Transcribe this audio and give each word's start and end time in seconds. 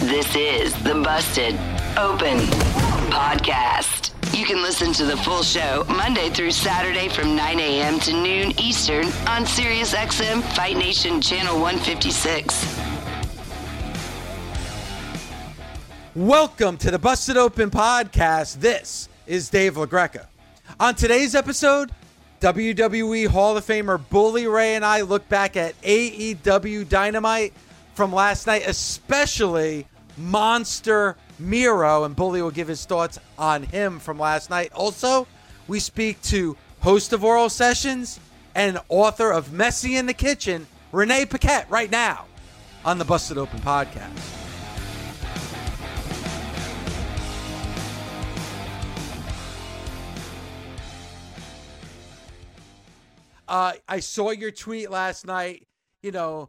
This 0.00 0.34
is 0.34 0.74
the 0.82 0.94
Busted 0.94 1.54
Open 1.96 2.38
Podcast. 3.12 4.10
You 4.36 4.44
can 4.44 4.60
listen 4.60 4.92
to 4.94 5.04
the 5.04 5.16
full 5.18 5.42
show 5.44 5.84
Monday 5.86 6.28
through 6.30 6.50
Saturday 6.52 7.08
from 7.08 7.36
9 7.36 7.60
a.m. 7.60 8.00
to 8.00 8.12
noon 8.12 8.58
Eastern 8.58 9.04
on 9.28 9.44
SiriusXM 9.44 10.42
Fight 10.56 10.76
Nation 10.76 11.20
Channel 11.20 11.60
156. 11.60 12.78
Welcome 16.16 16.78
to 16.78 16.90
the 16.90 16.98
Busted 16.98 17.36
Open 17.36 17.70
Podcast. 17.70 18.56
This 18.60 19.08
is 19.26 19.50
Dave 19.50 19.74
LaGreca. 19.74 20.26
On 20.80 20.94
today's 20.96 21.36
episode, 21.36 21.92
WWE 22.40 23.28
Hall 23.28 23.56
of 23.56 23.64
Famer 23.64 24.00
Bully 24.10 24.48
Ray 24.48 24.74
and 24.74 24.84
I 24.84 25.02
look 25.02 25.28
back 25.28 25.56
at 25.56 25.80
AEW 25.82 26.88
Dynamite 26.88 27.52
from 27.94 28.12
last 28.12 28.46
night, 28.46 28.62
especially 28.66 29.86
Monster 30.16 31.16
Miro, 31.38 32.04
and 32.04 32.14
Bully 32.14 32.42
will 32.42 32.50
give 32.50 32.68
his 32.68 32.84
thoughts 32.84 33.18
on 33.38 33.62
him 33.62 33.98
from 33.98 34.18
last 34.18 34.50
night. 34.50 34.72
Also, 34.72 35.26
we 35.68 35.80
speak 35.80 36.20
to 36.22 36.56
host 36.80 37.12
of 37.12 37.24
Oral 37.24 37.48
Sessions 37.48 38.20
and 38.54 38.78
author 38.88 39.30
of 39.30 39.52
Messy 39.52 39.96
in 39.96 40.06
the 40.06 40.14
Kitchen, 40.14 40.66
Renee 40.92 41.26
Paquette, 41.26 41.70
right 41.70 41.90
now 41.90 42.26
on 42.84 42.98
the 42.98 43.04
Busted 43.04 43.38
Open 43.38 43.60
podcast. 43.60 44.38
Uh, 53.48 53.74
I 53.86 54.00
saw 54.00 54.30
your 54.30 54.50
tweet 54.50 54.90
last 54.90 55.26
night. 55.26 55.66
You 56.02 56.10
know, 56.10 56.48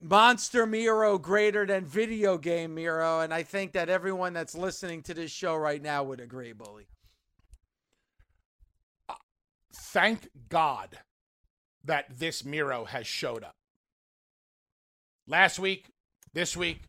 Monster 0.00 0.66
Miro 0.66 1.18
greater 1.18 1.66
than 1.66 1.84
video 1.84 2.36
game 2.38 2.74
Miro, 2.74 3.20
and 3.20 3.32
I 3.32 3.42
think 3.42 3.72
that 3.72 3.88
everyone 3.88 4.32
that's 4.32 4.54
listening 4.54 5.02
to 5.02 5.14
this 5.14 5.30
show 5.30 5.56
right 5.56 5.82
now 5.82 6.02
would 6.04 6.20
agree, 6.20 6.52
Bully. 6.52 6.86
Thank 9.72 10.28
God 10.48 10.98
that 11.84 12.18
this 12.18 12.44
Miro 12.44 12.84
has 12.84 13.06
showed 13.06 13.44
up. 13.44 13.56
Last 15.26 15.58
week, 15.58 15.90
this 16.32 16.56
week, 16.56 16.82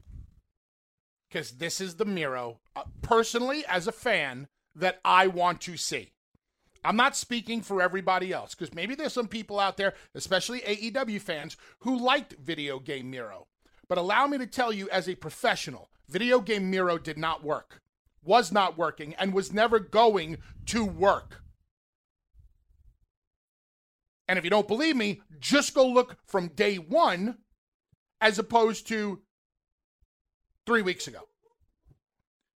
because 1.29 1.51
this 1.51 1.79
is 1.79 1.95
the 1.95 2.05
Miro, 2.05 2.59
uh, 2.75 2.83
personally, 3.01 3.63
as 3.67 3.87
a 3.87 3.91
fan, 3.91 4.47
that 4.75 4.99
I 5.05 5.27
want 5.27 5.61
to 5.61 5.77
see. 5.77 6.11
I'm 6.85 6.95
not 6.95 7.15
speaking 7.15 7.61
for 7.61 7.81
everybody 7.81 8.31
else 8.31 8.53
because 8.53 8.73
maybe 8.73 8.95
there's 8.95 9.13
some 9.13 9.27
people 9.27 9.59
out 9.59 9.77
there, 9.77 9.93
especially 10.13 10.61
AEW 10.61 11.19
fans, 11.19 11.57
who 11.79 11.97
liked 11.97 12.35
video 12.39 12.79
game 12.79 13.09
Miro. 13.09 13.47
But 13.87 13.97
allow 13.97 14.27
me 14.27 14.37
to 14.37 14.47
tell 14.47 14.71
you, 14.71 14.89
as 14.89 15.09
a 15.09 15.15
professional, 15.15 15.89
video 16.07 16.39
game 16.39 16.69
Miro 16.69 16.97
did 16.97 17.17
not 17.17 17.43
work, 17.43 17.81
was 18.23 18.51
not 18.51 18.77
working, 18.77 19.13
and 19.15 19.33
was 19.33 19.51
never 19.51 19.79
going 19.79 20.37
to 20.67 20.85
work. 20.85 21.41
And 24.27 24.39
if 24.39 24.43
you 24.43 24.49
don't 24.49 24.67
believe 24.67 24.95
me, 24.95 25.21
just 25.39 25.73
go 25.73 25.87
look 25.87 26.17
from 26.25 26.47
day 26.49 26.77
one 26.77 27.37
as 28.21 28.39
opposed 28.39 28.87
to 28.87 29.21
three 30.65 30.81
weeks 30.81 31.07
ago. 31.07 31.27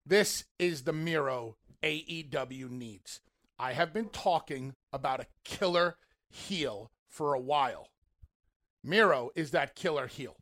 This 0.06 0.44
is 0.59 0.84
the 0.84 0.94
Miro 0.94 1.56
AEW 1.83 2.71
needs. 2.71 3.21
I 3.59 3.73
have 3.73 3.93
been 3.93 4.09
talking 4.09 4.75
about 4.93 5.21
a 5.21 5.27
killer 5.45 5.97
heel 6.31 6.91
for 7.09 7.35
a 7.35 7.41
while. 7.41 7.89
Miro 8.85 9.31
is 9.35 9.51
that 9.51 9.75
killer 9.75 10.07
heel. 10.07 10.37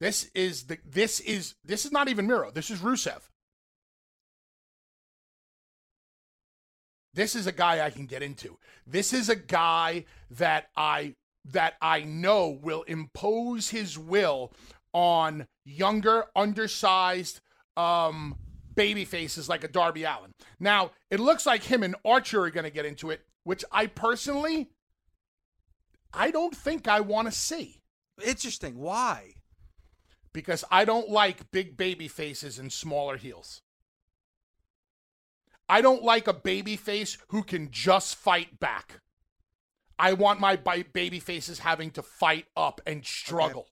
This 0.00 0.30
is 0.34 0.64
the 0.64 0.78
this 0.84 1.20
is 1.20 1.54
this 1.64 1.84
is 1.84 1.92
not 1.92 2.08
even 2.08 2.26
Miro. 2.26 2.50
This 2.50 2.70
is 2.70 2.80
Rusev. 2.80 3.20
This 7.14 7.36
is 7.36 7.46
a 7.46 7.52
guy 7.52 7.84
I 7.84 7.90
can 7.90 8.06
get 8.06 8.22
into. 8.22 8.58
This 8.86 9.12
is 9.12 9.28
a 9.28 9.36
guy 9.36 10.04
that 10.30 10.68
I 10.76 11.14
that 11.44 11.74
I 11.80 12.00
know 12.00 12.48
will 12.48 12.82
impose 12.82 13.70
his 13.70 13.98
will 13.98 14.52
on 14.92 15.46
younger, 15.64 16.24
undersized, 16.34 17.40
um, 17.76 18.36
baby 18.74 19.04
faces 19.04 19.48
like 19.48 19.64
a 19.64 19.68
Darby 19.68 20.04
Allin. 20.04 20.32
Now, 20.58 20.90
it 21.10 21.20
looks 21.20 21.46
like 21.46 21.64
him 21.64 21.82
and 21.82 21.96
Archer 22.04 22.42
are 22.42 22.50
going 22.50 22.64
to 22.64 22.70
get 22.70 22.86
into 22.86 23.10
it, 23.10 23.22
which 23.44 23.64
I 23.70 23.86
personally 23.86 24.70
I 26.14 26.30
don't 26.30 26.56
think 26.56 26.86
I 26.86 27.00
want 27.00 27.26
to 27.26 27.32
see. 27.32 27.82
Interesting. 28.24 28.78
Why? 28.78 29.34
Because 30.32 30.64
I 30.70 30.84
don't 30.84 31.10
like 31.10 31.50
big 31.50 31.76
baby 31.76 32.08
faces 32.08 32.58
and 32.58 32.72
smaller 32.72 33.16
heels. 33.16 33.62
I 35.68 35.80
don't 35.80 36.04
like 36.04 36.28
a 36.28 36.32
baby 36.32 36.76
face 36.76 37.18
who 37.28 37.42
can 37.42 37.70
just 37.70 38.16
fight 38.16 38.60
back. 38.60 39.00
I 39.98 40.12
want 40.12 40.40
my 40.40 40.56
baby 40.56 41.20
faces 41.20 41.60
having 41.60 41.90
to 41.92 42.02
fight 42.02 42.46
up 42.56 42.80
and 42.86 43.04
struggle. 43.04 43.68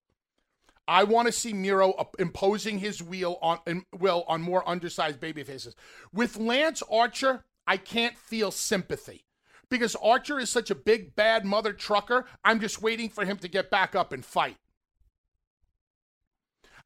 I 0.89 1.05
want 1.05 1.27
to 1.27 1.33
see 1.33 1.53
Miro 1.53 1.95
imposing 2.19 2.79
his 2.79 3.03
will 3.03 3.39
on 3.41 3.85
will 3.97 4.25
on 4.27 4.43
more 4.43 4.69
undersized 4.69 5.21
baby 5.21 5.43
faces. 5.45 5.77
With 6.13 6.37
Lance 6.37 6.83
Archer, 6.91 7.45
I 7.67 7.77
can't 7.77 8.19
feel 8.19 8.51
sympathy 8.51 9.25
because 9.71 9.95
Archer 9.97 10.39
is 10.39 10.51
such 10.51 10.71
a 10.71 10.75
big 10.75 11.15
bad 11.15 11.45
mother 11.45 11.73
trucker. 11.73 12.27
I'm 12.45 12.61
just 12.61 12.83
waiting 12.83 13.09
for 13.09 13.25
him 13.25 13.37
to 13.39 13.49
get 13.49 13.71
back 13.71 13.95
up 13.95 14.13
and 14.13 14.25
fight. 14.25 14.57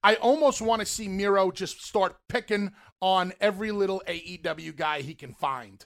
I 0.04 0.16
almost 0.16 0.60
want 0.60 0.80
to 0.80 0.86
see 0.86 1.08
Miro 1.08 1.50
just 1.50 1.82
start 1.82 2.16
picking 2.28 2.72
on 3.00 3.32
every 3.40 3.72
little 3.72 4.02
AEW 4.06 4.76
guy 4.76 5.00
he 5.00 5.14
can 5.14 5.32
find. 5.32 5.84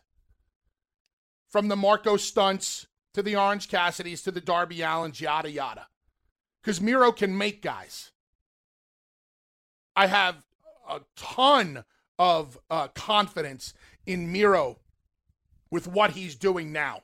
From 1.49 1.69
the 1.69 1.77
Marko 1.77 2.17
Stunts 2.17 2.89
to 3.15 3.23
the 3.23 3.37
Orange 3.37 3.69
Cassidys 3.69 4.23
to 4.25 4.31
the 4.31 4.41
Darby 4.41 4.79
Allins, 4.79 5.21
yada 5.21 5.51
yada 5.51 5.87
because 6.63 6.81
Miro 6.81 7.13
can 7.13 7.37
make 7.37 7.63
guys. 7.63 8.11
I 9.97 10.07
have 10.07 10.43
a 10.89 11.01
ton 11.17 11.85
of 12.19 12.59
uh, 12.71 12.89
confidence 12.89 13.75
in 14.07 14.31
Miro 14.31 14.79
with 15.71 15.87
what 15.87 16.13
he's 16.13 16.35
doing 16.35 16.73
now 16.73 17.03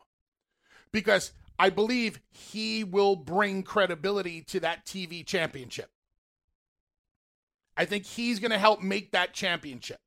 because 0.93 1.33
I 1.59 1.71
believe 1.71 2.21
he 2.31 2.85
will 2.85 3.17
bring 3.17 3.63
credibility 3.63 4.43
to 4.43 4.61
that 4.61 4.85
TV 4.85 5.25
championship. 5.25 5.91
I 7.77 7.85
think 7.85 8.05
he's 8.05 8.41
going 8.41 8.51
to 8.51 8.59
help 8.59 8.83
make 8.83 9.13
that 9.13 9.35
championship. 9.35 10.01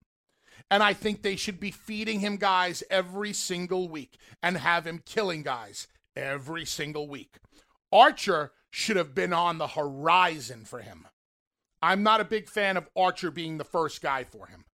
And 0.72 0.84
I 0.84 0.94
think 0.94 1.22
they 1.22 1.36
should 1.36 1.60
be 1.60 1.72
feeding 1.72 2.20
him 2.20 2.38
guys 2.38 2.84
every 2.90 3.34
single 3.34 3.88
week 3.88 4.18
and 4.44 4.58
have 4.58 4.86
him 4.86 5.02
killing 5.06 5.42
guys 5.42 5.88
every 6.16 6.66
single 6.66 7.08
week. 7.08 7.38
Archer 7.92 8.52
should 8.72 8.98
have 8.98 9.16
been 9.16 9.34
on 9.34 9.58
the 9.58 9.68
horizon 9.68 10.66
for 10.66 10.80
him. 10.80 11.08
I'm 11.82 12.04
not 12.04 12.22
a 12.22 12.26
big 12.26 12.50
fan 12.50 12.78
of 12.78 12.90
Archer 12.96 13.32
being 13.32 13.58
the 13.58 13.64
first 13.64 14.02
guy 14.02 14.24
for 14.24 14.48
him. 14.48 14.66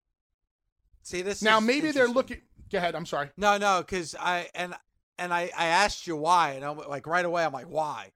See 1.02 1.22
this 1.22 1.42
now 1.42 1.60
maybe 1.60 1.90
they're 1.90 2.08
looking. 2.08 2.40
Go 2.70 2.78
ahead. 2.78 2.94
I'm 2.94 3.06
sorry. 3.06 3.30
No, 3.36 3.58
no, 3.58 3.80
because 3.80 4.14
I 4.18 4.48
and 4.54 4.74
and 5.18 5.34
I 5.34 5.50
I 5.56 5.66
asked 5.66 6.06
you 6.06 6.16
why, 6.16 6.52
and 6.52 6.64
I'm 6.64 6.78
like 6.78 7.06
right 7.06 7.24
away. 7.24 7.44
I'm 7.44 7.52
like, 7.52 7.66
why? 7.66 8.12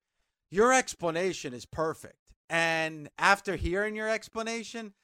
Your 0.50 0.72
explanation 0.72 1.52
is 1.52 1.66
perfect, 1.66 2.16
and 2.48 3.10
after 3.19 3.56
hearing 3.56 3.94
your 3.94 4.08
explanation, 4.08 4.94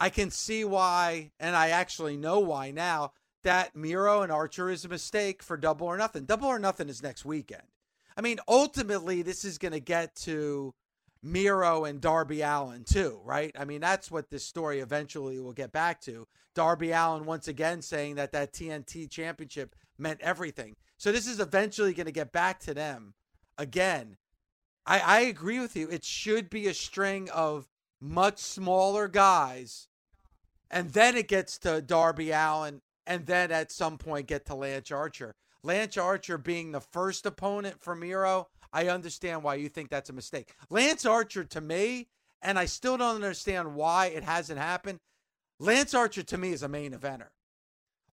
I 0.00 0.10
can 0.10 0.30
see 0.30 0.64
why, 0.64 1.30
and 1.38 1.54
I 1.54 1.68
actually 1.68 2.16
know 2.16 2.40
why 2.40 2.72
now, 2.72 3.12
that 3.44 3.76
Miro 3.76 4.22
and 4.22 4.32
Archer 4.32 4.68
is 4.68 4.84
a 4.84 4.88
mistake 4.88 5.42
for 5.42 5.56
double 5.56 5.86
or 5.86 5.96
nothing. 5.96 6.24
Double 6.24 6.48
or 6.48 6.58
nothing 6.58 6.88
is 6.88 7.02
next 7.02 7.24
weekend. 7.24 7.62
I 8.16 8.20
mean, 8.20 8.38
ultimately, 8.48 9.22
this 9.22 9.44
is 9.44 9.58
going 9.58 9.72
to 9.72 9.80
get 9.80 10.14
to 10.16 10.74
Miro 11.22 11.84
and 11.84 12.00
Darby 12.00 12.42
Allin 12.42 12.84
too, 12.84 13.20
right? 13.24 13.54
I 13.58 13.64
mean, 13.64 13.80
that's 13.80 14.10
what 14.10 14.30
this 14.30 14.44
story 14.44 14.80
eventually 14.80 15.38
will 15.38 15.52
get 15.52 15.72
back 15.72 16.00
to. 16.02 16.26
Darby 16.54 16.92
Allin 16.92 17.24
once 17.26 17.48
again, 17.48 17.82
saying 17.82 18.16
that 18.16 18.32
that 18.32 18.52
TNT 18.52 19.08
championship 19.10 19.76
meant 19.98 20.20
everything. 20.20 20.76
So 20.96 21.12
this 21.12 21.26
is 21.26 21.40
eventually 21.40 21.94
going 21.94 22.06
to 22.06 22.12
get 22.12 22.32
back 22.32 22.60
to 22.60 22.74
them 22.74 23.14
again. 23.58 24.16
I, 24.86 25.00
I 25.00 25.20
agree 25.20 25.60
with 25.60 25.76
you. 25.76 25.88
It 25.88 26.04
should 26.04 26.50
be 26.50 26.66
a 26.66 26.74
string 26.74 27.28
of 27.30 27.68
much 28.00 28.38
smaller 28.38 29.08
guys, 29.08 29.88
and 30.70 30.90
then 30.90 31.16
it 31.16 31.28
gets 31.28 31.58
to 31.58 31.82
Darby 31.82 32.30
Allin, 32.30 32.80
and 33.06 33.26
then 33.26 33.52
at 33.52 33.70
some 33.70 33.98
point 33.98 34.26
get 34.26 34.46
to 34.46 34.54
Lance 34.54 34.90
Archer. 34.90 35.34
Lance 35.62 35.96
Archer 35.96 36.38
being 36.38 36.72
the 36.72 36.80
first 36.80 37.26
opponent 37.26 37.80
for 37.80 37.94
Miro, 37.94 38.48
I 38.72 38.88
understand 38.88 39.42
why 39.42 39.56
you 39.56 39.68
think 39.68 39.90
that's 39.90 40.10
a 40.10 40.14
mistake. 40.14 40.54
Lance 40.70 41.04
Archer 41.04 41.44
to 41.44 41.60
me, 41.60 42.08
and 42.42 42.58
I 42.58 42.64
still 42.64 42.96
don't 42.96 43.16
understand 43.16 43.74
why 43.74 44.06
it 44.06 44.22
hasn't 44.22 44.58
happened. 44.58 45.00
Lance 45.58 45.92
Archer 45.92 46.22
to 46.22 46.38
me 46.38 46.52
is 46.52 46.62
a 46.62 46.68
main 46.68 46.92
eventer. 46.92 47.28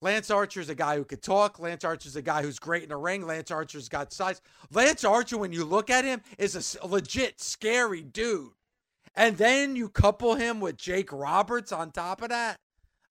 Lance 0.01 0.31
Archer 0.31 0.61
is 0.61 0.69
a 0.69 0.75
guy 0.75 0.97
who 0.97 1.05
could 1.05 1.23
talk. 1.23 1.59
Lance 1.59 1.85
Archer 1.85 2.09
is 2.09 2.17
a 2.17 2.23
guy 2.23 2.43
who's 2.43 2.59
great 2.59 2.83
in 2.83 2.91
the 2.91 2.97
ring. 2.97 3.27
Lance 3.27 3.51
Archer's 3.51 3.89
got 3.89 4.13
size. 4.13 4.43
Lance 4.71 5.05
Archer, 5.05 5.39
when 5.39 5.53
you 5.53 5.65
look 5.65 5.89
at 5.89 6.05
him, 6.05 6.23
is 6.39 6.77
a 6.83 6.87
legit 6.87 7.41
scary 7.41 8.03
dude. 8.03 8.51
And 9.15 9.39
then 9.39 9.77
you 9.77 9.89
couple 9.89 10.35
him 10.35 10.61
with 10.61 10.77
Jake 10.77 11.11
Roberts 11.13 11.73
on 11.73 11.91
top 11.91 12.21
of 12.21 12.29
that. 12.29 12.59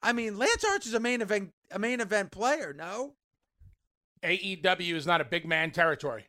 I 0.04 0.14
mean, 0.14 0.38
Lance 0.38 0.64
Archer's 0.64 0.94
a 0.94 1.00
main 1.00 1.22
event 1.22 1.52
a 1.72 1.80
main 1.80 2.00
event 2.00 2.32
player, 2.32 2.74
no? 2.78 3.16
AEW 4.26 4.96
is 4.96 5.06
not 5.06 5.22
a 5.22 5.26
big 5.26 5.46
man 5.46 5.72
territory. 5.72 6.26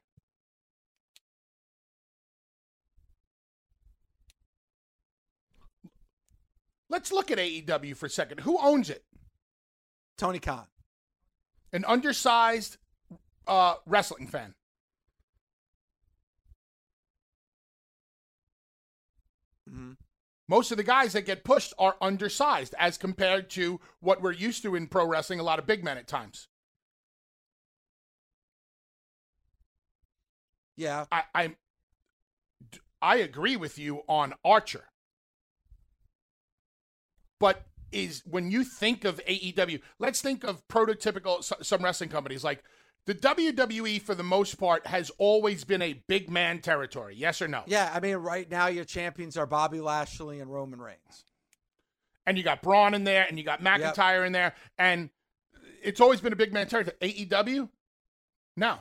Let's 6.88 7.10
look 7.10 7.30
at 7.30 7.38
AEW 7.38 7.96
for 7.96 8.06
a 8.06 8.10
second. 8.10 8.40
Who 8.40 8.58
owns 8.58 8.90
it? 8.90 9.04
Tony 10.16 10.38
Khan. 10.38 10.66
An 11.72 11.84
undersized 11.86 12.76
uh, 13.46 13.74
wrestling 13.86 14.28
fan. 14.28 14.54
Mm-hmm. 19.68 19.92
Most 20.48 20.70
of 20.70 20.76
the 20.76 20.84
guys 20.84 21.12
that 21.14 21.22
get 21.22 21.42
pushed 21.42 21.74
are 21.76 21.96
undersized 22.00 22.74
as 22.78 22.96
compared 22.96 23.50
to 23.50 23.80
what 24.00 24.22
we're 24.22 24.32
used 24.32 24.62
to 24.62 24.76
in 24.76 24.86
pro 24.86 25.04
wrestling, 25.04 25.40
a 25.40 25.42
lot 25.42 25.58
of 25.58 25.66
big 25.66 25.82
men 25.82 25.98
at 25.98 26.06
times. 26.06 26.46
Yeah. 30.76 31.06
I, 31.10 31.22
I, 31.34 31.54
I 33.00 33.16
agree 33.16 33.56
with 33.56 33.78
you 33.78 34.02
on 34.08 34.34
Archer. 34.44 34.84
But 37.38 37.62
is 37.92 38.22
when 38.26 38.50
you 38.50 38.64
think 38.64 39.04
of 39.04 39.20
AEW, 39.26 39.80
let's 39.98 40.20
think 40.20 40.44
of 40.44 40.66
prototypical 40.68 41.42
some 41.64 41.82
wrestling 41.82 42.10
companies 42.10 42.42
like 42.42 42.62
the 43.06 43.14
WWE 43.14 44.02
for 44.02 44.14
the 44.14 44.24
most 44.24 44.58
part 44.58 44.86
has 44.86 45.10
always 45.18 45.64
been 45.64 45.80
a 45.80 46.02
big 46.08 46.28
man 46.28 46.60
territory. 46.60 47.14
Yes 47.16 47.40
or 47.40 47.48
no? 47.48 47.62
Yeah, 47.66 47.90
I 47.94 48.00
mean 48.00 48.16
right 48.16 48.50
now 48.50 48.66
your 48.66 48.84
champions 48.84 49.36
are 49.36 49.46
Bobby 49.46 49.80
Lashley 49.80 50.40
and 50.40 50.52
Roman 50.52 50.80
Reigns. 50.80 51.24
And 52.26 52.36
you 52.36 52.42
got 52.42 52.62
Braun 52.62 52.94
in 52.94 53.04
there 53.04 53.24
and 53.28 53.38
you 53.38 53.44
got 53.44 53.62
McIntyre 53.62 54.18
yep. 54.18 54.26
in 54.26 54.32
there 54.32 54.54
and 54.78 55.10
it's 55.82 56.00
always 56.00 56.20
been 56.20 56.32
a 56.32 56.36
big 56.36 56.52
man 56.52 56.66
territory. 56.66 56.96
AEW? 57.00 57.68
No. 58.56 58.78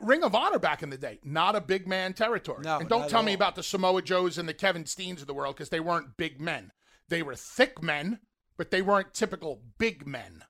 Ring 0.00 0.22
of 0.22 0.34
Honor 0.34 0.58
back 0.58 0.82
in 0.82 0.90
the 0.90 0.96
day, 0.96 1.18
not 1.22 1.56
a 1.56 1.60
big 1.60 1.86
man 1.86 2.14
territory. 2.14 2.62
No, 2.64 2.78
and 2.78 2.88
don't 2.88 3.08
tell 3.08 3.22
me 3.22 3.34
about 3.34 3.54
the 3.54 3.62
Samoa 3.62 4.02
Joes 4.02 4.38
and 4.38 4.48
the 4.48 4.54
Kevin 4.54 4.84
Steens 4.84 5.20
of 5.20 5.26
the 5.26 5.34
world 5.34 5.56
because 5.56 5.68
they 5.68 5.80
weren't 5.80 6.16
big 6.16 6.40
men. 6.40 6.72
They 7.08 7.22
were 7.22 7.34
thick 7.34 7.82
men, 7.82 8.20
but 8.56 8.70
they 8.70 8.82
weren't 8.82 9.12
typical 9.12 9.60
big 9.78 10.06
men. 10.06 10.44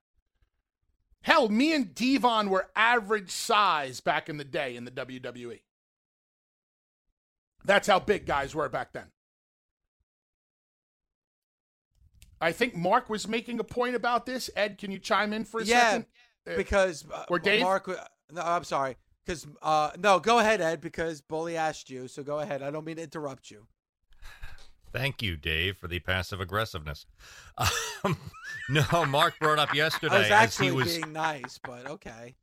Hell, 1.23 1.49
me 1.49 1.73
and 1.73 1.95
Devon 1.95 2.51
were 2.51 2.69
average 2.77 3.31
size 3.31 4.01
back 4.01 4.29
in 4.29 4.37
the 4.37 4.45
day 4.45 4.77
in 4.77 4.85
the 4.85 4.91
WWE. 4.91 5.61
That's 7.65 7.89
how 7.89 7.99
big 7.99 8.27
guys 8.27 8.55
were 8.55 8.69
back 8.69 8.93
then. 8.93 9.07
I 12.41 12.53
think 12.53 12.77
Mark 12.77 13.09
was 13.09 13.27
making 13.27 13.59
a 13.59 13.65
point 13.65 13.95
about 13.95 14.27
this. 14.27 14.51
Ed, 14.55 14.77
can 14.77 14.91
you 14.91 14.99
chime 14.99 15.33
in 15.33 15.45
for 15.45 15.61
a 15.61 15.65
yeah, 15.65 15.91
second? 15.91 16.07
because 16.57 17.07
uh, 17.11 17.25
or 17.31 17.39
Dave? 17.39 17.63
Mark, 17.63 17.89
no, 18.31 18.43
I'm 18.43 18.65
sorry. 18.65 18.97
Because 19.25 19.47
uh, 19.63 19.91
no, 19.99 20.19
go 20.19 20.39
ahead, 20.39 20.61
Ed. 20.61 20.81
Because 20.81 21.21
Bully 21.21 21.57
asked 21.57 21.91
you, 21.91 22.09
so 22.09 22.23
go 22.23 22.41
ahead. 22.41 22.63
I 22.63 22.71
don't 22.71 22.85
mean 22.85 22.97
to 22.97 23.03
interrupt 23.03 23.51
you. 23.51 23.67
Thank 24.93 25.23
you, 25.23 25.37
Dave, 25.37 25.77
for 25.77 25.89
the 25.89 25.99
passive 25.99 26.41
aggressiveness. 26.41 27.05
Um, 28.05 28.17
no, 28.69 29.05
Mark 29.07 29.35
brought 29.41 29.59
up 29.59 29.75
yesterday 29.75 30.15
I 30.15 30.19
was 30.21 30.31
actually 30.31 30.69
as 30.69 30.73
he 30.73 30.77
was 30.77 30.99
being 30.99 31.13
nice, 31.13 31.59
but 31.65 31.91
okay. 31.91 32.37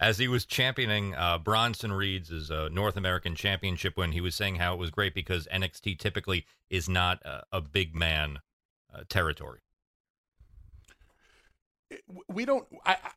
as 0.00 0.16
he 0.16 0.26
was 0.26 0.46
championing 0.46 1.14
uh, 1.14 1.36
Bronson 1.36 1.92
Reed's 1.92 2.50
uh, 2.50 2.70
North 2.72 2.96
American 2.96 3.34
Championship 3.34 3.98
win. 3.98 4.12
He 4.12 4.22
was 4.22 4.34
saying 4.34 4.56
how 4.56 4.72
it 4.72 4.78
was 4.78 4.90
great 4.90 5.14
because 5.14 5.46
NXT 5.52 5.98
typically 5.98 6.46
is 6.70 6.88
not 6.88 7.20
a, 7.26 7.42
a 7.52 7.60
big 7.60 7.94
man 7.94 8.40
uh, 8.94 9.02
territory. 9.08 9.60
We 12.26 12.46
don't. 12.46 12.66
I, 12.86 12.92
I 12.92 13.10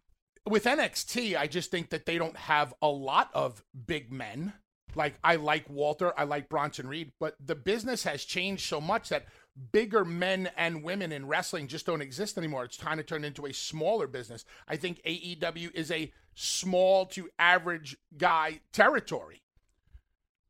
with 0.49 0.65
NXT, 0.65 1.37
I 1.37 1.47
just 1.47 1.71
think 1.71 1.89
that 1.89 2.05
they 2.05 2.17
don't 2.17 2.37
have 2.37 2.73
a 2.81 2.87
lot 2.87 3.29
of 3.33 3.63
big 3.85 4.11
men. 4.11 4.53
Like 4.95 5.19
I 5.23 5.35
like 5.35 5.69
Walter, 5.69 6.13
I 6.17 6.23
like 6.23 6.49
Bronson 6.49 6.87
Reed, 6.87 7.11
but 7.19 7.35
the 7.43 7.55
business 7.55 8.03
has 8.03 8.25
changed 8.25 8.67
so 8.67 8.81
much 8.81 9.09
that 9.09 9.25
bigger 9.71 10.03
men 10.03 10.49
and 10.57 10.83
women 10.83 11.11
in 11.11 11.27
wrestling 11.27 11.67
just 11.67 11.85
don't 11.85 12.01
exist 12.01 12.37
anymore. 12.37 12.63
It's 12.63 12.77
time 12.77 12.97
to 12.97 13.03
turn 13.03 13.23
into 13.23 13.45
a 13.45 13.53
smaller 13.53 14.07
business. 14.07 14.45
I 14.67 14.77
think 14.77 15.01
AEW 15.03 15.73
is 15.75 15.91
a 15.91 16.11
small 16.33 17.05
to 17.07 17.29
average 17.37 17.97
guy 18.17 18.61
territory. 18.71 19.43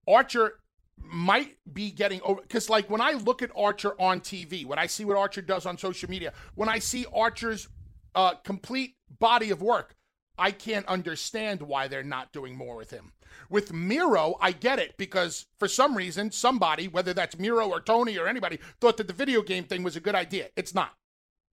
Archer 0.07 0.56
might 0.98 1.57
be 1.72 1.92
getting 1.92 2.22
over 2.24 2.42
because 2.42 2.69
like 2.69 2.90
when 2.90 3.01
I 3.01 3.13
look 3.13 3.42
at 3.42 3.51
Archer 3.56 4.00
on 4.00 4.22
TV, 4.22 4.66
when 4.66 4.80
I 4.80 4.86
see 4.86 5.06
what 5.06 5.18
Archer 5.18 5.42
does 5.42 5.66
on 5.66 5.78
social 5.78 6.10
media, 6.10 6.34
when 6.56 6.69
I 6.69 6.80
see 6.80 7.06
Archer's 7.13 7.68
uh, 8.16 8.36
complete 8.44 8.96
body 9.20 9.50
of 9.50 9.62
work, 9.62 9.96
I 10.38 10.51
can't 10.51 10.86
understand 10.86 11.62
why 11.62 11.88
they're 11.88 12.04
not 12.04 12.32
doing 12.32 12.56
more 12.56 12.75
with 12.75 12.92
him. 12.92 13.12
With 13.50 13.74
Miro, 13.74 14.36
I 14.42 14.51
get 14.54 14.80
it 14.80 14.98
because 14.98 15.46
for 15.60 15.68
some 15.68 15.96
reason, 15.96 16.32
somebody, 16.32 16.88
whether 16.88 17.13
that's 17.13 17.38
Miro 17.38 17.70
or 17.70 17.82
Tony 17.82 18.18
or 18.18 18.28
anybody, 18.28 18.60
thought 18.80 18.98
that 18.98 19.08
the 19.08 19.13
video 19.13 19.42
game 19.42 19.66
thing 19.66 19.84
was 19.84 19.96
a 19.96 20.00
good 20.00 20.16
idea. 20.16 20.48
It's 20.56 20.74
not. 20.74 20.94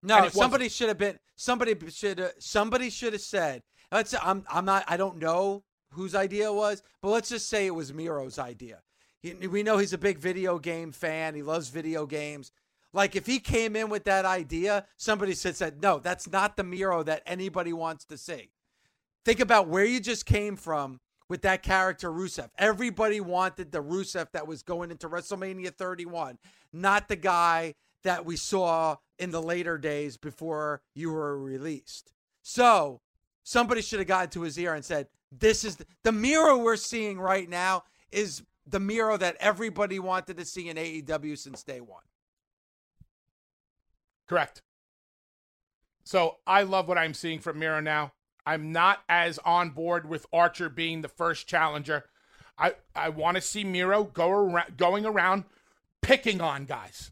No, 0.02 0.28
somebody 0.28 0.68
should 0.68 0.88
have 0.88 0.98
been. 0.98 1.18
Somebody 1.36 1.74
should. 1.90 2.18
have 2.18 2.32
Somebody 2.38 2.90
should 2.90 3.12
have 3.12 3.22
said. 3.22 3.62
Let's. 3.90 4.14
I'm. 4.22 4.44
I'm 4.50 4.64
not. 4.64 4.84
I 4.86 4.96
don't 4.96 5.18
know 5.18 5.64
whose 5.92 6.14
idea 6.14 6.48
it 6.48 6.54
was, 6.54 6.82
but 7.02 7.08
let's 7.08 7.28
just 7.28 7.48
say 7.48 7.66
it 7.66 7.74
was 7.74 7.92
Miro's 7.92 8.38
idea. 8.38 8.82
He, 9.20 9.34
we 9.48 9.62
know 9.62 9.78
he's 9.78 9.92
a 9.92 9.98
big 9.98 10.18
video 10.18 10.58
game 10.58 10.92
fan. 10.92 11.34
He 11.34 11.42
loves 11.42 11.68
video 11.68 12.06
games. 12.06 12.52
Like 12.96 13.14
if 13.14 13.26
he 13.26 13.40
came 13.40 13.76
in 13.76 13.90
with 13.90 14.04
that 14.04 14.24
idea, 14.24 14.86
somebody 14.96 15.34
said, 15.34 15.54
said 15.54 15.82
no, 15.82 15.98
that's 15.98 16.30
not 16.30 16.56
the 16.56 16.64
Miro 16.64 17.02
that 17.02 17.22
anybody 17.26 17.74
wants 17.74 18.06
to 18.06 18.16
see. 18.16 18.48
Think 19.22 19.38
about 19.38 19.68
where 19.68 19.84
you 19.84 20.00
just 20.00 20.24
came 20.24 20.56
from 20.56 21.00
with 21.28 21.42
that 21.42 21.62
character 21.62 22.10
Rusev. 22.10 22.48
Everybody 22.56 23.20
wanted 23.20 23.70
the 23.70 23.82
Rusev 23.82 24.32
that 24.32 24.46
was 24.46 24.62
going 24.62 24.90
into 24.90 25.10
WrestleMania 25.10 25.74
31, 25.74 26.38
not 26.72 27.06
the 27.08 27.16
guy 27.16 27.74
that 28.02 28.24
we 28.24 28.34
saw 28.34 28.96
in 29.18 29.30
the 29.30 29.42
later 29.42 29.76
days 29.76 30.16
before 30.16 30.80
you 30.94 31.12
were 31.12 31.38
released. 31.38 32.12
So 32.40 33.02
somebody 33.42 33.82
should 33.82 33.98
have 33.98 34.08
gotten 34.08 34.30
to 34.30 34.40
his 34.40 34.58
ear 34.58 34.72
and 34.72 34.82
said, 34.84 35.08
This 35.30 35.64
is 35.64 35.76
the, 35.76 35.86
the 36.02 36.12
Miro 36.12 36.56
we're 36.56 36.76
seeing 36.76 37.20
right 37.20 37.48
now 37.48 37.84
is 38.10 38.42
the 38.66 38.80
Miro 38.80 39.18
that 39.18 39.36
everybody 39.38 39.98
wanted 39.98 40.38
to 40.38 40.46
see 40.46 40.70
in 40.70 40.78
AEW 40.78 41.36
since 41.36 41.62
day 41.62 41.82
one. 41.82 42.00
Correct. 44.28 44.62
So 46.04 46.36
I 46.46 46.62
love 46.62 46.88
what 46.88 46.98
I'm 46.98 47.14
seeing 47.14 47.40
from 47.40 47.58
Miro 47.58 47.80
now. 47.80 48.12
I'm 48.44 48.70
not 48.70 49.00
as 49.08 49.38
on 49.38 49.70
board 49.70 50.08
with 50.08 50.26
Archer 50.32 50.68
being 50.68 51.02
the 51.02 51.08
first 51.08 51.48
challenger. 51.48 52.04
I, 52.56 52.74
I 52.94 53.08
want 53.08 53.36
to 53.36 53.40
see 53.40 53.64
Miro 53.64 54.04
go 54.04 54.30
around, 54.30 54.76
going 54.76 55.04
around 55.04 55.44
picking 56.00 56.40
on 56.40 56.64
guys, 56.64 57.10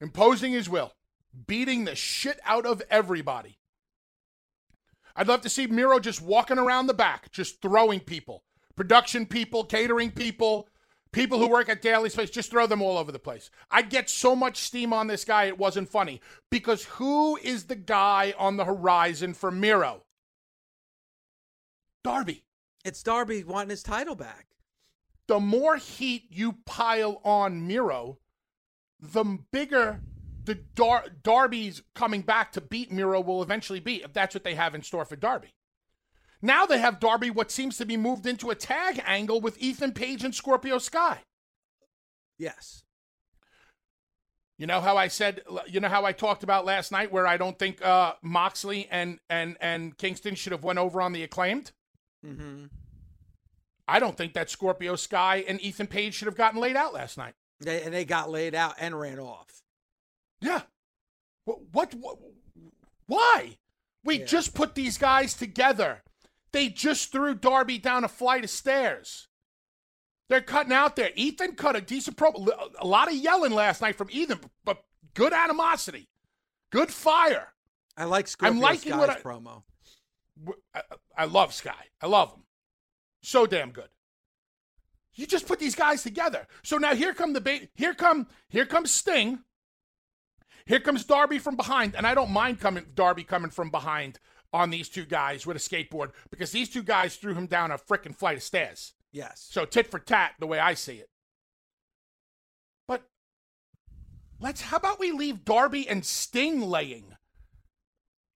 imposing 0.00 0.52
his 0.52 0.68
will, 0.68 0.92
beating 1.46 1.84
the 1.84 1.94
shit 1.94 2.40
out 2.44 2.66
of 2.66 2.82
everybody. 2.90 3.58
I'd 5.16 5.28
love 5.28 5.42
to 5.42 5.48
see 5.48 5.68
Miro 5.68 6.00
just 6.00 6.20
walking 6.20 6.58
around 6.58 6.88
the 6.88 6.94
back, 6.94 7.30
just 7.30 7.62
throwing 7.62 8.00
people, 8.00 8.42
production 8.74 9.26
people, 9.26 9.62
catering 9.64 10.10
people, 10.10 10.68
People 11.14 11.38
who 11.38 11.48
work 11.48 11.68
at 11.68 11.80
Daily's 11.80 12.14
Place, 12.14 12.30
just 12.30 12.50
throw 12.50 12.66
them 12.66 12.82
all 12.82 12.98
over 12.98 13.12
the 13.12 13.18
place. 13.18 13.50
I 13.70 13.82
get 13.82 14.10
so 14.10 14.34
much 14.34 14.58
steam 14.58 14.92
on 14.92 15.06
this 15.06 15.24
guy, 15.24 15.44
it 15.44 15.58
wasn't 15.58 15.88
funny. 15.88 16.20
Because 16.50 16.84
who 16.84 17.36
is 17.36 17.64
the 17.64 17.76
guy 17.76 18.34
on 18.36 18.56
the 18.56 18.64
horizon 18.64 19.32
for 19.34 19.50
Miro? 19.50 20.02
Darby. 22.02 22.42
It's 22.84 23.02
Darby 23.02 23.44
wanting 23.44 23.70
his 23.70 23.82
title 23.82 24.14
back. 24.14 24.48
The 25.26 25.40
more 25.40 25.76
heat 25.76 26.24
you 26.28 26.56
pile 26.66 27.20
on 27.24 27.66
Miro, 27.66 28.18
the 29.00 29.38
bigger 29.52 30.00
the 30.44 30.56
Dar- 30.56 31.06
Darby's 31.22 31.82
coming 31.94 32.22
back 32.22 32.52
to 32.52 32.60
beat 32.60 32.92
Miro 32.92 33.20
will 33.20 33.42
eventually 33.42 33.80
be, 33.80 34.02
if 34.02 34.12
that's 34.12 34.34
what 34.34 34.44
they 34.44 34.54
have 34.54 34.74
in 34.74 34.82
store 34.82 35.04
for 35.04 35.16
Darby. 35.16 35.54
Now 36.44 36.66
they 36.66 36.76
have 36.78 37.00
Darby, 37.00 37.30
what 37.30 37.50
seems 37.50 37.78
to 37.78 37.86
be 37.86 37.96
moved 37.96 38.26
into 38.26 38.50
a 38.50 38.54
tag 38.54 39.02
angle 39.06 39.40
with 39.40 39.56
Ethan 39.62 39.92
Page 39.92 40.22
and 40.24 40.34
Scorpio 40.34 40.76
Sky. 40.76 41.20
Yes. 42.38 42.82
You 44.58 44.66
know 44.66 44.82
how 44.82 44.98
I 44.98 45.08
said, 45.08 45.40
you 45.66 45.80
know 45.80 45.88
how 45.88 46.04
I 46.04 46.12
talked 46.12 46.42
about 46.42 46.66
last 46.66 46.92
night, 46.92 47.10
where 47.10 47.26
I 47.26 47.38
don't 47.38 47.58
think 47.58 47.82
uh, 47.82 48.12
Moxley 48.20 48.86
and 48.90 49.20
and 49.30 49.56
and 49.58 49.96
Kingston 49.96 50.34
should 50.34 50.52
have 50.52 50.62
went 50.62 50.78
over 50.78 51.00
on 51.00 51.12
the 51.14 51.22
acclaimed. 51.22 51.72
Mm-hmm. 52.24 52.66
I 53.88 53.98
don't 53.98 54.16
think 54.16 54.34
that 54.34 54.50
Scorpio 54.50 54.96
Sky 54.96 55.44
and 55.48 55.58
Ethan 55.62 55.86
Page 55.86 56.12
should 56.12 56.26
have 56.26 56.36
gotten 56.36 56.60
laid 56.60 56.76
out 56.76 56.92
last 56.92 57.16
night. 57.16 57.32
They, 57.60 57.82
and 57.82 57.94
they 57.94 58.04
got 58.04 58.28
laid 58.30 58.54
out 58.54 58.74
and 58.78 59.00
ran 59.00 59.18
off. 59.18 59.62
Yeah. 60.42 60.60
What? 61.46 61.60
What? 61.72 61.94
what 61.94 62.18
why? 63.06 63.56
We 64.04 64.18
Yeah. 64.18 64.26
just 64.26 64.54
put 64.54 64.74
these 64.74 64.98
guys 64.98 65.32
together. 65.32 66.02
They 66.54 66.68
just 66.68 67.10
threw 67.10 67.34
Darby 67.34 67.78
down 67.78 68.04
a 68.04 68.08
flight 68.08 68.44
of 68.44 68.50
stairs. 68.50 69.26
They're 70.28 70.40
cutting 70.40 70.72
out 70.72 70.94
there. 70.94 71.10
Ethan 71.16 71.56
cut 71.56 71.74
a 71.74 71.80
decent 71.80 72.16
promo. 72.16 72.48
A 72.78 72.86
lot 72.86 73.08
of 73.08 73.14
yelling 73.14 73.50
last 73.50 73.82
night 73.82 73.96
from 73.96 74.06
Ethan, 74.12 74.38
but 74.64 74.84
good 75.14 75.32
animosity, 75.32 76.08
good 76.70 76.92
fire. 76.92 77.48
I 77.96 78.04
like 78.04 78.28
Scorpio 78.28 78.60
liking 78.60 78.92
Sky's 78.92 79.00
what 79.00 79.10
I- 79.10 79.20
promo. 79.20 79.64
I, 80.72 80.82
I 81.18 81.24
love 81.24 81.52
Sky. 81.52 81.88
I 82.00 82.06
love 82.06 82.30
him. 82.30 82.44
So 83.24 83.46
damn 83.46 83.72
good. 83.72 83.88
You 85.14 85.26
just 85.26 85.48
put 85.48 85.58
these 85.58 85.74
guys 85.74 86.04
together. 86.04 86.46
So 86.62 86.76
now 86.76 86.94
here 86.94 87.14
come 87.14 87.32
the 87.32 87.40
bait. 87.40 87.70
Here 87.74 87.94
come 87.94 88.28
here 88.48 88.64
comes 88.64 88.92
Sting. 88.92 89.40
Here 90.66 90.80
comes 90.80 91.04
Darby 91.04 91.40
from 91.40 91.56
behind, 91.56 91.96
and 91.96 92.06
I 92.06 92.14
don't 92.14 92.30
mind 92.30 92.60
coming 92.60 92.86
Darby 92.94 93.24
coming 93.24 93.50
from 93.50 93.70
behind 93.70 94.20
on 94.54 94.70
these 94.70 94.88
two 94.88 95.04
guys 95.04 95.46
with 95.46 95.56
a 95.56 95.60
skateboard 95.60 96.12
because 96.30 96.52
these 96.52 96.70
two 96.70 96.82
guys 96.82 97.16
threw 97.16 97.34
him 97.34 97.46
down 97.46 97.72
a 97.72 97.76
freaking 97.76 98.16
flight 98.16 98.36
of 98.36 98.42
stairs. 98.42 98.94
Yes. 99.12 99.46
So 99.50 99.64
tit 99.64 99.90
for 99.90 99.98
tat, 99.98 100.34
the 100.38 100.46
way 100.46 100.60
I 100.60 100.74
see 100.74 100.94
it. 100.94 101.10
But 102.86 103.02
let's. 104.40 104.62
How 104.62 104.76
about 104.76 105.00
we 105.00 105.10
leave 105.10 105.44
Darby 105.44 105.88
and 105.88 106.04
Sting 106.04 106.62
laying? 106.62 107.16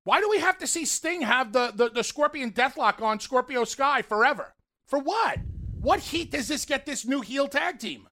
Why 0.05 0.21
do 0.21 0.29
we 0.29 0.39
have 0.41 0.59
to 0.59 0.67
see 0.67 0.85
Sting 0.85 1.23
have 1.23 1.53
the, 1.53 1.73
the, 1.75 1.91
the 1.91 2.05
Scorpion 2.05 2.51
Deathlock 2.51 3.01
on 3.03 3.21
Scorpio 3.21 3.65
Sky 3.65 4.03
forever? 4.03 4.55
For 4.87 4.99
what? 4.99 5.39
What 5.81 6.01
heat 6.01 6.31
does 6.31 6.49
this 6.49 6.65
get 6.65 6.87
this 6.87 7.07
new 7.07 7.21
heel 7.21 7.47
tag 7.47 7.79
team? 7.79 8.09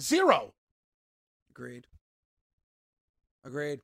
Zero. 0.00 0.54
Agreed. 1.50 1.86
Agreed. 3.44 3.80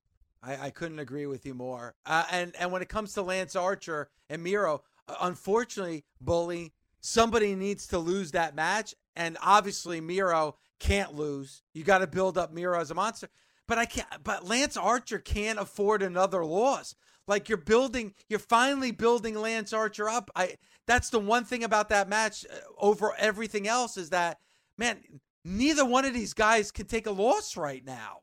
I, 0.46 0.66
I 0.66 0.70
couldn't 0.70 1.00
agree 1.00 1.26
with 1.26 1.44
you 1.44 1.54
more. 1.54 1.94
Uh, 2.06 2.24
and 2.30 2.54
and 2.58 2.70
when 2.70 2.82
it 2.82 2.88
comes 2.88 3.12
to 3.14 3.22
Lance 3.22 3.56
Archer 3.56 4.08
and 4.30 4.42
Miro, 4.42 4.82
uh, 5.08 5.16
unfortunately, 5.22 6.04
Bully, 6.20 6.72
somebody 7.00 7.54
needs 7.54 7.86
to 7.88 7.98
lose 7.98 8.32
that 8.32 8.54
match, 8.54 8.94
and 9.16 9.36
obviously 9.42 10.00
Miro 10.00 10.56
can't 10.78 11.14
lose. 11.14 11.62
You 11.74 11.84
got 11.84 11.98
to 11.98 12.06
build 12.06 12.38
up 12.38 12.52
Miro 12.52 12.80
as 12.80 12.90
a 12.90 12.94
monster. 12.94 13.28
But 13.66 13.78
I 13.78 13.86
can't. 13.86 14.06
But 14.22 14.46
Lance 14.46 14.76
Archer 14.76 15.18
can't 15.18 15.58
afford 15.58 16.02
another 16.02 16.44
loss. 16.44 16.94
Like 17.26 17.48
you're 17.48 17.58
building, 17.58 18.14
you're 18.28 18.38
finally 18.38 18.92
building 18.92 19.34
Lance 19.34 19.72
Archer 19.72 20.08
up. 20.08 20.30
I. 20.36 20.56
That's 20.86 21.10
the 21.10 21.18
one 21.18 21.44
thing 21.44 21.64
about 21.64 21.88
that 21.88 22.08
match 22.08 22.46
uh, 22.48 22.58
over 22.78 23.12
everything 23.18 23.66
else 23.66 23.96
is 23.96 24.10
that 24.10 24.38
man, 24.78 24.98
neither 25.44 25.84
one 25.84 26.04
of 26.04 26.14
these 26.14 26.32
guys 26.32 26.70
can 26.70 26.86
take 26.86 27.08
a 27.08 27.10
loss 27.10 27.56
right 27.56 27.84
now. 27.84 28.20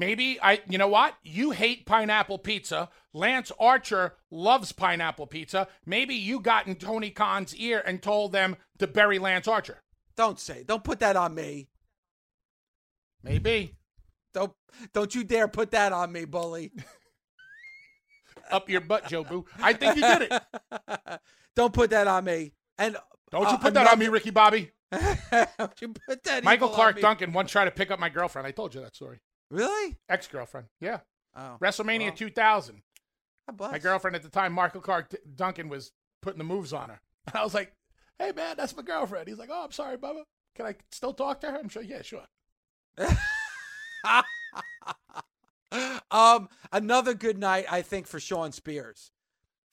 Maybe 0.00 0.38
I, 0.40 0.62
you 0.66 0.78
know 0.78 0.88
what? 0.88 1.14
You 1.22 1.50
hate 1.50 1.84
pineapple 1.84 2.38
pizza. 2.38 2.88
Lance 3.12 3.52
Archer 3.60 4.14
loves 4.30 4.72
pineapple 4.72 5.26
pizza. 5.26 5.68
Maybe 5.84 6.14
you 6.14 6.40
got 6.40 6.66
in 6.66 6.76
Tony 6.76 7.10
Khan's 7.10 7.54
ear 7.54 7.82
and 7.84 8.02
told 8.02 8.32
them 8.32 8.56
to 8.78 8.86
bury 8.86 9.18
Lance 9.18 9.46
Archer. 9.46 9.82
Don't 10.16 10.40
say. 10.40 10.64
Don't 10.66 10.82
put 10.82 11.00
that 11.00 11.16
on 11.16 11.34
me. 11.34 11.68
Maybe. 13.22 13.76
Don't 14.32 14.54
don't 14.94 15.14
you 15.14 15.22
dare 15.22 15.48
put 15.48 15.72
that 15.72 15.92
on 15.92 16.10
me, 16.12 16.24
bully. 16.24 16.72
Up 18.50 18.70
your 18.70 18.80
butt, 18.80 19.06
Joe 19.06 19.22
Boo. 19.22 19.44
I 19.60 19.74
think 19.74 19.96
you 19.96 20.02
did 20.02 20.32
it. 20.32 21.20
don't 21.54 21.74
put 21.74 21.90
that 21.90 22.06
on 22.06 22.24
me. 22.24 22.54
And 22.78 22.96
Don't 23.30 23.42
you 23.42 23.48
uh, 23.48 23.58
put 23.58 23.74
that 23.74 23.86
on 23.86 23.98
me, 23.98 24.08
Ricky 24.08 24.30
Bobby. 24.30 24.70
don't 24.92 25.82
you 25.82 25.92
put 26.08 26.24
that 26.24 26.42
Michael 26.42 26.70
Clarke. 26.70 27.02
Duncan 27.02 27.34
once 27.34 27.50
tried 27.52 27.66
to 27.66 27.70
pick 27.70 27.90
up 27.90 28.00
my 28.00 28.08
girlfriend. 28.08 28.46
I 28.46 28.50
told 28.52 28.74
you 28.74 28.80
that 28.80 28.96
story. 28.96 29.20
Really? 29.50 29.96
Ex 30.08 30.28
girlfriend. 30.28 30.68
Yeah. 30.80 31.00
Oh. 31.36 31.56
WrestleMania 31.60 32.08
well, 32.08 32.16
2000. 32.16 32.82
God 33.48 33.56
bless. 33.56 33.72
My 33.72 33.78
girlfriend 33.78 34.16
at 34.16 34.22
the 34.22 34.28
time, 34.28 34.52
Michael 34.52 34.80
Clarke 34.80 35.14
Duncan, 35.34 35.68
was 35.68 35.92
putting 36.22 36.38
the 36.38 36.44
moves 36.44 36.72
on 36.72 36.88
her. 36.88 37.00
And 37.26 37.36
I 37.36 37.44
was 37.44 37.54
like, 37.54 37.72
hey, 38.18 38.32
man, 38.32 38.56
that's 38.56 38.76
my 38.76 38.82
girlfriend. 38.82 39.28
He's 39.28 39.38
like, 39.38 39.50
oh, 39.52 39.64
I'm 39.64 39.72
sorry, 39.72 39.96
Bubba. 39.96 40.22
Can 40.54 40.66
I 40.66 40.74
still 40.90 41.14
talk 41.14 41.40
to 41.40 41.50
her? 41.50 41.58
I'm 41.58 41.68
sure. 41.68 41.82
Yeah, 41.82 42.02
sure. 42.02 42.24
um, 46.10 46.48
another 46.72 47.14
good 47.14 47.38
night, 47.38 47.66
I 47.70 47.82
think, 47.82 48.06
for 48.06 48.20
Shawn 48.20 48.52
Spears. 48.52 49.12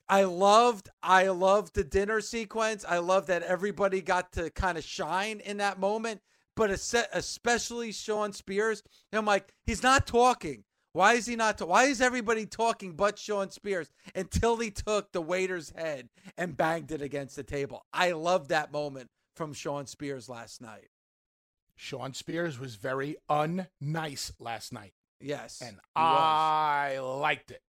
I 0.09 0.23
loved, 0.23 0.89
I 1.03 1.27
loved 1.27 1.75
the 1.75 1.83
dinner 1.83 2.21
sequence. 2.21 2.85
I 2.87 2.99
love 2.99 3.27
that 3.27 3.43
everybody 3.43 4.01
got 4.01 4.31
to 4.33 4.49
kind 4.49 4.77
of 4.77 4.83
shine 4.83 5.41
in 5.41 5.57
that 5.57 5.79
moment, 5.79 6.21
but 6.57 6.71
especially 6.71 7.91
Shawn 7.91 8.33
Spears. 8.33 8.81
And 9.11 9.19
I'm 9.19 9.25
like, 9.25 9.53
he's 9.65 9.83
not 9.83 10.07
talking. 10.07 10.63
Why 10.91 11.13
is 11.13 11.27
he 11.27 11.35
not? 11.35 11.59
ta- 11.59 11.65
why 11.65 11.83
is 11.83 12.01
everybody 12.01 12.47
talking 12.47 12.93
but 12.93 13.19
Shawn 13.19 13.51
Spears 13.51 13.91
until 14.15 14.57
he 14.57 14.71
took 14.71 15.11
the 15.11 15.21
waiter's 15.21 15.69
head 15.77 16.09
and 16.35 16.57
banged 16.57 16.91
it 16.91 17.03
against 17.03 17.35
the 17.35 17.43
table? 17.43 17.85
I 17.93 18.11
love 18.13 18.47
that 18.47 18.71
moment 18.73 19.11
from 19.35 19.53
Shawn 19.53 19.85
Spears 19.85 20.27
last 20.27 20.59
night. 20.59 20.89
Shawn 21.75 22.15
Spears 22.15 22.57
was 22.57 22.73
very 22.73 23.17
unnice 23.29 24.31
last 24.39 24.73
night. 24.73 24.93
Yes, 25.21 25.61
and. 25.63 25.77
I 25.95 26.97
liked 26.99 27.51
it. 27.51 27.61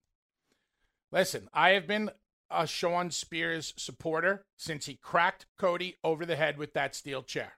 Listen, 1.12 1.50
I 1.52 1.70
have 1.70 1.86
been 1.86 2.10
a 2.50 2.66
Shawn 2.66 3.10
Spears 3.10 3.74
supporter 3.76 4.46
since 4.56 4.86
he 4.86 4.94
cracked 4.94 5.44
Cody 5.58 5.96
over 6.02 6.24
the 6.24 6.36
head 6.36 6.56
with 6.56 6.72
that 6.72 6.94
steel 6.94 7.22
chair. 7.22 7.57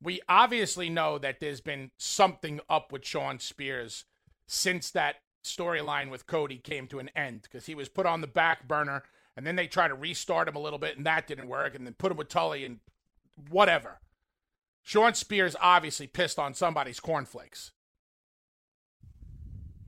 We 0.00 0.20
obviously 0.28 0.88
know 0.88 1.18
that 1.18 1.40
there's 1.40 1.60
been 1.60 1.90
something 1.98 2.60
up 2.68 2.92
with 2.92 3.04
Shawn 3.04 3.40
Spears 3.40 4.04
since 4.46 4.90
that 4.92 5.16
storyline 5.44 6.10
with 6.10 6.26
Cody 6.26 6.58
came 6.58 6.86
to 6.88 6.98
an 6.98 7.10
end 7.16 7.42
because 7.42 7.66
he 7.66 7.74
was 7.74 7.88
put 7.88 8.06
on 8.06 8.20
the 8.20 8.26
back 8.26 8.68
burner 8.68 9.02
and 9.36 9.46
then 9.46 9.56
they 9.56 9.66
tried 9.66 9.88
to 9.88 9.94
restart 9.94 10.48
him 10.48 10.56
a 10.56 10.60
little 10.60 10.78
bit 10.78 10.96
and 10.96 11.06
that 11.06 11.26
didn't 11.26 11.48
work 11.48 11.74
and 11.74 11.86
then 11.86 11.94
put 11.94 12.12
him 12.12 12.18
with 12.18 12.28
Tully 12.28 12.64
and 12.64 12.78
whatever. 13.48 14.00
Shawn 14.82 15.14
Spears 15.14 15.56
obviously 15.60 16.06
pissed 16.06 16.38
on 16.38 16.54
somebody's 16.54 17.00
cornflakes 17.00 17.72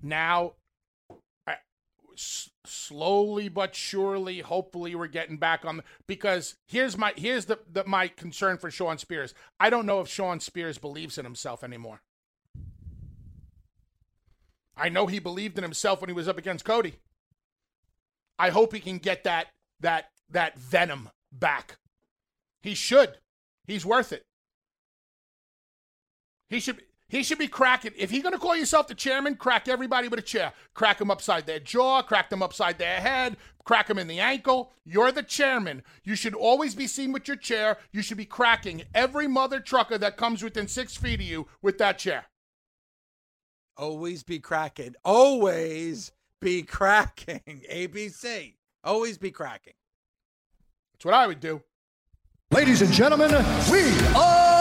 now 0.03 0.53
slowly 2.17 3.49
but 3.49 3.75
surely 3.75 4.41
hopefully 4.41 4.95
we're 4.95 5.07
getting 5.07 5.37
back 5.37 5.65
on 5.65 5.83
because 6.07 6.57
here's 6.69 6.97
my 6.97 7.13
here's 7.17 7.47
the, 7.47 7.59
the 7.71 7.85
my 7.85 8.09
concern 8.09 8.59
for 8.59 8.71
Shawn 8.71 8.99
Spears. 8.99 9.35
I 9.59 9.71
don't 9.71 9.87
know 9.87 10.01
if 10.01 10.09
Shawn 10.09 10.41
Spears 10.41 10.79
believes 10.79 11.19
in 11.19 11.25
himself 11.25 11.65
anymore. 11.65 12.03
I 14.77 14.89
know 14.89 15.07
he 15.07 15.19
believed 15.19 15.59
in 15.59 15.65
himself 15.65 16.01
when 16.01 16.09
he 16.09 16.15
was 16.15 16.29
up 16.29 16.39
against 16.39 16.65
Cody. 16.65 16.95
I 18.39 18.51
hope 18.51 18.73
he 18.73 18.81
can 18.81 18.99
get 18.99 19.25
that 19.25 19.49
that 19.81 20.07
that 20.31 20.59
venom 20.59 21.11
back. 21.33 21.77
He 22.63 22.75
should. 22.75 23.19
He's 23.67 23.85
worth 23.87 24.13
it. 24.13 24.25
He 26.49 26.61
should 26.61 26.83
he 27.11 27.25
should 27.25 27.39
be 27.39 27.49
cracking. 27.49 27.93
If 27.97 28.11
he's 28.11 28.23
going 28.23 28.35
to 28.35 28.39
call 28.39 28.55
yourself 28.55 28.87
the 28.87 28.95
chairman, 28.95 29.35
crack 29.35 29.67
everybody 29.69 30.07
with 30.07 30.21
a 30.21 30.23
chair. 30.23 30.53
Crack 30.75 30.99
them 30.99 31.11
upside 31.11 31.45
their 31.45 31.59
jaw, 31.59 32.03
crack 32.03 32.31
them 32.31 32.43
upside 32.43 32.79
their 32.79 33.01
head, 33.01 33.37
crack 33.65 33.89
them 33.89 33.99
in 33.99 34.07
the 34.07 34.21
ankle. 34.21 34.73
You're 34.85 35.11
the 35.11 35.25
chairman. 35.25 35.83
You 36.05 36.15
should 36.15 36.35
always 36.35 36.77
be 36.77 36.87
seen 36.87 37.11
with 37.11 37.27
your 37.27 37.37
chair. 37.37 37.79
You 37.93 38.01
should 38.01 38.17
be 38.17 38.25
cracking 38.25 38.85
every 38.95 39.27
mother 39.27 39.59
trucker 39.59 39.99
that 39.99 40.17
comes 40.17 40.43
within 40.43 40.69
six 40.69 40.97
feet 40.97 41.21
of 41.21 41.27
you 41.27 41.49
with 41.61 41.79
that 41.79 41.99
chair. 41.99 42.27
Always 43.77 44.23
be 44.23 44.39
cracking. 44.39 44.95
Always 45.05 46.13
be 46.41 46.63
cracking. 46.63 47.41
ABC. 47.73 48.55
Always 48.85 49.19
be 49.19 49.33
cracking. 49.33 49.75
That's 50.93 51.05
what 51.05 51.15
I 51.15 51.27
would 51.27 51.41
do. 51.41 51.61
Ladies 52.53 52.83
and 52.83 52.93
gentlemen, 52.93 53.31
we 53.71 53.91
are 54.15 54.60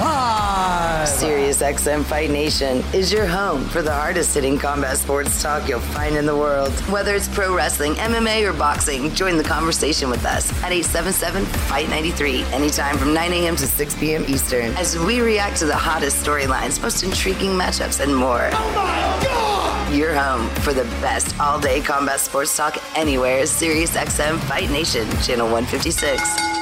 live. 0.00 1.08
SiriusXM 1.08 2.04
Fight 2.04 2.30
Nation 2.30 2.78
is 2.92 3.12
your 3.12 3.26
home 3.26 3.64
for 3.64 3.82
the 3.82 3.92
hardest 3.92 4.34
hitting 4.34 4.58
combat 4.58 4.96
sports 4.96 5.42
talk 5.42 5.68
you'll 5.68 5.80
find 5.80 6.16
in 6.16 6.26
the 6.26 6.36
world. 6.36 6.72
Whether 6.90 7.14
it's 7.14 7.28
pro 7.28 7.54
wrestling, 7.54 7.94
MMA, 7.94 8.48
or 8.48 8.52
boxing, 8.52 9.14
join 9.14 9.36
the 9.36 9.44
conversation 9.44 10.10
with 10.10 10.24
us 10.24 10.50
at 10.62 10.72
877 10.72 11.44
Fight 11.44 11.88
93, 11.88 12.44
anytime 12.44 12.98
from 12.98 13.12
9 13.14 13.32
a.m. 13.32 13.56
to 13.56 13.66
6 13.66 13.94
p.m. 13.96 14.24
Eastern, 14.28 14.72
as 14.74 14.98
we 14.98 15.20
react 15.20 15.58
to 15.58 15.66
the 15.66 15.76
hottest 15.76 16.24
storylines, 16.24 16.80
most 16.80 17.02
intriguing 17.02 17.50
matchups, 17.50 18.00
and 18.00 18.14
more. 18.14 18.50
Oh 18.52 18.72
my 18.74 19.26
God! 19.26 19.92
Your 19.92 20.14
home 20.14 20.48
for 20.62 20.72
the 20.72 20.84
best 21.02 21.38
all 21.38 21.60
day 21.60 21.80
combat 21.80 22.20
sports 22.20 22.56
talk 22.56 22.78
anywhere 22.96 23.38
is 23.38 23.50
SiriusXM 23.50 24.38
Fight 24.40 24.70
Nation, 24.70 25.08
channel 25.20 25.50
156. 25.50 26.61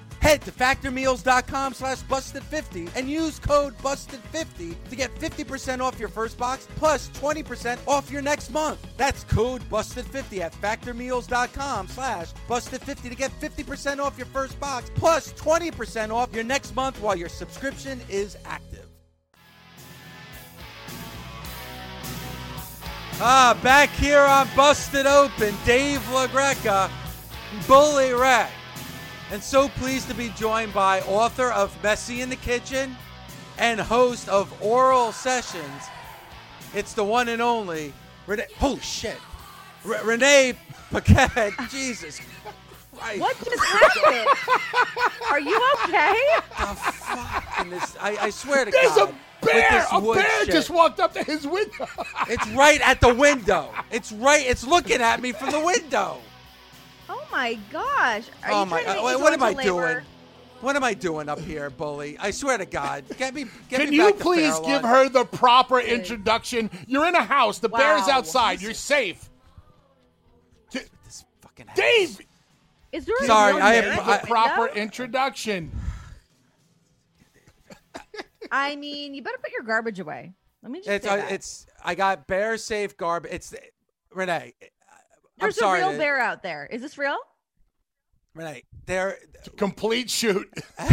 Head 0.21 0.43
to 0.43 0.51
factormeals.com 0.51 1.73
slash 1.73 2.01
busted50 2.03 2.95
and 2.95 3.09
use 3.09 3.39
code 3.39 3.75
busted50 3.79 4.75
to 4.89 4.95
get 4.95 5.13
50% 5.15 5.81
off 5.81 5.99
your 5.99 6.09
first 6.09 6.37
box 6.37 6.67
plus 6.75 7.09
20% 7.09 7.79
off 7.87 8.11
your 8.11 8.21
next 8.21 8.51
month. 8.51 8.85
That's 8.97 9.23
code 9.23 9.63
busted50 9.63 10.39
at 10.39 10.53
factormeals.com 10.53 11.87
slash 11.87 12.33
busted50 12.47 13.09
to 13.09 13.15
get 13.15 13.31
50% 13.41 13.97
off 13.97 14.15
your 14.15 14.27
first 14.27 14.59
box 14.59 14.91
plus 14.93 15.33
20% 15.33 16.13
off 16.13 16.33
your 16.35 16.43
next 16.43 16.75
month 16.75 17.01
while 17.01 17.15
your 17.15 17.29
subscription 17.29 17.99
is 18.07 18.37
active. 18.45 18.85
Ah, 23.23 23.59
back 23.63 23.89
here 23.89 24.21
on 24.21 24.47
Busted 24.55 25.07
Open, 25.07 25.55
Dave 25.65 25.99
LaGreca, 26.11 26.91
Bully 27.67 28.13
Ray. 28.13 28.47
And 29.31 29.41
so 29.41 29.69
pleased 29.69 30.09
to 30.09 30.13
be 30.13 30.29
joined 30.29 30.73
by 30.73 30.99
author 31.01 31.51
of 31.51 31.75
Messy 31.81 32.21
in 32.21 32.29
the 32.29 32.35
Kitchen 32.35 32.97
and 33.57 33.79
host 33.79 34.27
of 34.27 34.53
Oral 34.61 35.13
Sessions. 35.13 35.83
It's 36.75 36.93
the 36.93 37.03
one 37.03 37.29
and 37.29 37.41
only 37.41 37.93
Renee. 38.27 38.47
Holy 38.57 38.79
shit. 38.81 39.17
R- 39.85 40.03
Renee 40.03 40.53
Paquette. 40.89 41.53
Jesus 41.69 42.19
Christ. 42.93 43.21
What 43.21 43.37
just 43.37 43.63
happened? 43.63 44.27
Are 45.29 45.39
you 45.39 45.61
okay? 45.85 46.15
the 46.59 46.75
fuck? 46.75 47.69
this- 47.69 47.95
I, 48.01 48.17
I 48.19 48.29
swear 48.31 48.65
to 48.65 48.71
God. 48.71 48.81
There's 48.81 48.95
God. 48.95 49.15
a 49.41 49.45
bear. 49.45 49.85
A 49.93 50.01
bear 50.01 50.45
shit. 50.45 50.53
just 50.53 50.69
walked 50.69 50.99
up 50.99 51.13
to 51.13 51.23
his 51.23 51.47
window. 51.47 51.87
It's 52.27 52.47
right 52.49 52.81
at 52.81 52.99
the 52.99 53.13
window. 53.13 53.73
It's 53.91 54.11
right. 54.11 54.45
It's 54.45 54.67
looking 54.67 55.01
at 55.01 55.21
me 55.21 55.31
from 55.31 55.51
the 55.51 55.59
window. 55.61 56.17
Oh 57.31 57.37
my 57.37 57.53
gosh. 57.71 58.23
Are 58.43 58.51
oh 58.51 58.59
you 58.63 58.69
my! 58.69 58.83
trying 58.83 58.95
to 58.97 59.01
uh, 59.01 59.19
what 59.19 59.33
am 59.33 59.41
I 59.43 59.49
into 59.51 59.63
doing? 59.63 59.97
What 60.59 60.75
am 60.75 60.83
I 60.83 60.93
doing 60.93 61.29
up 61.29 61.39
here, 61.39 61.69
bully? 61.69 62.17
I 62.19 62.29
swear 62.31 62.57
to 62.57 62.65
God, 62.65 63.05
get 63.17 63.33
me. 63.33 63.45
Get 63.69 63.79
Can 63.81 63.89
me 63.89 63.95
you 63.95 64.03
back 64.05 64.17
to 64.17 64.23
please 64.23 64.51
Fairlawn. 64.53 64.65
give 64.69 64.81
her 64.83 65.09
the 65.09 65.25
proper 65.25 65.79
introduction? 65.79 66.69
You're 66.87 67.07
in 67.07 67.15
a 67.15 67.23
house. 67.23 67.57
The 67.59 67.69
bear 67.69 67.97
is 67.97 68.07
Wow. 68.07 68.17
outside. 68.17 68.61
You're 68.61 68.73
safe. 68.73 69.29
J- 70.71 70.81
this 71.05 71.25
fucking 71.41 71.67
house. 71.67 71.75
Dave, 71.77 72.19
Is 72.91 73.05
there 73.05 73.15
Sorry, 73.25 73.53
real 73.53 73.63
I 73.63 73.73
have- 73.75 73.85
at 73.85 73.95
give 73.95 74.05
the 74.05 74.11
I- 74.11 74.17
proper 74.19 74.61
window? 74.65 74.81
introduction. 74.81 75.71
I 78.51 78.75
mean, 78.75 79.13
you 79.13 79.23
better 79.23 79.37
put 79.41 79.51
your 79.53 79.63
garbage 79.63 79.99
away. 79.99 80.33
Let 80.61 80.71
me 80.71 80.79
just 80.79 80.89
It's 80.89 81.05
say 81.05 81.11
uh, 81.11 81.15
that. 81.15 81.31
it's. 81.31 81.65
I 81.83 81.95
got 81.95 82.27
bear 82.27 82.57
safe 82.57 82.97
garbage. 82.97 83.31
It's 83.31 83.55
Renee. 84.13 84.53
I'm 85.41 85.47
There's 85.47 85.57
sorry. 85.57 85.81
a 85.81 85.89
real 85.89 85.97
bear 85.97 86.19
out 86.19 86.43
there. 86.43 86.67
Is 86.71 86.81
this 86.81 86.97
real? 86.97 87.17
Renee, 88.35 88.63
there. 88.85 89.17
Complete 89.57 90.09
shoot. 90.09 90.47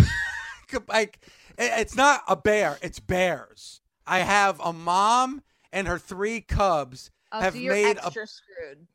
Like, 0.87 1.19
it's 1.57 1.97
not 1.97 2.23
a 2.29 2.37
bear. 2.37 2.77
It's 2.83 3.01
bears. 3.01 3.81
I 4.07 4.19
have 4.19 4.61
a 4.61 4.71
mom 4.73 5.43
and 5.73 5.89
her 5.89 5.99
three 5.99 6.43
cubs 6.43 7.11
Oh, 7.33 7.41
have 7.41 7.55
so 7.55 7.59
you're 7.59 7.73
made 7.75 7.97
a 7.97 8.11
screwed. 8.11 8.87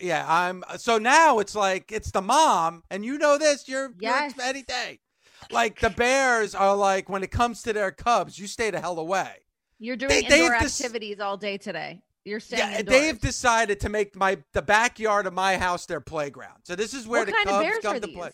Yeah, 0.00 0.24
I'm. 0.28 0.64
So 0.76 0.98
now 0.98 1.38
it's 1.38 1.54
like 1.54 1.90
it's 1.92 2.10
the 2.10 2.20
mom, 2.20 2.82
and 2.90 3.04
you 3.06 3.16
know 3.16 3.38
this. 3.38 3.68
You're, 3.68 3.92
Yes. 3.98 4.34
you're 4.36 4.44
any 4.44 4.62
day. 4.62 5.00
Like 5.50 5.80
the 5.80 5.88
Bears 5.90 6.54
are 6.54 6.76
like 6.76 7.08
when 7.08 7.22
it 7.22 7.30
comes 7.30 7.62
to 7.62 7.72
their 7.72 7.90
Cubs, 7.90 8.38
you 8.38 8.46
stay 8.46 8.70
the 8.70 8.80
hell 8.80 8.98
away. 8.98 9.36
You're 9.78 9.96
doing 9.96 10.10
They- 10.10 10.24
indoor 10.24 10.50
they've 10.50 10.60
dis- 10.60 10.80
activities 10.80 11.20
all 11.20 11.36
day 11.38 11.56
today. 11.58 12.02
You're 12.24 12.40
staying 12.40 12.70
Yeah, 12.72 12.78
indoors. 12.80 13.00
they've 13.00 13.20
decided 13.20 13.80
to 13.80 13.88
make 13.88 14.16
my 14.16 14.38
the 14.52 14.62
backyard 14.62 15.26
of 15.26 15.34
my 15.34 15.56
house 15.58 15.84
their 15.86 16.00
playground. 16.00 16.60
So 16.64 16.74
this 16.74 16.94
is 16.94 17.06
where 17.06 17.20
what 17.20 17.26
the 17.26 17.32
kind 17.32 17.46
Cubs 17.48 17.56
of 17.56 17.62
bears 17.62 17.82
come 17.82 17.96
are 17.96 18.00
to 18.00 18.06
these? 18.06 18.16
play. 18.16 18.30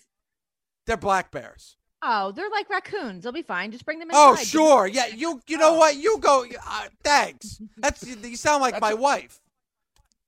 They're 0.86 0.96
black 0.96 1.30
bears. 1.32 1.76
Oh, 2.02 2.32
they're 2.32 2.48
like 2.50 2.70
raccoons. 2.70 3.24
They'll 3.24 3.32
be 3.32 3.42
fine. 3.42 3.72
Just 3.72 3.84
bring 3.84 3.98
them 3.98 4.08
inside. 4.10 4.20
Oh 4.30 4.36
sure, 4.36 4.86
yeah. 4.86 5.06
You 5.08 5.40
you 5.46 5.58
know 5.58 5.74
Oh. 5.74 5.78
what? 5.78 5.96
You 5.96 6.18
go. 6.18 6.44
Uh, 6.66 6.88
thanks. 7.04 7.60
That's 7.78 8.06
you 8.06 8.36
sound 8.36 8.62
like 8.62 8.74
That's 8.74 8.80
my 8.82 8.92
a- 8.92 8.96
wife. 8.96 9.40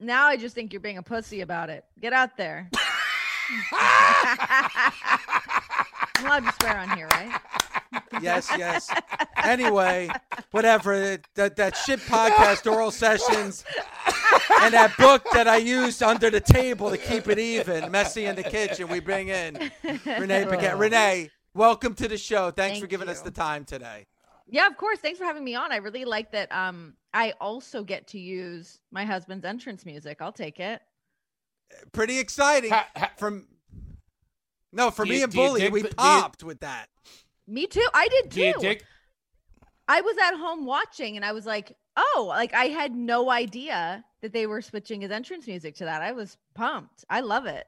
Now 0.00 0.26
I 0.26 0.36
just 0.36 0.54
think 0.54 0.72
you're 0.72 0.80
being 0.80 0.98
a 0.98 1.02
pussy 1.02 1.40
about 1.42 1.70
it. 1.70 1.84
Get 2.00 2.12
out 2.12 2.36
there. 2.36 2.68
I'm 6.14 6.26
allowed 6.26 6.44
to 6.44 6.52
swear 6.60 6.78
on 6.78 6.96
here, 6.96 7.06
right? 7.08 7.40
Yes, 8.20 8.48
yes. 8.56 8.90
anyway, 9.42 10.08
whatever. 10.50 11.18
That 11.34 11.56
that 11.56 11.76
shit 11.76 12.00
podcast, 12.00 12.70
oral 12.70 12.90
sessions, 12.90 13.64
and 14.60 14.74
that 14.74 14.96
book 14.96 15.24
that 15.32 15.48
I 15.48 15.56
used 15.56 16.02
under 16.02 16.30
the 16.30 16.40
table 16.40 16.90
to 16.90 16.98
keep 16.98 17.28
it 17.28 17.38
even, 17.38 17.90
messy 17.90 18.26
in 18.26 18.36
the 18.36 18.42
kitchen. 18.42 18.88
We 18.88 19.00
bring 19.00 19.28
in 19.28 19.70
Renee 20.06 20.46
Paquette. 20.46 20.78
Renee, 20.78 21.30
welcome 21.54 21.94
to 21.94 22.08
the 22.08 22.18
show. 22.18 22.50
Thanks 22.50 22.78
for 22.78 22.82
Thank 22.82 22.90
giving 22.90 23.08
us 23.08 23.20
the 23.22 23.30
time 23.30 23.64
today. 23.64 24.06
Yeah, 24.48 24.66
of 24.66 24.76
course. 24.76 24.98
Thanks 24.98 25.18
for 25.18 25.24
having 25.24 25.44
me 25.44 25.54
on. 25.54 25.72
I 25.72 25.76
really 25.76 26.04
like 26.04 26.32
that. 26.32 26.52
Um, 26.52 26.94
I 27.14 27.32
also 27.40 27.82
get 27.82 28.06
to 28.08 28.18
use 28.18 28.80
my 28.90 29.04
husband's 29.04 29.44
entrance 29.44 29.86
music. 29.86 30.18
I'll 30.20 30.32
take 30.32 30.60
it. 30.60 30.80
Pretty 31.92 32.18
exciting. 32.18 32.70
Ha- 32.70 32.88
ha- 32.94 33.10
From 33.16 33.46
no, 34.72 34.90
for 34.90 35.04
Do 35.04 35.10
me 35.10 35.18
you- 35.18 35.24
and 35.24 35.32
Bully, 35.32 35.68
we 35.70 35.82
the- 35.82 35.88
do 35.88 35.94
you- 35.94 35.96
popped 35.96 36.42
with 36.42 36.60
that. 36.60 36.88
Me 37.46 37.66
too. 37.66 37.86
I 37.94 38.08
did 38.08 38.28
Do 38.30 38.40
you 38.40 38.52
too. 38.54 38.60
dig? 38.60 38.84
I 39.88 40.00
was 40.00 40.16
at 40.18 40.36
home 40.36 40.64
watching, 40.64 41.16
and 41.16 41.24
I 41.24 41.32
was 41.32 41.44
like, 41.44 41.76
"Oh, 41.96 42.24
like 42.28 42.54
I 42.54 42.66
had 42.66 42.94
no 42.94 43.30
idea 43.30 44.04
that 44.22 44.32
they 44.32 44.46
were 44.46 44.62
switching 44.62 45.00
his 45.00 45.10
entrance 45.10 45.46
music 45.46 45.74
to 45.76 45.84
that." 45.84 46.02
I 46.02 46.12
was 46.12 46.36
pumped. 46.54 47.04
I 47.10 47.20
love 47.20 47.46
it. 47.46 47.66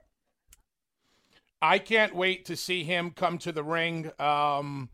I 1.61 1.79
can't 1.79 2.15
wait 2.15 2.45
to 2.47 2.57
see 2.57 2.85
him 2.85 3.11
come 3.11 3.39
to 3.39 3.53
the 3.53 3.65
ring 3.65 4.11
um, 4.21 4.91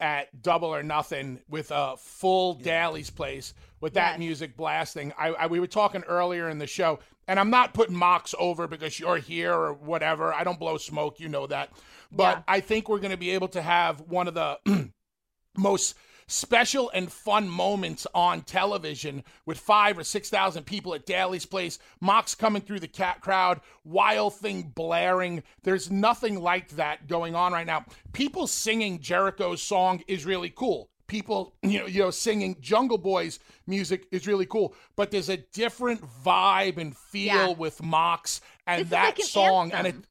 at 0.00 0.42
Double 0.42 0.68
or 0.74 0.82
Nothing 0.82 1.40
with 1.48 1.70
a 1.70 1.96
full 1.96 2.54
Daily's 2.54 3.10
place 3.10 3.54
with 3.80 3.94
that 3.94 4.12
Yes. 4.12 4.18
music 4.18 4.56
blasting. 4.56 5.12
I, 5.16 5.28
I 5.28 5.46
we 5.46 5.60
were 5.60 5.66
talking 5.68 6.02
earlier 6.04 6.48
in 6.48 6.58
the 6.58 6.66
show, 6.66 6.98
and 7.28 7.38
I'm 7.38 7.50
not 7.50 7.72
putting 7.72 7.96
Mox 7.96 8.34
over 8.38 8.66
because 8.66 8.98
you're 8.98 9.18
here 9.18 9.52
or 9.54 9.72
whatever. 9.74 10.34
I 10.34 10.44
don't 10.44 10.58
blow 10.58 10.76
smoke, 10.76 11.18
you 11.20 11.28
know 11.28 11.46
that. 11.46 11.70
But 12.10 12.38
Yeah. 12.38 12.42
I 12.48 12.60
think 12.60 12.88
we're 12.88 12.98
going 13.00 13.10
to 13.12 13.16
be 13.16 13.30
able 13.30 13.48
to 13.48 13.62
have 13.62 14.00
one 14.02 14.28
of 14.28 14.34
the 14.34 14.58
most 15.56 15.94
special 16.30 16.90
and 16.92 17.10
fun 17.10 17.48
moments 17.48 18.06
on 18.14 18.42
television 18.42 19.24
with 19.46 19.58
five 19.58 19.96
or 19.98 20.04
six 20.04 20.28
thousand 20.28 20.64
people 20.64 20.94
at 20.94 21.06
Daily's 21.06 21.46
place, 21.46 21.78
Mox 22.00 22.34
coming 22.34 22.60
through 22.62 22.80
the 22.80 22.88
cat 22.88 23.20
crowd, 23.22 23.60
wild 23.84 24.34
thing 24.34 24.72
blaring. 24.74 25.42
There's 25.62 25.90
nothing 25.90 26.40
like 26.40 26.68
that 26.70 27.08
going 27.08 27.34
on 27.34 27.52
right 27.52 27.66
now. 27.66 27.86
People 28.12 28.46
singing 28.46 29.00
Jericho's 29.00 29.62
song 29.62 30.02
is 30.06 30.26
really 30.26 30.50
cool. 30.50 30.90
People, 31.06 31.54
you 31.62 31.78
know, 31.80 31.86
you 31.86 32.00
know, 32.00 32.10
singing 32.10 32.56
Jungle 32.60 32.98
Boys 32.98 33.38
music 33.66 34.06
is 34.12 34.26
really 34.26 34.44
cool, 34.46 34.74
but 34.96 35.10
there's 35.10 35.30
a 35.30 35.38
different 35.38 36.02
vibe 36.22 36.76
and 36.76 36.94
feel 36.94 37.24
Yeah. 37.24 37.48
with 37.54 37.82
Mox 37.82 38.42
and 38.66 38.82
This 38.82 38.90
that 38.90 39.04
like 39.04 39.18
an 39.20 39.24
song, 39.24 39.72
and 39.72 39.86
it 39.86 39.94
anthem. 39.94 40.04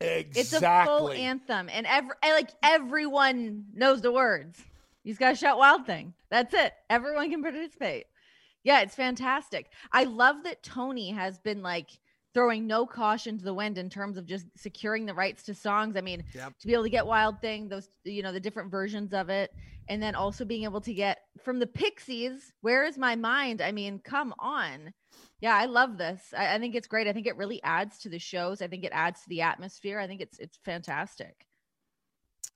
Exactly. 0.00 0.40
It's 0.40 0.52
a 0.52 0.84
full 0.84 1.10
anthem, 1.10 1.68
and 1.72 1.86
every 1.86 2.14
like 2.22 2.50
everyone 2.62 3.66
knows 3.74 4.02
the 4.02 4.12
words. 4.12 4.62
You 5.04 5.12
just 5.12 5.20
gotta 5.20 5.36
shout 5.36 5.58
"Wild 5.58 5.86
Thing." 5.86 6.14
That's 6.30 6.52
it. 6.54 6.72
Everyone 6.90 7.30
can 7.30 7.42
participate. 7.42 8.06
Yeah, 8.64 8.80
it's 8.80 8.96
fantastic. 8.96 9.70
I 9.92 10.04
love 10.04 10.42
that 10.44 10.62
Tony 10.62 11.10
has 11.12 11.38
been 11.38 11.62
like 11.62 11.90
throwing 12.36 12.66
no 12.66 12.84
caution 12.84 13.38
to 13.38 13.44
the 13.46 13.54
wind 13.54 13.78
in 13.78 13.88
terms 13.88 14.18
of 14.18 14.26
just 14.26 14.44
securing 14.58 15.06
the 15.06 15.14
rights 15.14 15.42
to 15.42 15.54
songs. 15.54 15.96
I 15.96 16.02
mean, 16.02 16.22
Yep. 16.34 16.52
to 16.60 16.66
be 16.66 16.74
able 16.74 16.82
to 16.82 16.90
get 16.90 17.06
Wild 17.06 17.40
Thing, 17.40 17.66
those 17.66 17.88
you 18.04 18.22
know 18.22 18.30
the 18.30 18.38
different 18.38 18.70
versions 18.70 19.14
of 19.14 19.30
it, 19.30 19.54
and 19.88 20.02
then 20.02 20.14
also 20.14 20.44
being 20.44 20.64
able 20.64 20.82
to 20.82 20.92
get 20.92 21.20
from 21.42 21.58
the 21.58 21.66
Pixies. 21.66 22.52
Where 22.60 22.84
is 22.84 22.98
my 22.98 23.16
mind? 23.16 23.62
I 23.62 23.72
mean, 23.72 24.00
come 24.00 24.34
on. 24.38 24.92
Yeah, 25.40 25.56
I 25.56 25.64
love 25.64 25.96
this. 25.96 26.34
I, 26.36 26.56
I 26.56 26.58
think 26.58 26.74
it's 26.74 26.86
great. 26.86 27.08
I 27.08 27.14
think 27.14 27.26
it 27.26 27.38
really 27.38 27.62
adds 27.62 28.00
to 28.00 28.10
the 28.10 28.18
shows. 28.18 28.60
I 28.60 28.68
think 28.68 28.84
it 28.84 28.92
adds 28.92 29.22
to 29.22 29.28
the 29.30 29.40
atmosphere. 29.40 29.98
I 29.98 30.06
think 30.06 30.20
it's 30.20 30.38
it's 30.38 30.58
fantastic. 30.62 31.46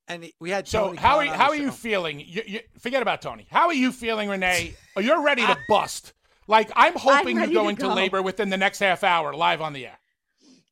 And 0.09 0.31
we 0.41 0.51
had 0.51 0.69
So 0.69 0.89
Tony 0.89 0.99
how 0.99 1.17
are 1.17 1.25
you, 1.25 1.33
how 1.33 1.53
the 1.53 1.53
are 1.53 1.63
you 1.63 1.71
feeling? 1.71 2.21
You, 2.21 2.43
you, 2.47 2.61
forget 2.79 3.01
about 3.01 3.23
Tony. 3.23 3.47
How 3.51 3.69
are 3.69 3.75
you 3.75 3.93
feeling, 3.93 4.29
Renee? 4.29 4.75
Oh, 4.95 5.01
you're 5.09 5.23
ready 5.23 5.47
to 5.47 5.57
bust. 5.71 6.13
Like 6.51 6.73
I'm 6.75 6.97
hoping 6.97 7.37
you 7.37 7.43
ready 7.43 7.55
go 7.55 7.63
to 7.63 7.69
into 7.69 7.83
go. 7.83 7.95
labor 7.95 8.23
within 8.23 8.51
the 8.51 8.57
next 8.57 8.81
half 8.81 9.05
hour, 9.05 9.33
live 9.33 9.61
on 9.61 9.73
the 9.73 9.87
air. 9.87 9.99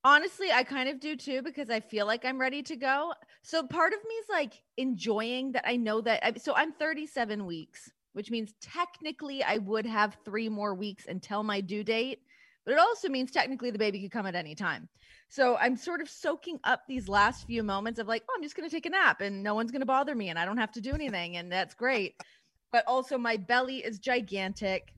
Honestly, 0.03 0.51
I 0.51 0.65
kind 0.65 0.89
of 0.89 0.99
do 0.99 1.15
too 1.15 1.41
because 1.41 1.71
I 1.71 1.79
feel 1.79 2.05
like 2.05 2.25
I'm 2.25 2.41
ready 2.41 2.65
to 2.65 2.75
go. 2.75 3.15
So 3.43 3.65
part 3.65 3.93
of 3.93 4.01
me 4.09 4.15
is 4.17 4.27
like 4.29 4.55
enjoying 4.77 5.53
that 5.53 5.63
I 5.65 5.77
know 5.77 6.01
that. 6.01 6.27
I, 6.27 6.33
so 6.37 6.53
I'm 6.57 6.73
37 6.73 7.47
weeks, 7.47 7.93
which 8.13 8.29
means 8.29 8.55
technically 8.61 9.45
I 9.45 9.59
would 9.59 9.87
have 9.87 10.17
three 10.25 10.49
more 10.49 10.75
weeks 10.75 11.07
until 11.07 11.45
my 11.45 11.61
due 11.61 11.85
date, 11.85 12.23
but 12.65 12.73
it 12.73 12.81
also 12.81 13.09
means 13.09 13.31
technically 13.31 13.71
the 13.71 13.79
baby 13.79 14.03
could 14.03 14.11
come 14.11 14.27
at 14.27 14.35
any 14.35 14.57
time. 14.57 14.89
So 15.29 15.57
I'm 15.59 15.77
sort 15.77 16.01
of 16.01 16.11
soaking 16.11 16.59
up 16.65 16.83
these 16.89 17.09
last 17.09 17.47
few 17.47 17.63
moments 17.63 18.01
of 18.01 18.09
like, 18.09 18.25
oh, 18.29 18.35
I'm 18.37 18.43
just 18.43 18.57
going 18.57 18.69
to 18.69 18.75
take 18.75 18.87
a 18.87 18.91
nap 18.91 19.21
and 19.21 19.45
no 19.45 19.55
one's 19.55 19.71
going 19.71 19.83
to 19.83 19.87
bother 19.87 20.17
me 20.17 20.31
and 20.31 20.41
I 20.41 20.45
don't 20.45 20.59
have 20.59 20.73
to 20.73 20.81
do 20.81 20.93
anything. 20.93 21.37
And 21.37 21.53
that's 21.53 21.75
great. 21.75 22.17
But 22.73 22.85
also, 22.89 23.17
my 23.17 23.37
belly 23.37 23.79
is 23.79 24.01
gigantic. 24.01 24.93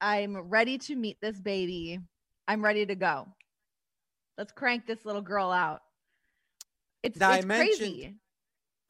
I'm 0.00 0.36
ready 0.48 0.78
to 0.78 0.96
meet 0.96 1.18
this 1.20 1.40
baby. 1.40 2.00
I'm 2.46 2.62
ready 2.62 2.84
to 2.86 2.94
go. 2.94 3.28
Let's 4.36 4.52
crank 4.52 4.86
this 4.86 5.04
little 5.04 5.22
girl 5.22 5.50
out. 5.50 5.80
It's, 7.02 7.18
Now, 7.18 7.30
I 7.30 7.36
it's 7.36 7.46
mentioned 7.46 7.78
crazy. 7.78 8.14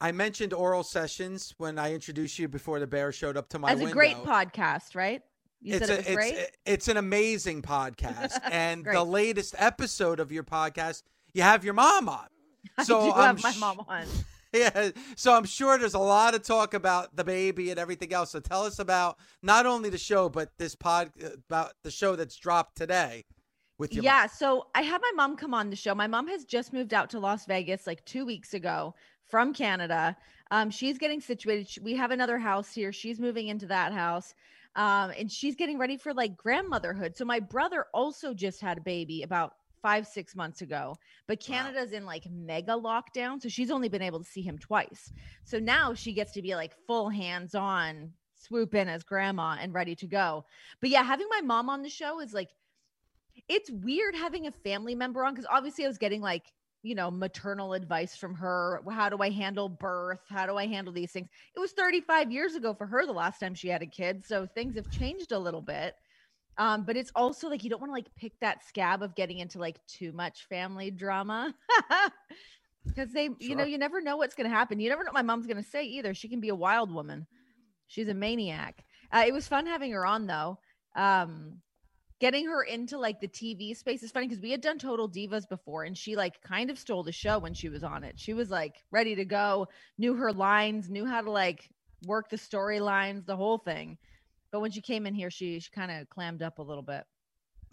I 0.01 0.11
mentioned 0.11 0.53
oral 0.53 0.83
sessions 0.83 1.53
when 1.57 1.79
I 1.79 1.93
introduced 1.93 2.37
you 2.37 2.47
before 2.47 2.79
the 2.79 2.87
bear 2.87 3.11
showed 3.11 3.37
up 3.37 3.47
to 3.49 3.59
my 3.59 3.71
As 3.71 3.79
a 3.79 3.83
window. 3.83 3.93
great 3.93 4.17
podcast, 4.17 4.95
right? 4.95 5.21
You 5.61 5.75
it's 5.75 5.87
said 5.87 5.89
a, 5.89 5.93
it 5.93 5.97
was 5.97 6.07
it's, 6.07 6.15
great. 6.15 6.51
it's 6.65 6.87
an 6.89 6.97
amazing 6.97 7.61
podcast, 7.61 8.37
and 8.51 8.85
the 8.85 9.03
latest 9.03 9.55
episode 9.57 10.19
of 10.19 10.31
your 10.31 10.43
podcast, 10.43 11.03
you 11.33 11.41
have 11.43 11.63
your 11.63 11.73
mom 11.73 12.09
on. 12.09 12.27
So 12.83 12.99
I 12.99 13.05
do 13.05 13.11
I'm 13.13 13.37
have 13.37 13.43
my 13.43 13.55
mom 13.59 13.85
on. 13.87 14.05
Yeah, 14.55 14.91
so 15.15 15.33
I'm 15.33 15.45
sure 15.45 15.77
there's 15.77 15.95
a 15.95 15.99
lot 15.99 16.33
of 16.33 16.43
talk 16.43 16.73
about 16.73 17.15
the 17.15 17.23
baby 17.23 17.71
and 17.71 17.79
everything 17.79 18.13
else. 18.13 18.31
So 18.31 18.39
tell 18.39 18.63
us 18.63 18.79
about 18.79 19.17
not 19.41 19.65
only 19.65 19.89
the 19.89 19.97
show, 19.97 20.29
but 20.29 20.49
this 20.57 20.75
pod 20.75 21.11
about 21.49 21.73
the 21.83 21.91
show 21.91 22.15
that's 22.15 22.35
dropped 22.37 22.77
today 22.77 23.25
with 23.77 23.93
your 23.93 24.03
yeah 24.03 24.21
mom. 24.21 24.29
so 24.29 24.67
i 24.73 24.81
had 24.81 25.01
my 25.01 25.11
mom 25.15 25.35
come 25.35 25.53
on 25.53 25.69
the 25.69 25.75
show. 25.75 25.93
My 25.93 26.07
mom 26.07 26.27
has 26.29 26.45
just 26.45 26.71
moved 26.71 26.93
out 26.93 27.09
to 27.09 27.19
las 27.19 27.45
vegas 27.45 27.85
like 27.85 28.05
two 28.05 28.25
weeks 28.25 28.53
ago 28.53 28.95
from 29.25 29.53
canada. 29.53 30.15
Um, 30.51 30.69
she's 30.69 30.97
getting 30.97 31.19
situated. 31.19 31.83
We 31.83 31.95
have 31.95 32.11
another 32.11 32.37
house 32.37 32.71
here. 32.71 32.93
She's 32.93 33.19
moving 33.19 33.47
into 33.47 33.65
that 33.67 33.91
house. 33.91 34.33
Um, 34.75 35.11
and 35.17 35.31
she's 35.31 35.55
getting 35.55 35.79
ready 35.79 35.97
for 35.97 36.13
like 36.13 36.35
grandmotherhood. 36.35 37.15
So 37.15 37.25
my 37.25 37.39
brother 37.39 37.85
also 37.93 38.33
just 38.33 38.61
had 38.61 38.77
a 38.77 38.81
baby 38.81 39.23
about 39.23 39.53
five 39.85 40.07
six 40.07 40.35
months 40.35 40.61
ago 40.61 40.95
but 41.27 41.39
canada's 41.39 41.91
in 41.91 42.05
like 42.05 42.23
mega 42.31 42.71
lockdown 42.71 43.39
so 43.39 43.47
she's 43.47 43.69
only 43.69 43.87
been 43.87 44.01
able 44.01 44.19
to 44.19 44.25
see 44.25 44.41
him 44.41 44.57
twice 44.57 45.13
so 45.43 45.59
now 45.59 45.93
she 45.93 46.11
gets 46.11 46.31
to 46.31 46.41
be 46.41 46.55
like 46.55 46.73
full 46.87 47.07
hands 47.09 47.53
on 47.53 48.11
swoop 48.33 48.73
in 48.73 48.87
as 48.87 49.03
grandma 49.03 49.55
and 49.61 49.73
ready 49.73 49.95
to 49.95 50.07
go 50.07 50.43
but 50.81 50.89
yeah 50.89 51.03
having 51.03 51.27
my 51.29 51.41
mom 51.41 51.69
on 51.69 51.83
the 51.83 51.89
show 51.89 52.19
is 52.19 52.33
like 52.33 52.49
it's 53.47 53.69
weird 53.69 54.15
having 54.15 54.47
a 54.47 54.51
family 54.51 54.95
member 54.95 55.23
on 55.23 55.33
because 55.33 55.47
obviously 55.51 55.85
I 55.85 55.87
was 55.87 55.97
getting 55.97 56.21
like, 56.21 56.43
you 56.83 56.95
know, 56.95 57.09
maternal 57.09 57.73
advice 57.73 58.15
from 58.15 58.35
her. 58.35 58.81
How 58.89 59.09
do 59.09 59.17
I 59.21 59.29
handle 59.29 59.69
birth? 59.69 60.21
How 60.29 60.45
do 60.45 60.57
I 60.57 60.67
handle 60.67 60.93
these 60.93 61.11
things? 61.11 61.29
It 61.55 61.59
was 61.59 61.71
35 61.71 62.31
years 62.31 62.55
ago 62.55 62.73
for 62.73 62.85
her 62.85 63.05
the 63.05 63.11
last 63.11 63.39
time 63.39 63.55
she 63.55 63.67
had 63.67 63.81
a 63.81 63.87
kid. 63.87 64.23
So 64.25 64.45
things 64.45 64.75
have 64.75 64.89
changed 64.89 65.31
a 65.31 65.39
little 65.39 65.61
bit. 65.61 65.95
Um, 66.57 66.83
but 66.85 66.95
it's 66.95 67.11
also 67.15 67.49
like 67.49 67.63
you 67.63 67.69
don't 67.69 67.81
want 67.81 67.89
to 67.89 67.93
like 67.93 68.15
pick 68.15 68.39
that 68.39 68.63
scab 68.65 69.01
of 69.03 69.15
getting 69.15 69.39
into 69.39 69.59
like 69.59 69.79
too 69.87 70.11
much 70.13 70.45
family 70.47 70.91
drama. 70.91 71.53
Because 72.87 73.11
they, 73.11 73.29
you 73.39 73.55
know, 73.55 73.63
you 73.63 73.79
never 73.79 73.99
know 73.99 74.17
what's 74.17 74.35
going 74.35 74.47
to 74.47 74.55
happen. 74.55 74.79
You 74.79 74.89
never 74.89 75.03
know 75.03 75.07
what 75.07 75.15
my 75.15 75.23
mom's 75.23 75.47
going 75.47 75.57
to 75.57 75.67
say 75.67 75.85
either. 75.85 76.13
She 76.13 76.27
can 76.27 76.39
be 76.39 76.49
a 76.49 76.55
wild 76.55 76.93
woman. 76.93 77.25
She's 77.87 78.07
a 78.07 78.13
maniac. 78.13 78.83
Uh, 79.11 79.23
it 79.25 79.33
was 79.33 79.47
fun 79.47 79.65
having 79.65 79.91
her 79.91 80.05
on 80.05 80.27
though. 80.27 80.59
Um, 80.95 81.61
getting 82.19 82.45
her 82.47 82.63
into 82.63 82.97
like 82.97 83.19
the 83.19 83.27
TV 83.27 83.75
space 83.75 84.03
is 84.03 84.11
funny 84.11 84.27
because 84.27 84.41
we 84.41 84.51
had 84.51 84.61
done 84.61 84.79
Total 84.79 85.09
Divas 85.09 85.47
before 85.49 85.83
and 85.83 85.97
she 85.97 86.15
like 86.15 86.41
kind 86.41 86.69
of 86.69 86.79
stole 86.79 87.03
the 87.03 87.11
show 87.11 87.39
when 87.39 87.53
she 87.53 87.69
was 87.69 87.83
on 87.83 88.03
it. 88.03 88.19
She 88.19 88.33
was 88.33 88.49
like 88.49 88.75
ready 88.91 89.15
to 89.15 89.25
go, 89.25 89.67
knew 89.97 90.15
her 90.15 90.31
lines, 90.31 90.89
knew 90.89 91.05
how 91.05 91.21
to 91.21 91.31
like 91.31 91.69
work 92.05 92.29
the 92.29 92.37
storylines, 92.37 93.25
the 93.25 93.35
whole 93.35 93.57
thing. 93.57 93.97
But 94.55 94.61
when 94.61 94.71
she 94.71 94.79
came 94.79 95.05
in 95.05 95.13
here, 95.13 95.29
she, 95.29 95.59
she 95.59 95.69
kind 95.69 95.91
of 95.91 96.07
clammed 96.09 96.41
up 96.41 96.59
a 96.59 96.61
little 96.61 96.81
bit. 96.81 97.03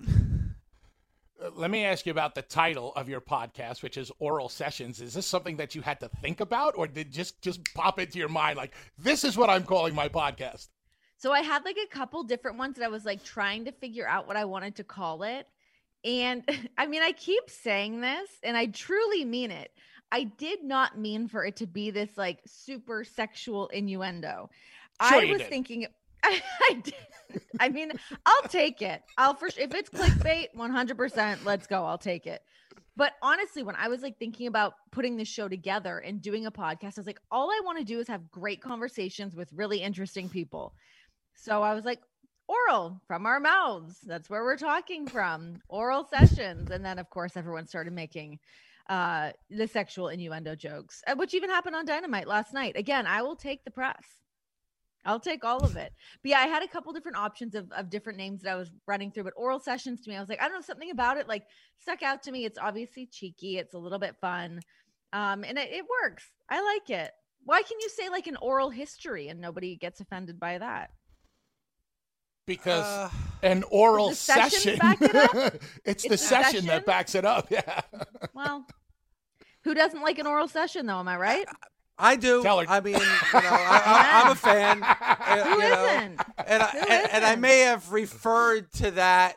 Uh, 0.05 1.51
Let 1.55 1.71
me 1.71 1.85
ask 1.85 2.05
you 2.07 2.11
about 2.11 2.35
the 2.35 2.43
title 2.43 2.93
of 2.97 3.09
your 3.09 3.21
podcast, 3.21 3.85
which 3.85 3.97
is 3.97 4.11
Oral 4.19 4.49
Sessions. 4.49 5.01
Is 5.01 5.15
this 5.15 5.25
something 5.25 5.59
that 5.59 5.77
you 5.77 5.81
had 5.81 6.01
to 6.01 6.09
think 6.09 6.41
about, 6.41 6.75
or 6.77 6.89
did 6.89 7.13
just 7.13 7.41
just 7.41 7.61
pop 7.75 8.01
into 8.01 8.19
your 8.19 8.29
mind 8.29 8.57
like 8.57 8.75
this 8.99 9.23
is 9.23 9.37
what 9.37 9.49
I'm 9.49 9.63
calling 9.63 9.95
my 9.95 10.09
podcast? 10.09 10.71
So 11.19 11.33
I 11.33 11.43
had 11.43 11.65
like 11.65 11.77
a 11.77 11.87
couple 11.87 12.25
different 12.25 12.59
ones 12.59 12.79
that 12.79 12.85
I 12.85 12.89
was 12.89 13.05
like 13.05 13.23
trying 13.23 13.67
to 13.67 13.71
figure 13.71 14.09
out 14.09 14.27
what 14.27 14.37
I 14.37 14.45
wanted 14.45 14.75
to 14.75 14.83
call 14.83 15.23
it. 15.23 15.47
And 16.03 16.43
I 16.77 16.89
mean, 16.89 17.03
I 17.03 17.13
keep 17.13 17.49
saying 17.49 18.01
this 18.01 18.29
and 18.43 18.57
I 18.57 18.67
truly 18.67 19.25
mean 19.25 19.53
it. 19.53 19.71
I 20.11 20.25
did 20.25 20.65
not 20.65 20.99
mean 20.99 21.29
for 21.29 21.45
it 21.45 21.55
to 21.59 21.67
be 21.69 21.93
this 21.93 22.11
like 22.17 22.41
super 22.45 23.05
sexual 23.05 23.69
innuendo. 23.69 24.51
Sure 25.09 25.21
I 25.21 25.25
was 25.27 25.39
did. 25.39 25.49
thinking 25.49 25.87
I, 26.25 26.83
I. 27.61 27.69
Mean, 27.69 27.93
I'll 28.27 28.49
take 28.49 28.83
it. 28.83 29.03
I'll 29.19 29.35
for 29.35 29.49
if 29.49 29.75
it's 29.75 29.91
clickbait, 29.91 30.49
100%, 30.57 31.45
let's 31.45 31.67
go. 31.67 31.85
I'll 31.85 31.99
take 31.99 32.27
it. 32.27 32.43
But 32.97 33.13
honestly, 33.23 33.63
when 33.63 33.77
I 33.77 33.89
was 33.89 34.03
like 34.03 34.19
thinking 34.19 34.47
about 34.47 34.75
putting 34.91 35.17
this 35.17 35.29
show 35.29 35.49
together 35.49 35.99
and 35.99 36.21
doing 36.21 36.47
a 36.47 36.51
podcast, 36.51 36.99
I 36.99 37.01
was 37.01 37.07
like, 37.07 37.21
all 37.31 37.51
I 37.51 37.61
want 37.65 37.79
to 37.79 37.85
do 37.85 37.99
is 38.01 38.09
have 38.09 38.31
great 38.31 38.61
conversations 38.61 39.35
with 39.35 39.53
really 39.53 39.79
interesting 39.79 40.29
people. 40.29 40.75
So 41.35 41.63
I 41.63 41.75
was 41.75 41.85
like, 41.85 42.01
oral 42.49 43.01
from 43.07 43.25
our 43.27 43.41
mouths. 43.41 43.99
That's 44.05 44.29
where 44.29 44.45
we're 44.45 44.59
talking 44.59 45.07
from. 45.07 45.61
Oral 45.69 46.07
sessions. 46.07 46.71
And 46.71 46.85
then, 46.85 46.99
of 46.99 47.09
course, 47.09 47.37
everyone 47.37 47.67
started 47.67 47.93
making 47.93 48.39
uh 48.89 49.31
the 49.49 49.69
sexual 49.69 50.09
innuendo 50.09 50.57
jokes, 50.57 51.03
uh, 51.07 51.15
which 51.15 51.35
even 51.35 51.49
happened 51.49 51.77
on 51.77 51.87
Dynamite 51.87 52.27
last 52.27 52.53
night. 52.53 52.77
Again, 52.77 53.07
I 53.07 53.23
will 53.23 53.37
take 53.37 53.65
the 53.65 53.71
press. 53.71 54.22
I'll 55.05 55.21
take 55.21 55.45
all 55.45 55.65
of 55.65 55.77
it. 55.77 55.93
But 56.23 56.31
yeah, 56.31 56.39
I 56.39 56.47
had 56.47 56.63
a 56.63 56.69
couple 56.69 56.93
different 56.93 57.19
options 57.19 57.55
of, 57.55 57.71
of 57.73 57.91
different 57.91 58.19
names 58.19 58.43
that 58.43 58.53
I 58.53 58.57
was 58.57 58.71
running 58.87 59.11
through, 59.11 59.25
but 59.25 59.33
oral 59.37 59.59
sessions 59.59 60.01
to 60.03 60.11
me, 60.11 60.17
I 60.17 60.21
was 60.21 60.29
like, 60.29 60.41
I 60.41 60.45
don't 60.45 60.55
know, 60.55 60.61
something 60.61 60.91
about 60.91 61.17
it 61.17 61.27
like 61.29 61.45
stuck 61.81 62.03
out 62.03 62.23
to 62.25 62.33
me. 62.33 62.45
It's 62.45 62.59
obviously 62.59 63.07
cheeky, 63.07 63.59
it's 63.59 63.75
a 63.75 63.79
little 63.79 63.99
bit 63.99 64.17
fun. 64.21 64.61
Um, 65.13 65.45
and 65.45 65.59
it, 65.59 65.71
it 65.73 65.85
works. 66.03 66.25
I 66.49 66.63
like 66.63 66.91
it. 66.91 67.11
Why 67.45 67.63
can 67.63 67.79
you 67.81 67.89
say 67.89 68.09
like 68.09 68.29
an 68.29 68.37
oral 68.41 68.71
history 68.71 69.29
and 69.29 69.41
nobody 69.41 69.77
gets 69.77 70.01
offended 70.01 70.39
by 70.39 70.59
that? 70.59 70.91
Because 72.47 72.85
Uh, 72.85 73.11
an 73.43 73.65
oral 73.71 74.11
the 74.11 74.15
session 74.15 74.51
session, 74.61 74.79
back 74.79 75.01
it 75.03 75.15
up? 75.15 75.35
it's, 75.85 76.05
It's 76.05 76.09
the 76.09 76.15
a 76.15 76.19
session, 76.19 76.45
session? 76.53 76.67
that 76.67 76.87
backs 76.87 77.15
it 77.15 77.25
up. 77.25 77.49
Yeah. 77.51 77.81
Well, 78.35 78.67
who 79.65 79.75
doesn't 79.75 80.03
like 80.03 80.19
an 80.19 80.27
oral 80.27 80.49
session 80.49 80.87
though? 80.87 80.99
Am 80.99 81.09
I 81.09 81.17
right? 81.17 81.47
I 82.03 82.17
do. 82.17 82.43
Tell 82.43 82.59
her. 82.59 82.67
I 82.69 82.81
mean, 82.81 82.95
you 82.95 83.01
know, 83.01 83.09
I, 83.33 83.83
I, 83.85 84.23
I'm 84.25 84.33
a 84.33 84.35
fan. 84.35 84.83
uh, 84.83 85.45
Who 85.45 85.51
you 85.51 85.59
know, 85.59 86.15
not 86.17 86.27
and 86.47 86.63
I, 86.63 86.67
Who 86.67 86.79
and, 86.79 87.13
and 87.13 87.25
I 87.25 87.37
may 87.37 87.61
have 87.61 87.93
referred 87.93 88.73
to 88.75 88.91
that 88.93 89.37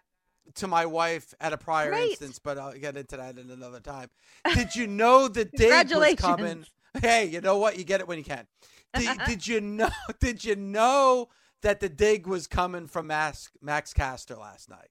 to 0.55 0.67
my 0.67 0.85
wife 0.85 1.33
at 1.39 1.53
a 1.53 1.57
prior 1.57 1.91
Great. 1.91 2.11
instance, 2.11 2.39
but 2.39 2.57
I'll 2.57 2.73
get 2.73 2.97
into 2.97 3.17
that 3.17 3.37
in 3.37 3.51
another 3.51 3.79
time. 3.79 4.09
Did 4.53 4.75
you 4.75 4.87
know 4.87 5.27
the 5.27 5.45
dig 5.55 5.91
was 5.91 6.15
coming? 6.15 6.65
Hey, 7.01 7.25
you 7.25 7.41
know 7.41 7.57
what? 7.57 7.77
You 7.77 7.83
get 7.83 7.99
it 7.99 8.07
when 8.07 8.17
you 8.17 8.23
can. 8.23 8.47
Did, 8.97 9.17
did 9.27 9.47
you 9.47 9.59
know? 9.59 9.89
Did 10.21 10.45
you 10.45 10.55
know 10.55 11.27
that 11.61 11.81
the 11.81 11.89
dig 11.89 12.27
was 12.27 12.47
coming 12.47 12.87
from 12.87 13.07
Max 13.07 13.49
Max 13.61 13.93
Caster 13.93 14.35
last 14.35 14.69
night? 14.69 14.87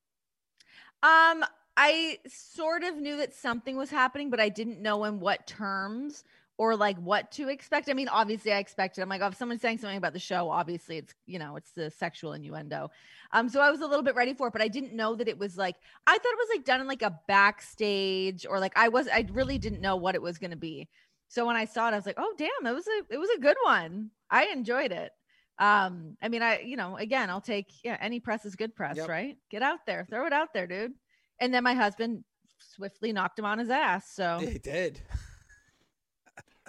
Um, 1.03 1.43
I 1.77 2.19
sort 2.29 2.85
of 2.85 2.97
knew 2.97 3.17
that 3.17 3.35
something 3.35 3.77
was 3.77 3.89
happening, 3.89 4.29
but 4.29 4.41
I 4.41 4.51
didn't 4.51 4.81
know 4.81 5.05
in 5.05 5.21
what 5.21 5.47
terms 5.47 6.23
or 6.57 6.77
like 6.77 6.97
what 6.99 7.33
to 7.33 7.49
expect. 7.49 7.89
I 7.89 7.95
mean, 7.95 8.09
obviously 8.09 8.53
I 8.53 8.59
expected. 8.59 9.03
I'm 9.03 9.09
like, 9.09 9.23
oh, 9.23 9.27
if 9.27 9.37
someone's 9.37 9.61
saying 9.61 9.79
something 9.79 9.97
about 9.99 10.13
the 10.13 10.21
show, 10.21 10.51
obviously 10.51 10.99
it's 10.99 11.15
you 11.27 11.39
know, 11.39 11.57
it's 11.57 11.73
the 11.73 11.91
sexual 11.91 12.33
innuendo. 12.33 12.91
Um, 13.33 13.49
so 13.49 13.61
I 13.61 13.71
was 13.71 13.81
a 13.81 13.87
little 13.87 14.05
bit 14.05 14.15
ready 14.15 14.35
for 14.35 14.47
it, 14.49 14.53
but 14.53 14.63
I 14.63 14.69
didn't 14.69 14.95
know 14.95 15.17
that 15.17 15.27
it 15.29 15.39
was 15.39 15.57
like 15.57 15.75
I 16.07 16.13
thought 16.13 16.33
it 16.33 16.39
was 16.39 16.49
like 16.57 16.65
done 16.65 16.81
in 16.81 16.87
like 16.87 17.03
a 17.03 17.19
backstage 17.29 18.47
or 18.47 18.61
like 18.61 18.73
I 18.77 18.89
was 18.89 19.09
I 19.09 19.27
really 19.33 19.59
didn't 19.59 19.81
know 19.81 19.97
what 19.97 20.15
it 20.15 20.23
was 20.23 20.39
gonna 20.39 20.57
be. 20.57 20.89
So 21.29 21.47
when 21.47 21.57
I 21.57 21.65
saw 21.65 21.89
it, 21.89 21.93
I 21.93 21.97
was 21.97 22.07
like, 22.07 22.19
oh 22.19 22.35
damn, 22.39 22.67
it 22.67 22.73
was 22.75 22.87
a 22.87 23.13
it 23.15 23.19
was 23.19 23.31
a 23.37 23.41
good 23.41 23.57
one. 23.65 24.11
I 24.31 24.47
enjoyed 24.47 24.93
it. 24.93 25.11
Um, 25.59 26.17
I 26.23 26.29
mean, 26.29 26.43
I 26.43 26.61
you 26.61 26.77
know, 26.77 26.97
again, 26.97 27.31
I'll 27.31 27.41
take 27.41 27.73
yeah, 27.83 27.97
any 28.01 28.21
press 28.21 28.45
is 28.45 28.55
good 28.55 28.75
press, 28.77 28.97
Yep. 28.97 29.09
right? 29.09 29.37
Get 29.51 29.63
out 29.63 29.81
there, 29.87 30.07
throw 30.09 30.27
it 30.27 30.33
out 30.33 30.53
there, 30.55 30.67
dude. 30.67 30.93
And 31.41 31.53
then 31.53 31.65
my 31.65 31.75
husband 31.75 32.23
swiftly 32.59 33.13
knocked 33.13 33.39
him 33.39 33.45
on 33.45 33.59
his 33.59 33.71
ass. 33.71 34.11
So 34.15 34.39
He 34.41 34.59
did. 34.59 35.01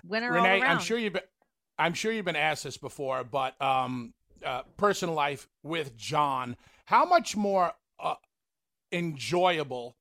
winner 0.07 0.31
Renee. 0.31 0.61
I'm 0.61 0.79
sure 0.79 0.97
you've 0.97 1.13
been, 1.13 1.23
I'm 1.77 1.93
sure 1.93 2.11
you've 2.11 2.25
been 2.25 2.35
asked 2.35 2.63
this 2.63 2.77
before, 2.77 3.23
but 3.23 3.59
um, 3.61 4.13
uh, 4.43 4.63
personal 4.77 5.15
life 5.15 5.47
with 5.63 5.97
John, 5.97 6.55
how 6.85 7.05
much 7.05 7.35
more 7.35 7.73
uh, 7.99 8.15
enjoyable 8.91 9.95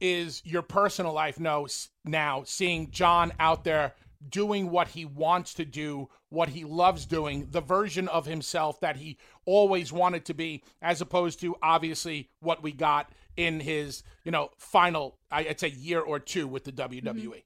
is 0.00 0.42
your 0.44 0.62
personal 0.62 1.12
life 1.12 1.38
now, 1.38 1.66
now 2.04 2.42
seeing 2.44 2.90
John 2.90 3.32
out 3.38 3.64
there 3.64 3.94
doing 4.28 4.70
what 4.70 4.88
he 4.88 5.04
wants 5.04 5.54
to 5.54 5.64
do, 5.64 6.08
what 6.28 6.50
he 6.50 6.64
loves 6.64 7.06
doing, 7.06 7.48
the 7.50 7.60
version 7.60 8.08
of 8.08 8.26
himself 8.26 8.80
that 8.80 8.96
he 8.96 9.18
always 9.46 9.92
wanted 9.92 10.24
to 10.26 10.34
be, 10.34 10.62
as 10.82 11.00
opposed 11.00 11.40
to 11.40 11.56
obviously 11.62 12.28
what 12.40 12.62
we 12.62 12.72
got 12.72 13.10
in 13.36 13.60
his, 13.60 14.02
you 14.24 14.30
know, 14.30 14.50
final, 14.58 15.16
I'd 15.30 15.60
say 15.60 15.68
year 15.68 16.00
or 16.00 16.18
two 16.18 16.46
with 16.46 16.64
the. 16.64 16.72
WWE. 16.72 17.42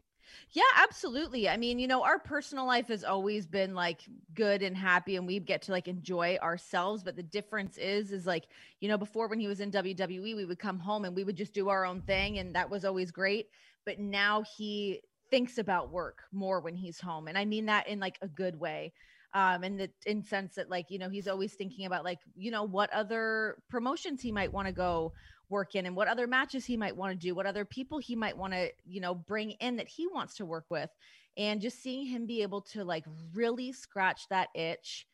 Yeah, 0.55 0.62
absolutely. 0.77 1.49
I 1.49 1.57
mean, 1.57 1.81
you 1.81 1.88
know, 1.88 2.05
our 2.05 2.21
personal 2.21 2.64
life 2.64 2.87
has 2.87 3.03
always 3.03 3.45
been 3.45 3.75
like 3.75 4.03
good 4.35 4.62
and 4.62 4.77
happy 4.77 5.17
and 5.17 5.27
we 5.27 5.40
get 5.40 5.62
to 5.62 5.73
like 5.73 5.88
enjoy 5.88 6.37
ourselves, 6.40 7.03
but 7.03 7.17
the 7.17 7.25
difference 7.25 7.77
is 7.77 8.12
is 8.12 8.25
like, 8.25 8.45
you 8.81 8.88
know, 8.88 8.97
before 8.97 9.27
when 9.27 9.40
he 9.40 9.49
was 9.49 9.59
in 9.59 9.71
WWE, 9.71 10.35
we 10.37 10.45
would 10.45 10.61
come 10.61 10.79
home 10.79 11.05
and 11.05 11.17
we 11.17 11.25
would 11.25 11.37
just 11.37 11.55
do 11.55 11.71
our 11.71 11.85
own 11.85 12.03
thing 12.03 12.38
and 12.38 12.55
that 12.55 12.71
was 12.71 12.85
always 12.85 13.11
great, 13.11 13.49
but 13.85 13.99
now 13.99 14.45
he 14.57 15.01
thinks 15.29 15.59
about 15.59 15.90
work 15.90 16.23
more 16.31 16.61
when 16.61 16.77
he's 16.77 17.01
home. 17.01 17.27
And 17.27 17.37
I 17.37 17.45
mean 17.45 17.67
that 17.67 17.88
in 17.88 17.99
like 17.99 18.19
a 18.23 18.29
good 18.29 18.55
way. 18.61 18.93
Um, 19.33 19.64
and 19.64 19.81
the 19.81 19.90
in 20.07 20.23
sense 20.23 20.55
that 20.55 20.71
like, 20.71 20.87
you 20.90 20.99
know, 21.01 21.09
he's 21.09 21.27
always 21.27 21.55
thinking 21.55 21.87
about 21.87 22.05
like, 22.05 22.21
you 22.37 22.53
know, 22.53 22.62
what 22.62 22.93
other 22.93 23.57
promotions 23.69 24.23
he 24.23 24.31
might 24.31 24.53
want 24.53 24.69
to 24.69 24.73
go 24.73 25.12
work 25.55 25.77
in 25.77 25.87
and 25.87 25.95
what 25.95 26.09
other 26.09 26.27
matches 26.27 26.67
he 26.67 26.77
might 26.77 26.97
want 26.97 27.12
to 27.12 27.27
do, 27.27 27.35
what 27.35 27.47
other 27.47 27.64
people 27.64 27.99
he 27.99 28.17
might 28.17 28.37
want 28.37 28.53
to, 28.53 28.69
you 28.85 29.01
know, 29.01 29.14
bring 29.14 29.53
in 29.53 29.77
that 29.77 29.88
he 29.88 30.07
wants 30.09 30.35
to 30.35 30.45
work 30.45 30.67
with. 30.69 30.90
And 31.37 31.61
just 31.61 31.83
seeing 31.83 32.07
him 32.07 32.27
be 32.27 32.43
able 32.43 32.61
to 32.73 32.85
like 32.85 33.05
really 33.33 33.73
scratch 33.73 34.29
that 34.29 34.49
itch 34.55 35.07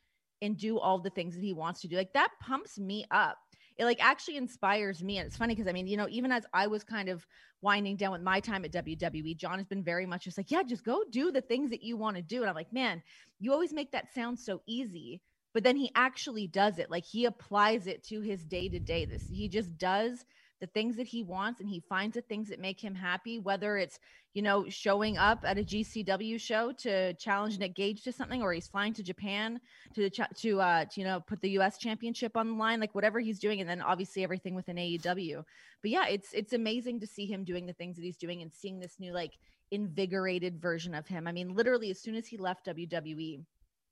and 0.43 0.57
do 0.57 0.79
all 0.79 0.99
the 0.99 1.11
things 1.11 1.35
that 1.35 1.45
he 1.45 1.53
wants 1.53 1.83
to 1.83 1.89
do, 1.89 1.97
like 1.97 2.15
that 2.15 2.31
pumps 2.41 2.79
me 2.79 3.05
up. 3.11 3.37
It 3.77 3.85
like 3.85 4.03
actually 4.03 4.37
inspires 4.37 5.03
me. 5.03 5.19
And 5.19 5.27
it's 5.27 5.37
funny 5.37 5.55
because 5.55 5.69
I 5.69 5.73
mean, 5.73 5.87
you 5.87 5.97
know, 5.97 6.09
even 6.11 6.33
as 6.33 6.45
I 6.53 6.67
was 6.67 6.83
kind 6.83 7.09
of 7.09 7.27
winding 7.63 7.97
down 7.97 8.13
with 8.13 8.23
my 8.23 8.41
time 8.41 8.65
at 8.65 8.73
WWE, 8.73 9.37
John 9.37 9.59
has 9.59 9.67
been 9.67 9.85
very 9.85 10.07
much 10.07 10.25
just 10.25 10.39
like, 10.39 10.51
yeah, 10.51 10.63
just 10.63 10.85
go 10.85 11.03
do 11.11 11.31
the 11.31 11.41
things 11.41 11.71
that 11.71 11.83
you 11.83 11.97
want 11.97 12.17
to 12.17 12.23
do. 12.23 12.41
And 12.41 12.49
I'm 12.49 12.55
like, 12.55 12.73
man, 12.73 13.03
you 13.39 13.53
always 13.53 13.73
make 13.73 13.93
that 13.93 14.13
sound 14.15 14.39
so 14.39 14.63
easy 14.67 15.21
but 15.53 15.65
then 15.65 15.77
he 15.77 15.91
actually 15.95 16.47
does 16.47 16.79
it 16.79 16.91
like 16.91 17.05
he 17.05 17.25
applies 17.25 17.87
it 17.87 18.03
to 18.05 18.21
his 18.21 18.45
day 18.45 18.69
to 18.69 18.79
day 18.79 19.05
this 19.05 19.25
he 19.29 19.49
just 19.49 19.77
does 19.79 20.25
the 20.61 20.67
things 20.67 20.97
that 20.97 21.07
he 21.07 21.23
wants 21.23 21.61
and 21.61 21.69
he 21.69 21.81
finds 21.81 22.15
the 22.15 22.21
things 22.21 22.49
that 22.49 22.61
make 22.61 22.83
him 22.83 22.95
happy 22.95 23.39
whether 23.39 23.79
it's 23.79 23.99
you 24.35 24.43
know 24.43 24.69
showing 24.69 25.17
up 25.17 25.43
at 25.45 25.59
a 25.59 25.63
GCW 25.63 26.39
show 26.39 26.73
to 26.73 27.15
challenge 27.15 27.59
Nick 27.59 27.75
Gage 27.75 28.03
to 28.03 28.13
something 28.13 28.43
or 28.43 28.53
he's 28.53 28.69
flying 28.69 28.93
to 28.95 29.03
Japan 29.03 29.59
to 29.95 30.03
the 30.03 30.11
ch- 30.11 30.41
to 30.43 30.61
uh 30.61 30.85
to, 30.85 31.01
you 31.01 31.07
know 31.07 31.21
put 31.21 31.41
the 31.41 31.51
US 31.51 31.79
championship 31.79 32.37
on 32.37 32.49
the 32.49 32.55
line 32.55 32.79
like 32.79 32.95
whatever 32.95 33.19
he's 33.21 33.39
doing 33.39 33.61
and 33.61 33.69
then 33.69 33.81
obviously 33.81 34.23
everything 34.23 34.55
with 34.55 34.69
an 34.69 34.77
AEW 34.77 35.43
but 35.83 35.91
yeah 35.91 36.07
it's 36.07 36.33
it's 36.35 36.53
amazing 36.53 37.01
to 37.01 37.07
see 37.07 37.27
him 37.27 37.45
doing 37.45 37.67
the 37.67 37.73
things 37.73 37.97
that 37.97 38.05
he's 38.05 38.19
doing 38.19 38.43
and 38.43 38.53
seeing 38.53 38.79
this 38.79 39.01
new 39.01 39.13
like 39.13 39.33
invigorated 39.73 40.61
version 40.61 40.95
of 40.95 41.07
him. 41.07 41.27
I 41.27 41.33
mean 41.33 41.55
literally 41.55 41.91
as 41.91 42.01
soon 42.01 42.15
as 42.15 42.27
he 42.27 42.37
left 42.37 42.67
WWE 42.67 43.45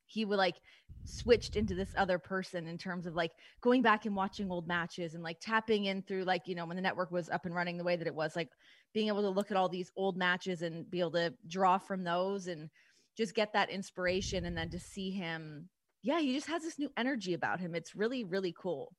he 0.09 0.25
would 0.25 0.39
like 0.39 0.57
switched 1.05 1.57
into 1.57 1.75
this 1.75 1.93
other 1.97 2.19
person 2.19 2.67
in 2.67 2.77
terms 2.77 3.07
of 3.07 3.15
like 3.15 3.33
going 3.61 3.83
back 3.83 4.05
and 4.07 4.17
watching 4.17 4.51
old 4.51 4.67
matches 4.67 5.15
and 5.15 5.23
like 5.23 5.39
tapping 5.41 5.85
in 5.87 6.03
through 6.03 6.25
like 6.25 6.43
you 6.47 6.55
know 6.55 6.67
when 6.67 6.77
the 6.77 6.83
network 6.83 7.11
was 7.11 7.29
up 7.31 7.47
and 7.47 7.55
running 7.55 7.79
the 7.79 7.85
way 7.85 7.97
that 7.97 8.07
it 8.07 8.15
was 8.15 8.35
like 8.35 8.49
being 8.93 9.09
able 9.09 9.23
to 9.23 9.29
look 9.29 9.51
at 9.51 9.57
all 9.57 9.69
these 9.69 9.93
old 9.97 10.17
matches 10.17 10.63
and 10.63 10.91
be 10.91 11.01
able 11.01 11.13
to 11.13 11.33
draw 11.47 11.79
from 11.79 12.05
those 12.05 12.47
and 12.47 12.69
just 13.17 13.35
get 13.35 13.53
that 13.53 13.71
inspiration 13.71 14.45
and 14.47 14.57
then 14.57 14.69
to 14.71 14.79
see 14.79 15.11
him 15.11 15.69
yeah 16.03 16.21
he 16.21 16.35
just 16.35 16.49
has 16.49 16.63
this 16.63 16.79
new 16.79 16.91
energy 16.97 17.35
about 17.35 17.61
him 17.61 17.75
it's 17.75 17.95
really 17.95 18.25
really 18.25 18.55
cool 18.59 18.93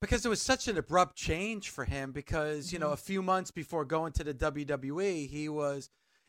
because 0.00 0.26
it 0.26 0.28
was 0.28 0.42
such 0.42 0.66
an 0.66 0.76
abrupt 0.76 1.16
change 1.16 1.70
for 1.70 1.84
him 1.84 2.12
because 2.12 2.72
you 2.72 2.78
know 2.78 2.88
Mhm. 2.88 2.94
a 2.94 2.96
few 2.96 3.22
months 3.22 3.50
before 3.50 3.84
going 3.84 4.12
to 4.12 4.24
the 4.24 4.34
WWE 4.34 5.26
he 5.28 5.48
was 5.48 5.88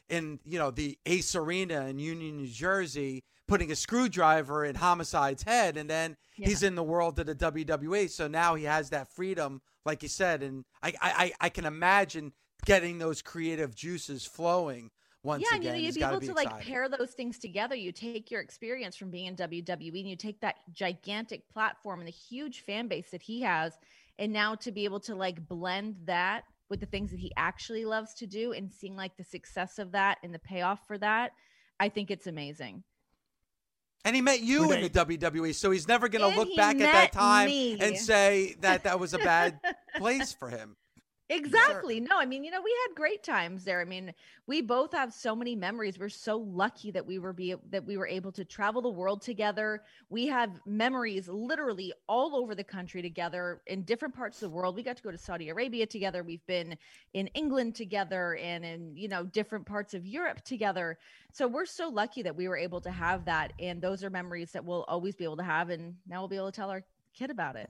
in 0.09 0.39
you 0.45 0.59
know 0.59 0.71
the 0.71 0.97
Ace 1.05 1.36
Arena 1.36 1.88
in 1.88 1.99
Union 1.99 2.38
New 2.38 2.47
Jersey 2.47 3.23
putting 3.47 3.71
a 3.71 3.75
screwdriver 3.75 4.63
in 4.65 4.75
Homicide's 4.75 5.43
head 5.43 5.77
and 5.77 5.89
then 5.89 6.15
he's 6.32 6.63
in 6.63 6.75
the 6.75 6.84
world 6.84 7.19
of 7.19 7.25
the 7.25 7.36
WWE 7.36 8.10
so 8.10 8.27
now 8.27 8.56
he 8.56 8.63
has 8.63 8.89
that 8.91 9.08
freedom 9.10 9.62
like 9.86 10.01
you 10.01 10.10
said 10.10 10.41
and 10.43 10.63
I 10.82 10.89
I 10.89 10.93
I- 11.01 11.34
I 11.41 11.49
can 11.49 11.65
imagine 11.65 12.34
getting 12.65 12.97
those 12.99 13.21
creative 13.21 13.75
juices 13.75 14.25
flowing 14.25 14.89
once 15.23 15.43
yeah, 15.43 15.56
and 15.56 15.63
again 15.63 15.75
you 15.75 15.82
know, 15.82 15.86
you'd 15.88 15.95
be 15.95 16.03
able 16.03 16.19
be 16.19 16.27
to 16.27 16.34
like 16.34 16.60
pair 16.62 16.89
those 16.89 17.12
things 17.12 17.39
together. 17.39 17.75
You 17.75 17.91
take 17.91 18.29
your 18.29 18.41
experience 18.41 18.95
from 18.95 19.10
being 19.10 19.27
in 19.27 19.36
WWE 19.36 19.99
and 19.99 20.10
you 20.10 20.15
take 20.17 20.39
that 20.41 20.56
gigantic 20.73 21.47
platform 21.49 21.99
and 21.99 22.08
the 22.08 22.12
huge 22.12 22.62
fan 22.62 22.88
base 22.88 23.10
that 23.12 23.21
he 23.21 23.41
has, 23.41 23.77
and 24.19 24.34
now 24.34 24.56
to 24.56 24.71
be 24.71 24.84
able 24.84 24.99
to 25.01 25.15
like 25.15 25.47
blend 25.47 25.95
that 26.06 26.43
with 26.69 26.79
the 26.82 26.86
things 26.86 27.12
that 27.12 27.19
he 27.19 27.32
actually 27.38 27.86
loves 27.86 28.13
to 28.15 28.27
do 28.27 28.51
and 28.53 28.71
seeing 28.71 28.95
like 28.97 29.15
the 29.15 29.23
success 29.23 29.79
of 29.79 29.91
that 29.93 30.17
and 30.23 30.34
the 30.34 30.39
payoff 30.39 30.86
for 30.88 30.97
that, 30.97 31.32
I 31.79 31.88
think 31.89 32.12
it's 32.12 32.27
amazing. 32.27 32.84
And 34.05 34.15
he 34.15 34.21
met 34.21 34.41
you 34.41 34.71
in 34.71 34.81
the 34.81 34.89
WWE, 34.89 35.55
so 35.55 35.71
he's 35.71 35.87
never 35.87 36.09
going 36.09 36.29
to 36.29 36.37
look 36.37 36.53
back 36.57 36.75
at 36.75 36.91
that 36.91 37.11
time 37.13 37.47
me. 37.47 37.79
and 37.79 37.97
say 37.97 38.55
that 38.59 38.83
that 38.83 38.99
was 38.99 39.13
a 39.13 39.17
bad 39.17 39.59
place 39.95 40.33
for 40.33 40.49
him. 40.49 40.75
Exactly. 41.29 41.99
No, 41.99 42.19
I 42.19 42.25
mean, 42.25 42.43
you 42.43 42.51
know, 42.51 42.62
we 42.62 42.75
had 42.88 42.95
great 42.95 43.23
times 43.23 43.63
there. 43.63 43.79
I 43.81 43.86
mean, 43.86 44.13
we 44.45 44.62
both 44.62 44.91
have 44.93 45.13
so 45.13 45.36
many 45.36 45.55
memories. 45.55 45.97
We're 45.97 46.09
so 46.09 46.38
lucky 46.38 46.91
that 46.91 47.05
we 47.05 47.17
were 47.17 47.31
be 47.33 47.55
that 47.69 47.86
we 47.86 47.97
were 47.97 48.05
able 48.05 48.31
to 48.33 48.43
travel 48.45 48.81
the 48.81 48.89
world 48.89 49.21
together. 49.21 49.83
We 50.09 50.27
have 50.27 50.59
memories 50.65 51.29
literally 51.29 51.93
all 52.07 52.36
over 52.36 52.53
the 52.55 52.63
country 52.63 53.01
together 53.01 53.62
in 53.67 53.83
different 53.83 54.13
parts 54.13 54.41
of 54.41 54.51
the 54.51 54.55
world. 54.55 54.75
We 54.75 54.83
got 54.83 54.97
to 54.97 55.03
go 55.03 55.12
to 55.12 55.17
Saudi 55.17 55.49
Arabia 55.49 55.88
together. 55.88 56.23
We've 56.23 56.45
been 56.45 56.77
in 57.13 57.27
England 57.27 57.75
together 57.75 58.36
and 58.36 58.65
in, 58.65 58.95
you 58.95 59.07
know, 59.07 59.23
different 59.23 59.65
parts 59.65 59.93
of 59.93 60.05
Europe 60.05 60.43
together. 60.43 60.99
So 61.31 61.47
we're 61.47 61.65
so 61.65 61.88
lucky 61.88 62.21
that 62.23 62.36
we 62.36 62.47
were 62.49 62.57
able 62.57 62.81
to 62.81 62.91
have 62.91 63.25
that 63.25 63.53
and 63.59 63.81
those 63.81 64.03
are 64.03 64.09
memories 64.09 64.51
that 64.51 64.65
we'll 64.65 64.83
always 64.83 65.15
be 65.15 65.23
able 65.23 65.38
to 65.38 65.43
have 65.43 65.69
and 65.69 65.95
now 66.05 66.19
we'll 66.19 66.27
be 66.27 66.36
able 66.36 66.51
to 66.51 66.55
tell 66.55 66.69
our 66.69 66.83
kid 67.13 67.29
about 67.31 67.55
it 67.55 67.69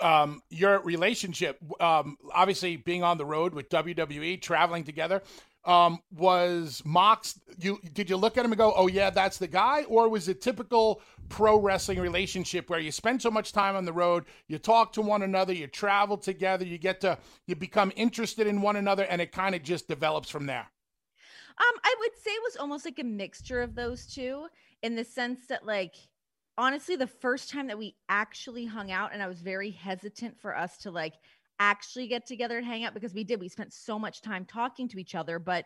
um, 0.00 0.42
your 0.50 0.80
relationship, 0.80 1.58
um, 1.80 2.16
obviously 2.32 2.76
being 2.76 3.02
on 3.02 3.18
the 3.18 3.24
road 3.24 3.54
with 3.54 3.68
WWE, 3.68 4.40
traveling 4.40 4.84
together, 4.84 5.22
um, 5.64 6.00
was 6.10 6.82
Mox. 6.84 7.38
You 7.58 7.78
did 7.92 8.10
you 8.10 8.16
look 8.16 8.36
at 8.36 8.44
him 8.44 8.52
and 8.52 8.58
go, 8.58 8.72
"Oh 8.76 8.88
yeah, 8.88 9.10
that's 9.10 9.38
the 9.38 9.46
guy," 9.46 9.84
or 9.84 10.08
was 10.08 10.28
it 10.28 10.40
typical 10.40 11.00
pro 11.28 11.58
wrestling 11.58 11.98
relationship 11.98 12.68
where 12.68 12.80
you 12.80 12.90
spend 12.90 13.22
so 13.22 13.30
much 13.30 13.52
time 13.52 13.76
on 13.76 13.84
the 13.84 13.92
road, 13.92 14.24
you 14.48 14.58
talk 14.58 14.92
to 14.92 15.02
one 15.02 15.22
another, 15.22 15.52
you 15.52 15.66
travel 15.66 16.18
together, 16.18 16.64
you 16.64 16.78
get 16.78 17.00
to 17.02 17.18
you 17.46 17.54
become 17.54 17.92
interested 17.96 18.46
in 18.46 18.60
one 18.60 18.76
another, 18.76 19.04
and 19.04 19.20
it 19.20 19.32
kind 19.32 19.54
of 19.54 19.62
just 19.62 19.88
develops 19.88 20.28
from 20.28 20.46
there. 20.46 20.66
Um, 21.58 21.80
I 21.84 21.94
would 22.00 22.16
say 22.18 22.30
it 22.30 22.42
was 22.42 22.56
almost 22.56 22.84
like 22.84 22.98
a 22.98 23.04
mixture 23.04 23.62
of 23.62 23.74
those 23.74 24.06
two, 24.06 24.46
in 24.82 24.96
the 24.96 25.04
sense 25.04 25.46
that 25.46 25.64
like 25.64 25.94
honestly 26.58 26.96
the 26.96 27.06
first 27.06 27.50
time 27.50 27.66
that 27.66 27.78
we 27.78 27.94
actually 28.08 28.66
hung 28.66 28.90
out 28.90 29.10
and 29.12 29.22
i 29.22 29.26
was 29.26 29.40
very 29.40 29.70
hesitant 29.70 30.38
for 30.40 30.56
us 30.56 30.76
to 30.78 30.90
like 30.90 31.14
actually 31.58 32.08
get 32.08 32.26
together 32.26 32.58
and 32.58 32.66
hang 32.66 32.84
out 32.84 32.94
because 32.94 33.14
we 33.14 33.24
did 33.24 33.40
we 33.40 33.48
spent 33.48 33.72
so 33.72 33.98
much 33.98 34.20
time 34.20 34.44
talking 34.44 34.88
to 34.88 34.98
each 34.98 35.14
other 35.14 35.38
but 35.38 35.64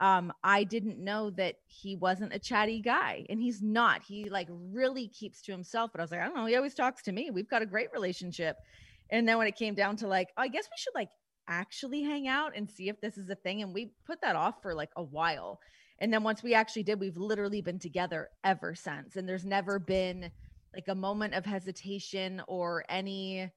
um 0.00 0.32
i 0.42 0.64
didn't 0.64 0.98
know 0.98 1.30
that 1.30 1.56
he 1.66 1.96
wasn't 1.96 2.32
a 2.34 2.38
chatty 2.38 2.80
guy 2.80 3.24
and 3.28 3.40
he's 3.40 3.62
not. 3.62 4.02
He 4.02 4.28
like 4.28 4.48
really 4.50 5.08
keeps 5.08 5.40
to 5.42 5.52
himself 5.52 5.90
but 5.92 6.00
i 6.00 6.02
was 6.02 6.10
like 6.10 6.20
i 6.20 6.24
don't 6.24 6.34
know 6.34 6.46
he 6.46 6.56
always 6.56 6.74
talks 6.74 7.02
to 7.02 7.12
me. 7.12 7.30
We've 7.30 7.48
got 7.48 7.62
a 7.62 7.66
great 7.66 7.92
relationship. 7.92 8.56
And 9.10 9.28
then 9.28 9.38
when 9.38 9.46
it 9.46 9.56
came 9.56 9.74
down 9.74 9.96
to 9.96 10.08
like 10.08 10.28
oh, 10.36 10.42
i 10.42 10.48
guess 10.48 10.64
we 10.64 10.76
should 10.76 10.94
like 10.94 11.10
actually 11.46 12.02
hang 12.02 12.26
out 12.26 12.52
and 12.56 12.68
see 12.68 12.88
if 12.88 13.00
this 13.00 13.18
is 13.18 13.28
a 13.28 13.34
thing 13.34 13.62
and 13.62 13.74
we 13.74 13.92
put 14.06 14.20
that 14.22 14.34
off 14.34 14.62
for 14.62 14.74
like 14.74 14.90
a 14.96 15.02
while 15.02 15.60
and 15.98 16.12
then 16.12 16.22
once 16.22 16.42
we 16.42 16.54
actually 16.54 16.82
did, 16.82 17.00
we've 17.00 17.16
literally 17.16 17.60
been 17.60 17.78
together 17.78 18.28
ever 18.42 18.74
since. 18.74 19.16
And 19.16 19.28
there's 19.28 19.44
never 19.44 19.78
been 19.78 20.30
like 20.74 20.88
a 20.88 20.94
moment 20.94 21.34
of 21.34 21.44
hesitation 21.44 22.42
or 22.48 22.84
any 22.88 23.50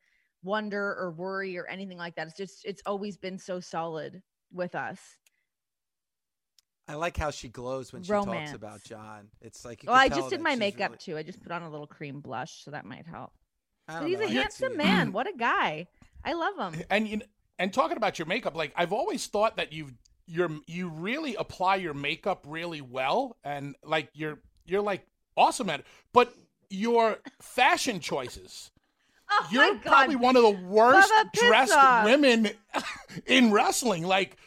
wonder 0.43 0.95
or 0.99 1.11
worry 1.11 1.57
or 1.57 1.65
anything 1.67 1.97
like 1.97 2.15
that. 2.15 2.27
It's 2.27 2.37
just, 2.37 2.65
it's 2.65 2.81
always 2.85 3.17
been 3.17 3.39
so 3.39 3.59
solid 3.59 4.21
with 4.51 4.75
us. 4.75 4.99
I 6.87 6.93
like 6.93 7.17
how 7.17 7.31
she 7.31 7.49
glows 7.49 7.91
when 7.91 8.03
she 8.03 8.11
Romance. 8.11 8.51
talks 8.51 8.55
about 8.55 8.83
John. 8.83 9.27
It's 9.41 9.65
like, 9.65 9.83
well, 9.85 9.95
I 9.95 10.07
just 10.07 10.29
did 10.29 10.39
my 10.39 10.55
makeup 10.55 10.91
really... 10.91 10.97
too. 10.99 11.17
I 11.17 11.23
just 11.23 11.41
put 11.41 11.51
on 11.51 11.63
a 11.63 11.69
little 11.69 11.87
cream 11.87 12.21
blush, 12.21 12.63
so 12.63 12.71
that 12.71 12.85
might 12.85 13.05
help. 13.05 13.33
But 13.87 14.07
he's 14.07 14.19
know. 14.19 14.25
a 14.25 14.29
handsome 14.29 14.77
man. 14.77 15.11
what 15.11 15.27
a 15.27 15.33
guy. 15.37 15.87
I 16.23 16.33
love 16.33 16.73
him. 16.73 16.83
And 16.89 17.07
you 17.07 17.21
and 17.59 17.73
talking 17.73 17.97
about 17.97 18.19
your 18.19 18.25
makeup, 18.25 18.55
like 18.55 18.71
I've 18.75 18.93
always 18.93 19.25
thought 19.27 19.57
that 19.57 19.73
you've 19.73 19.93
you're 20.27 20.51
you 20.67 20.89
really 20.89 21.35
apply 21.35 21.77
your 21.77 21.93
makeup 21.93 22.45
really 22.47 22.81
well 22.81 23.37
and 23.43 23.75
like 23.83 24.09
you're 24.13 24.39
you're 24.65 24.81
like 24.81 25.05
awesome 25.35 25.69
at 25.69 25.79
it 25.79 25.85
but 26.13 26.33
your 26.69 27.17
fashion 27.41 27.99
choices 27.99 28.71
oh 29.31 29.47
you're 29.51 29.75
probably 29.79 30.15
one 30.15 30.35
of 30.35 30.43
the 30.43 30.61
worst 30.67 31.11
dressed 31.33 31.73
off. 31.73 32.05
women 32.05 32.49
in 33.25 33.51
wrestling 33.51 34.03
like 34.03 34.37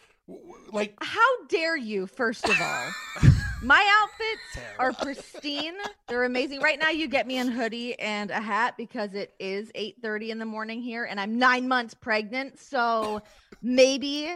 like 0.73 0.95
how 1.01 1.47
dare 1.49 1.77
you 1.77 2.07
first 2.07 2.49
of 2.49 2.61
all? 2.61 3.31
My 3.62 3.87
outfits 4.01 4.66
are 4.79 4.93
pristine. 4.95 5.75
They're 6.09 6.25
amazing. 6.25 6.62
Right 6.62 6.79
now 6.79 6.88
you 6.88 7.09
get 7.09 7.27
me 7.27 7.37
in 7.37 7.49
hoodie 7.49 7.99
and 7.99 8.31
a 8.31 8.40
hat 8.40 8.75
because 8.79 9.12
it 9.12 9.35
is 9.38 9.71
8 9.75 9.97
30 10.01 10.31
in 10.31 10.38
the 10.38 10.47
morning 10.47 10.81
here 10.81 11.05
and 11.05 11.21
i'm 11.21 11.38
nine 11.38 11.69
months 11.69 11.95
pregnant 11.95 12.59
so 12.59 13.21
maybe 13.61 14.35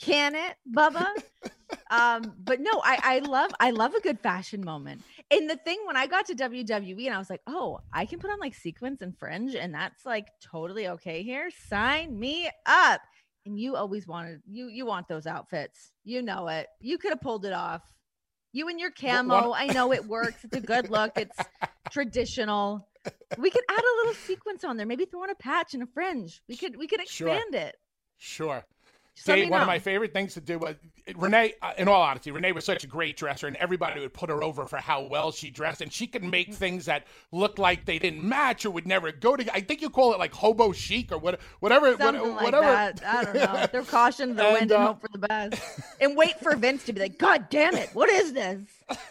can 0.00 0.34
it, 0.34 0.56
Bubba? 0.70 1.06
um, 1.90 2.34
but 2.38 2.60
no, 2.60 2.80
I, 2.84 2.98
I 3.02 3.18
love 3.20 3.50
I 3.58 3.70
love 3.70 3.94
a 3.94 4.00
good 4.00 4.20
fashion 4.20 4.64
moment. 4.64 5.02
And 5.30 5.48
the 5.48 5.56
thing 5.56 5.78
when 5.86 5.96
I 5.96 6.06
got 6.06 6.26
to 6.26 6.34
WWE 6.34 7.06
and 7.06 7.14
I 7.14 7.18
was 7.18 7.30
like, 7.30 7.42
oh, 7.46 7.80
I 7.92 8.06
can 8.06 8.18
put 8.18 8.30
on 8.30 8.38
like 8.38 8.54
sequins 8.54 9.02
and 9.02 9.16
fringe, 9.18 9.54
and 9.54 9.74
that's 9.74 10.04
like 10.04 10.28
totally 10.40 10.88
okay 10.88 11.22
here. 11.22 11.50
Sign 11.68 12.18
me 12.18 12.50
up. 12.66 13.00
And 13.44 13.58
you 13.58 13.76
always 13.76 14.08
wanted 14.08 14.40
you 14.50 14.68
you 14.68 14.86
want 14.86 15.08
those 15.08 15.26
outfits. 15.26 15.92
You 16.04 16.22
know 16.22 16.48
it. 16.48 16.66
You 16.80 16.98
could 16.98 17.10
have 17.10 17.20
pulled 17.20 17.44
it 17.44 17.52
off. 17.52 17.82
You 18.52 18.68
and 18.68 18.80
your 18.80 18.90
camo. 18.90 19.52
I 19.52 19.66
know 19.66 19.92
it 19.92 20.06
works. 20.06 20.42
It's 20.42 20.56
a 20.56 20.60
good 20.60 20.90
look. 20.90 21.12
It's 21.16 21.36
traditional. 21.90 22.88
We 23.38 23.50
could 23.50 23.62
add 23.68 23.78
a 23.78 23.96
little 23.98 24.14
sequence 24.14 24.64
on 24.64 24.76
there. 24.76 24.86
Maybe 24.86 25.04
throw 25.04 25.22
on 25.22 25.30
a 25.30 25.34
patch 25.34 25.74
and 25.74 25.82
a 25.82 25.86
fringe. 25.86 26.42
We 26.48 26.56
could 26.56 26.76
we 26.76 26.86
could 26.86 27.00
expand 27.00 27.52
sure. 27.52 27.60
it. 27.60 27.76
Sure. 28.18 28.64
Dave, 29.24 29.50
one 29.50 29.60
of 29.60 29.66
my 29.66 29.78
favorite 29.78 30.12
things 30.12 30.34
to 30.34 30.40
do 30.40 30.58
was 30.58 30.76
Renee. 31.14 31.54
Uh, 31.62 31.72
in 31.78 31.88
all 31.88 32.02
honesty, 32.02 32.30
Renee 32.30 32.52
was 32.52 32.64
such 32.64 32.84
a 32.84 32.86
great 32.86 33.16
dresser, 33.16 33.46
and 33.46 33.56
everybody 33.56 34.00
would 34.00 34.12
put 34.12 34.28
her 34.28 34.42
over 34.42 34.66
for 34.66 34.76
how 34.76 35.02
well 35.02 35.32
she 35.32 35.50
dressed, 35.50 35.80
and 35.80 35.92
she 35.92 36.06
could 36.06 36.22
make 36.22 36.52
things 36.52 36.84
that 36.84 37.06
looked 37.32 37.58
like 37.58 37.86
they 37.86 37.98
didn't 37.98 38.22
match 38.22 38.66
or 38.66 38.70
would 38.70 38.86
never 38.86 39.12
go 39.12 39.36
together. 39.36 39.56
I 39.56 39.60
think 39.60 39.80
you 39.80 39.90
call 39.90 40.12
it 40.12 40.18
like 40.18 40.34
hobo 40.34 40.72
chic 40.72 41.12
or 41.12 41.18
what, 41.18 41.40
whatever. 41.60 41.96
Something 41.96 42.34
what, 42.34 42.44
whatever. 42.44 42.66
Like 42.66 43.00
that. 43.00 43.14
I 43.14 43.24
don't 43.24 43.34
know. 43.34 43.66
They're 43.72 43.82
caution 43.82 44.36
the 44.36 44.44
and, 44.44 44.52
wind 44.52 44.72
uh, 44.72 44.76
and 44.76 44.84
hope 44.84 45.00
for 45.00 45.08
the 45.10 45.26
best, 45.26 45.62
and 46.00 46.16
wait 46.16 46.38
for 46.40 46.54
Vince 46.56 46.84
to 46.84 46.92
be 46.92 47.00
like, 47.00 47.18
"God 47.18 47.48
damn 47.48 47.74
it, 47.74 47.90
what 47.94 48.10
is 48.10 48.32
this?" 48.32 48.60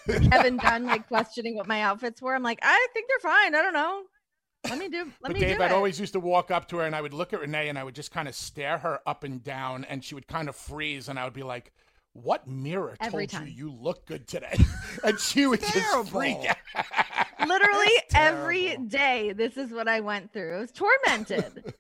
Kevin 0.30 0.58
Dunn 0.58 0.86
like 0.86 1.08
questioning 1.08 1.56
what 1.56 1.68
my 1.68 1.82
outfits 1.82 2.22
were. 2.22 2.36
I'm 2.36 2.44
like, 2.44 2.60
I 2.62 2.88
think 2.94 3.08
they're 3.08 3.32
fine. 3.32 3.56
I 3.56 3.62
don't 3.62 3.74
know. 3.74 4.04
Let 4.70 4.78
me 4.80 4.90
do. 4.90 4.98
Let 5.06 5.14
but 5.22 5.34
me 5.34 5.40
Dave, 5.40 5.58
do 5.58 5.64
I'd 5.64 5.72
it. 5.72 5.74
always 5.74 6.00
used 6.00 6.14
to 6.14 6.20
walk 6.20 6.52
up 6.52 6.68
to 6.70 6.78
her 6.78 6.86
and 6.86 6.96
I 6.96 7.02
would 7.02 7.14
look 7.14 7.34
at 7.34 7.40
Renee 7.42 7.70
and 7.70 7.78
I 7.78 7.84
would 7.84 7.96
just 7.96 8.12
kind 8.12 8.28
of 8.28 8.36
stare 8.36 8.78
her 8.80 9.00
up 9.06 9.24
and 9.24 9.44
down, 9.44 9.86
and 9.86 10.04
she 10.04 10.16
would 10.16 10.28
kind 10.28 10.50
of 10.50 10.56
freeze, 10.56 11.08
and 11.10 11.18
I 11.20 11.24
would 11.26 11.34
be 11.34 11.44
like, 11.44 11.72
"What 12.14 12.48
mirror 12.48 12.96
Every 13.00 13.28
told 13.28 13.42
time. 13.42 13.48
you 13.48 13.70
you 13.70 13.72
look 13.74 14.06
good 14.06 14.28
today?" 14.28 14.58
and 15.04 15.20
she 15.20 15.46
would 15.48 15.62
just 15.62 16.10
freak 16.10 16.38
out. 16.48 16.86
Literally 17.48 17.92
every 18.14 18.78
day, 18.78 19.34
this 19.34 19.58
is 19.58 19.72
what 19.72 19.88
I 19.88 20.00
went 20.00 20.32
through. 20.34 20.58
It 20.58 20.60
was 20.62 20.72
tormented. 20.72 21.74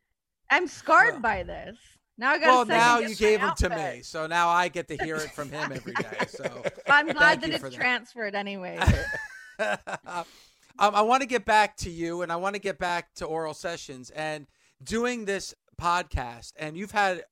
I'm 0.50 0.67
scarred 0.67 1.21
by 1.21 1.43
this. 1.43 1.78
Now 2.17 2.32
I 2.32 2.38
got. 2.39 2.48
Well, 2.48 2.65
now 2.65 3.00
you 3.00 3.15
gave 3.15 3.41
them 3.41 3.54
to 3.58 3.69
me, 3.69 4.02
so 4.04 4.26
now 4.28 4.48
I 4.50 4.69
get 4.69 4.88
to 4.89 4.98
hear 5.04 5.17
it 5.17 5.32
from 5.32 5.50
him 5.50 5.71
every 5.74 5.93
day. 5.93 6.26
So 6.30 6.63
I'm 6.88 7.08
glad 7.08 7.41
that 7.41 7.50
it's 7.50 7.63
that. 7.63 7.74
transferred 7.74 8.36
anyway. 8.36 8.80
Um, 10.78 10.94
I 10.94 11.02
want 11.02 11.22
to 11.22 11.28
get 11.28 11.46
back 11.46 11.78
to 11.78 11.90
you, 11.90 12.22
and 12.22 12.32
I 12.32 12.36
want 12.36 12.56
to 12.56 12.62
get 12.62 12.78
back 12.78 13.14
to 13.16 13.26
oral 13.26 13.54
sessions 13.54 14.10
and 14.10 14.46
doing 14.84 15.26
this 15.26 15.54
podcast. 15.80 16.52
And 16.58 16.76
you've 16.78 16.92
had 16.92 17.24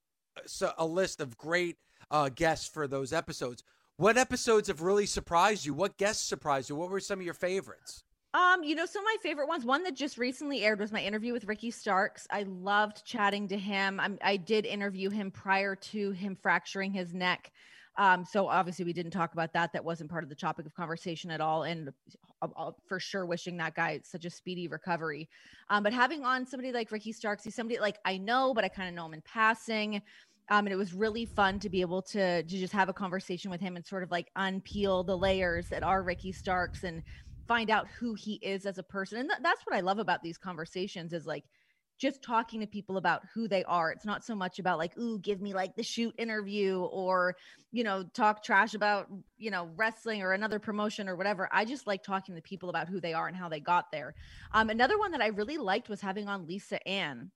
a 0.77 0.85
list 0.85 1.19
of 1.19 1.37
great 1.37 1.77
uh, 2.09 2.29
guests 2.29 2.67
for 2.67 2.87
those 2.87 3.11
episodes. 3.11 3.63
What 3.97 4.17
episodes 4.17 4.69
have 4.69 4.81
really 4.81 5.05
surprised 5.05 5.65
you? 5.65 5.73
What 5.73 5.97
guests 5.97 6.25
surprised 6.25 6.69
you? 6.69 6.75
What 6.75 6.89
were 6.89 6.99
some 6.99 7.19
of 7.19 7.25
your 7.25 7.33
favorites? 7.33 8.03
Um, 8.33 8.63
you 8.63 8.73
know, 8.73 8.87
some 8.87 9.03
of 9.03 9.05
my 9.05 9.17
favorite 9.21 9.47
ones. 9.47 9.63
One 9.63 9.83
that 9.83 9.95
just 9.95 10.17
recently 10.17 10.63
aired 10.63 10.79
was 10.79 10.91
my 10.91 11.01
interview 11.01 11.33
with 11.33 11.45
Ricky 11.45 11.69
Starks. 11.69 12.25
I 12.31 12.43
loved 12.43 13.05
chatting 13.05 13.47
to 13.49 13.57
him. 13.57 13.99
I'm, 13.99 14.17
I 14.23 14.37
did 14.37 14.65
interview 14.65 15.11
him 15.11 15.29
prior 15.29 15.75
to 15.75 16.11
him 16.11 16.35
fracturing 16.41 16.93
his 16.93 17.13
neck. 17.13 17.51
Um, 17.97 18.25
so 18.25 18.47
obviously 18.47 18.85
we 18.85 18.93
didn't 18.93 19.11
talk 19.11 19.33
about 19.33 19.53
that. 19.53 19.73
That 19.73 19.85
wasn't 19.85 20.09
part 20.09 20.23
of 20.23 20.29
the 20.29 20.35
topic 20.35 20.65
of 20.65 20.73
conversation 20.73 21.29
at 21.29 21.41
all. 21.41 21.63
And 21.63 21.91
for 22.87 22.99
sure 22.99 23.25
wishing 23.25 23.57
that 23.57 23.75
guy 23.75 23.99
such 24.03 24.25
a 24.25 24.29
speedy 24.29 24.67
recovery. 24.67 25.29
Um, 25.69 25.83
but 25.83 25.93
having 25.93 26.25
on 26.25 26.45
somebody 26.45 26.71
like 26.71 26.91
Ricky 26.91 27.13
Starks, 27.13 27.43
he's 27.43 27.55
somebody 27.55 27.79
like 27.79 27.97
I 28.05 28.17
know, 28.17 28.53
but 28.53 28.63
I 28.63 28.67
kind 28.69 28.89
of 28.89 28.95
know 28.95 29.05
him 29.05 29.13
in 29.13 29.21
passing. 29.21 30.01
Um, 30.49 30.65
and 30.65 30.73
it 30.73 30.77
was 30.77 30.93
really 30.93 31.25
fun 31.25 31.59
to 31.59 31.69
be 31.69 31.81
able 31.81 32.01
to 32.01 32.43
to 32.43 32.57
just 32.57 32.73
have 32.73 32.89
a 32.89 32.93
conversation 32.93 33.49
with 33.49 33.61
him 33.61 33.75
and 33.75 33.85
sort 33.85 34.03
of 34.03 34.11
like 34.11 34.29
unpeel 34.37 35.05
the 35.05 35.17
layers 35.17 35.69
that 35.69 35.83
are 35.83 36.03
Ricky 36.03 36.31
Starks 36.33 36.83
and 36.83 37.01
find 37.47 37.69
out 37.69 37.87
who 37.99 38.13
he 38.13 38.33
is 38.35 38.65
as 38.65 38.77
a 38.77 38.83
person. 38.83 39.19
And 39.19 39.29
th- 39.29 39.39
that's 39.41 39.61
what 39.65 39.75
I 39.75 39.81
love 39.81 39.99
about 39.99 40.21
these 40.21 40.37
conversations 40.37 41.13
is 41.13 41.25
like 41.25 41.45
just 41.99 42.23
talking 42.23 42.59
to 42.59 42.67
people 42.67 42.97
about 42.97 43.21
who 43.33 43.47
they 43.47 43.63
are. 43.63 43.91
It's 43.91 44.05
not 44.05 44.25
so 44.25 44.35
much 44.35 44.59
about 44.59 44.77
like, 44.77 44.97
ooh, 44.97 45.19
give 45.19 45.41
me 45.41 45.53
like 45.53 45.75
the 45.75 45.83
shoot 45.83 46.13
interview 46.17 46.81
or, 46.81 47.35
you 47.71 47.83
know, 47.83 48.03
talk 48.13 48.43
trash 48.43 48.73
about, 48.73 49.07
you 49.37 49.51
know, 49.51 49.69
wrestling 49.75 50.21
or 50.21 50.33
another 50.33 50.59
promotion 50.59 51.07
or 51.07 51.15
whatever. 51.15 51.47
I 51.51 51.65
just 51.65 51.87
like 51.87 52.03
talking 52.03 52.35
to 52.35 52.41
people 52.41 52.69
about 52.69 52.87
who 52.87 52.99
they 52.99 53.13
are 53.13 53.27
and 53.27 53.37
how 53.37 53.47
they 53.47 53.59
got 53.59 53.91
there. 53.91 54.15
Um, 54.51 54.69
another 54.69 54.97
one 54.97 55.11
that 55.11 55.21
I 55.21 55.27
really 55.27 55.57
liked 55.57 55.87
was 55.87 56.01
having 56.01 56.27
on 56.27 56.47
Lisa 56.47 56.85
Ann. 56.87 57.31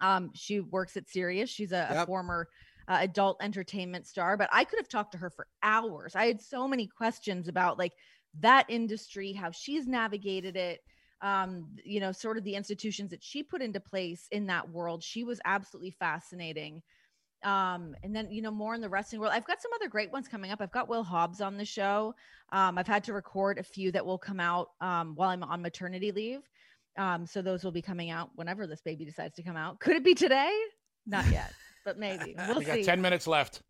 Um, 0.00 0.30
she 0.34 0.60
works 0.60 0.96
at 0.96 1.08
Sirius. 1.08 1.50
She's 1.50 1.72
a, 1.72 1.86
yep. 1.90 2.02
a 2.02 2.06
former 2.06 2.48
uh, 2.88 2.98
adult 3.00 3.36
entertainment 3.42 4.06
star, 4.06 4.36
but 4.36 4.48
I 4.52 4.64
could 4.64 4.78
have 4.78 4.88
talked 4.88 5.12
to 5.12 5.18
her 5.18 5.30
for 5.30 5.46
hours. 5.62 6.16
I 6.16 6.26
had 6.26 6.40
so 6.40 6.66
many 6.66 6.86
questions 6.86 7.48
about 7.48 7.78
like 7.78 7.92
that 8.40 8.66
industry, 8.68 9.32
how 9.32 9.50
she's 9.50 9.86
navigated 9.86 10.56
it 10.56 10.80
um, 11.20 11.68
you 11.84 12.00
know, 12.00 12.12
sort 12.12 12.38
of 12.38 12.44
the 12.44 12.54
institutions 12.54 13.10
that 13.10 13.22
she 13.22 13.42
put 13.42 13.62
into 13.62 13.80
place 13.80 14.28
in 14.30 14.46
that 14.46 14.68
world. 14.70 15.02
She 15.02 15.24
was 15.24 15.40
absolutely 15.44 15.90
fascinating. 15.90 16.82
Um, 17.44 17.94
and 18.02 18.14
then, 18.14 18.30
you 18.30 18.42
know, 18.42 18.50
more 18.50 18.74
in 18.74 18.80
the 18.80 18.88
wrestling 18.88 19.20
world. 19.20 19.32
I've 19.34 19.46
got 19.46 19.62
some 19.62 19.70
other 19.74 19.88
great 19.88 20.12
ones 20.12 20.26
coming 20.26 20.50
up. 20.50 20.60
I've 20.60 20.72
got 20.72 20.88
Will 20.88 21.04
Hobbs 21.04 21.40
on 21.40 21.56
the 21.56 21.64
show. 21.64 22.14
Um, 22.50 22.78
I've 22.78 22.86
had 22.86 23.04
to 23.04 23.12
record 23.12 23.58
a 23.58 23.62
few 23.62 23.92
that 23.92 24.04
will 24.04 24.18
come 24.18 24.40
out 24.40 24.70
um, 24.80 25.14
while 25.14 25.30
I'm 25.30 25.42
on 25.42 25.62
maternity 25.62 26.10
leave. 26.10 26.40
Um, 26.96 27.26
so 27.26 27.42
those 27.42 27.62
will 27.62 27.70
be 27.70 27.82
coming 27.82 28.10
out 28.10 28.30
whenever 28.34 28.66
this 28.66 28.80
baby 28.80 29.04
decides 29.04 29.36
to 29.36 29.42
come 29.42 29.56
out. 29.56 29.78
Could 29.78 29.96
it 29.96 30.04
be 30.04 30.14
today? 30.14 30.52
Not 31.06 31.30
yet, 31.30 31.52
but 31.84 31.96
maybe. 31.98 32.34
We'll 32.48 32.58
we 32.58 32.64
see. 32.64 32.82
got 32.82 32.84
10 32.84 33.00
minutes 33.00 33.28
left. 33.28 33.62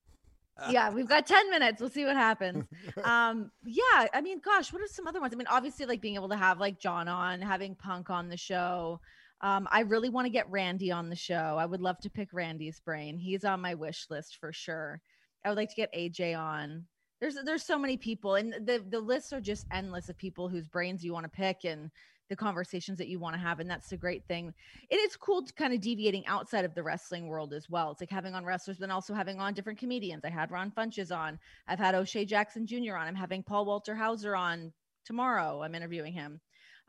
Yeah, 0.70 0.90
we've 0.90 1.08
got 1.08 1.26
10 1.26 1.50
minutes. 1.50 1.80
We'll 1.80 1.90
see 1.90 2.04
what 2.04 2.16
happens. 2.16 2.64
Um, 3.04 3.50
yeah, 3.64 4.06
I 4.12 4.20
mean, 4.20 4.40
gosh, 4.44 4.72
what 4.72 4.82
are 4.82 4.86
some 4.88 5.06
other 5.06 5.20
ones? 5.20 5.32
I 5.32 5.36
mean, 5.36 5.46
obviously, 5.48 5.86
like 5.86 6.00
being 6.00 6.16
able 6.16 6.28
to 6.30 6.36
have 6.36 6.58
like 6.58 6.80
John 6.80 7.06
on, 7.06 7.40
having 7.40 7.74
Punk 7.74 8.10
on 8.10 8.28
the 8.28 8.36
show. 8.36 9.00
Um, 9.40 9.68
I 9.70 9.80
really 9.80 10.08
want 10.08 10.26
to 10.26 10.30
get 10.30 10.50
Randy 10.50 10.90
on 10.90 11.08
the 11.08 11.16
show. 11.16 11.56
I 11.58 11.64
would 11.64 11.80
love 11.80 11.98
to 12.00 12.10
pick 12.10 12.32
Randy's 12.32 12.80
brain. 12.80 13.16
He's 13.16 13.44
on 13.44 13.60
my 13.60 13.74
wish 13.74 14.06
list 14.10 14.38
for 14.40 14.52
sure. 14.52 15.00
I 15.44 15.48
would 15.48 15.56
like 15.56 15.70
to 15.70 15.76
get 15.76 15.94
AJ 15.94 16.38
on. 16.38 16.86
There's 17.20 17.36
there's 17.44 17.62
so 17.62 17.78
many 17.78 17.96
people, 17.96 18.34
and 18.34 18.54
the 18.64 18.84
the 18.88 19.00
lists 19.00 19.32
are 19.32 19.40
just 19.40 19.66
endless 19.72 20.08
of 20.08 20.18
people 20.18 20.48
whose 20.48 20.66
brains 20.66 21.04
you 21.04 21.12
want 21.12 21.24
to 21.24 21.30
pick 21.30 21.64
and 21.64 21.90
the 22.28 22.36
conversations 22.36 22.98
that 22.98 23.08
you 23.08 23.18
want 23.18 23.34
to 23.34 23.40
have. 23.40 23.60
And 23.60 23.70
that's 23.70 23.88
the 23.88 23.96
great 23.96 24.24
thing. 24.26 24.46
And 24.46 24.54
it's 24.90 25.16
cool 25.16 25.42
to 25.44 25.52
kind 25.52 25.72
of 25.72 25.80
deviating 25.80 26.26
outside 26.26 26.64
of 26.64 26.74
the 26.74 26.82
wrestling 26.82 27.28
world 27.28 27.52
as 27.52 27.68
well. 27.68 27.90
It's 27.90 28.00
like 28.00 28.10
having 28.10 28.34
on 28.34 28.44
wrestlers, 28.44 28.78
but 28.78 28.90
also 28.90 29.14
having 29.14 29.40
on 29.40 29.54
different 29.54 29.78
comedians. 29.78 30.24
I 30.24 30.30
had 30.30 30.50
Ron 30.50 30.70
Funches 30.70 31.16
on. 31.16 31.38
I've 31.66 31.78
had 31.78 31.94
O'Shea 31.94 32.24
Jackson 32.24 32.66
Jr. 32.66 32.96
on. 32.96 33.06
I'm 33.06 33.14
having 33.14 33.42
Paul 33.42 33.64
Walter 33.64 33.94
Hauser 33.94 34.36
on 34.36 34.72
tomorrow. 35.04 35.62
I'm 35.62 35.74
interviewing 35.74 36.12
him. 36.12 36.40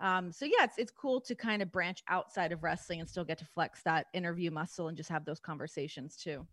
Um, 0.02 0.32
so 0.32 0.46
yeah, 0.46 0.64
it's 0.64 0.78
it's 0.78 0.92
cool 0.92 1.20
to 1.22 1.36
kind 1.36 1.62
of 1.62 1.72
branch 1.74 2.04
outside 2.08 2.54
of 2.54 2.64
wrestling 2.64 3.02
and 3.02 3.10
still 3.10 3.26
get 3.26 3.38
to 3.40 3.46
flex 3.46 3.82
that 3.84 4.06
interview 4.14 4.50
muscle 4.50 4.88
and 4.88 4.96
just 4.96 5.10
have 5.10 5.26
those 5.26 5.42
conversations 5.42 6.16
too. 6.16 6.48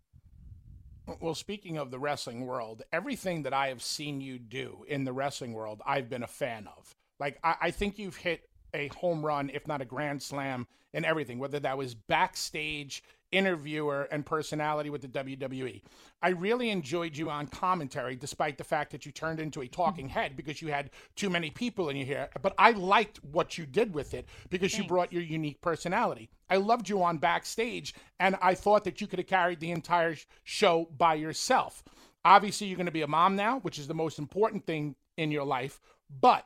Well, 1.21 1.35
speaking 1.35 1.77
of 1.77 1.89
the 1.89 1.99
wrestling 1.99 2.45
world, 2.45 2.83
everything 2.91 3.43
that 3.43 3.53
I 3.53 3.69
have 3.69 3.81
seen 3.81 4.19
you 4.19 4.37
do 4.37 4.83
in 4.89 5.05
the 5.05 5.13
wrestling 5.13 5.53
world, 5.53 5.81
I've 5.85 6.09
been 6.09 6.23
a 6.23 6.27
fan 6.27 6.67
of. 6.77 6.93
Like, 7.17 7.39
I, 7.43 7.55
I 7.61 7.71
think 7.71 7.97
you've 7.97 8.17
hit 8.17 8.41
a 8.73 8.89
home 8.89 9.25
run, 9.25 9.49
if 9.53 9.67
not 9.67 9.81
a 9.81 9.85
grand 9.85 10.21
slam, 10.21 10.67
in 10.93 11.05
everything, 11.05 11.39
whether 11.39 11.59
that 11.59 11.77
was 11.77 11.93
backstage, 11.93 13.03
interviewer, 13.31 14.07
and 14.11 14.25
personality 14.25 14.89
with 14.89 15.01
the 15.01 15.07
WWE. 15.07 15.81
I 16.21 16.29
really 16.29 16.69
enjoyed 16.69 17.15
you 17.15 17.29
on 17.29 17.47
commentary, 17.47 18.15
despite 18.15 18.57
the 18.57 18.63
fact 18.63 18.91
that 18.91 19.05
you 19.05 19.11
turned 19.11 19.39
into 19.39 19.61
a 19.61 19.67
talking 19.67 20.09
head 20.09 20.35
because 20.35 20.61
you 20.61 20.69
had 20.69 20.89
too 21.15 21.29
many 21.29 21.49
people 21.49 21.89
in 21.89 21.97
your 21.97 22.05
hair. 22.05 22.29
But 22.41 22.55
I 22.57 22.71
liked 22.71 23.23
what 23.23 23.57
you 23.57 23.65
did 23.65 23.93
with 23.93 24.13
it 24.13 24.27
because 24.49 24.77
you 24.77 24.85
brought 24.85 25.13
your 25.13 25.21
unique 25.21 25.61
personality. 25.61 26.29
I 26.49 26.57
loved 26.57 26.87
you 26.87 27.03
on 27.03 27.17
backstage, 27.17 27.93
and 28.19 28.37
I 28.41 28.55
thought 28.55 28.85
that 28.85 29.01
you 29.01 29.07
could 29.07 29.19
have 29.19 29.27
carried 29.27 29.59
the 29.59 29.71
entire 29.71 30.15
show 30.43 30.89
by 30.97 31.15
yourself. 31.15 31.83
Obviously, 32.23 32.67
you're 32.67 32.77
going 32.77 32.87
to 32.87 32.91
be 32.91 33.01
a 33.01 33.07
mom 33.07 33.35
now, 33.35 33.59
which 33.59 33.77
is 33.77 33.87
the 33.87 33.93
most 33.93 34.19
important 34.19 34.65
thing 34.65 34.95
in 35.17 35.31
your 35.31 35.45
life. 35.45 35.79
But 36.21 36.45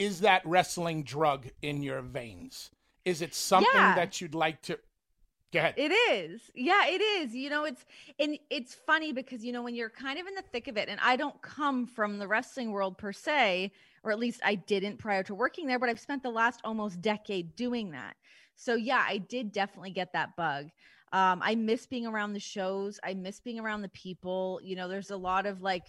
is 0.00 0.20
that 0.20 0.40
wrestling 0.46 1.02
drug 1.02 1.46
in 1.60 1.82
your 1.82 2.00
veins? 2.00 2.70
Is 3.04 3.20
it 3.20 3.34
something 3.34 3.70
Yeah. 3.74 3.94
that 3.94 4.20
you'd 4.20 4.34
like 4.34 4.62
to? 4.62 4.78
Ahead. 5.52 5.74
It 5.76 5.90
is. 5.90 6.48
Yeah, 6.54 6.86
it 6.86 7.00
is. 7.02 7.34
You 7.34 7.50
know, 7.50 7.64
it's 7.64 7.84
and 8.20 8.38
it's 8.50 8.72
funny 8.74 9.12
because 9.12 9.44
you 9.44 9.52
know 9.52 9.62
when 9.62 9.74
you're 9.74 9.90
kind 9.90 10.18
of 10.18 10.26
in 10.26 10.34
the 10.36 10.42
thick 10.42 10.68
of 10.68 10.76
it 10.76 10.88
and 10.88 11.00
I 11.00 11.16
don't 11.16 11.42
come 11.42 11.86
from 11.86 12.18
the 12.18 12.28
wrestling 12.28 12.70
world 12.70 12.96
per 12.96 13.12
se, 13.12 13.72
or 14.04 14.12
at 14.12 14.18
least 14.20 14.40
I 14.44 14.54
didn't 14.54 14.98
prior 14.98 15.24
to 15.24 15.34
working 15.34 15.66
there, 15.66 15.78
but 15.80 15.88
I've 15.88 15.98
spent 16.00 16.22
the 16.22 16.30
last 16.30 16.60
almost 16.64 17.02
decade 17.02 17.56
doing 17.56 17.90
that. 17.90 18.16
So 18.54 18.74
yeah, 18.76 19.04
I 19.06 19.18
did 19.18 19.50
definitely 19.52 19.90
get 19.90 20.12
that 20.12 20.36
bug. 20.36 20.70
Um, 21.12 21.40
I 21.42 21.56
miss 21.56 21.84
being 21.86 22.06
around 22.06 22.32
the 22.32 22.40
shows. 22.40 23.00
I 23.02 23.14
miss 23.14 23.40
being 23.40 23.58
around 23.58 23.82
the 23.82 23.88
people. 23.88 24.60
You 24.62 24.76
know, 24.76 24.86
there's 24.88 25.10
a 25.10 25.16
lot 25.16 25.46
of 25.46 25.60
like 25.62 25.86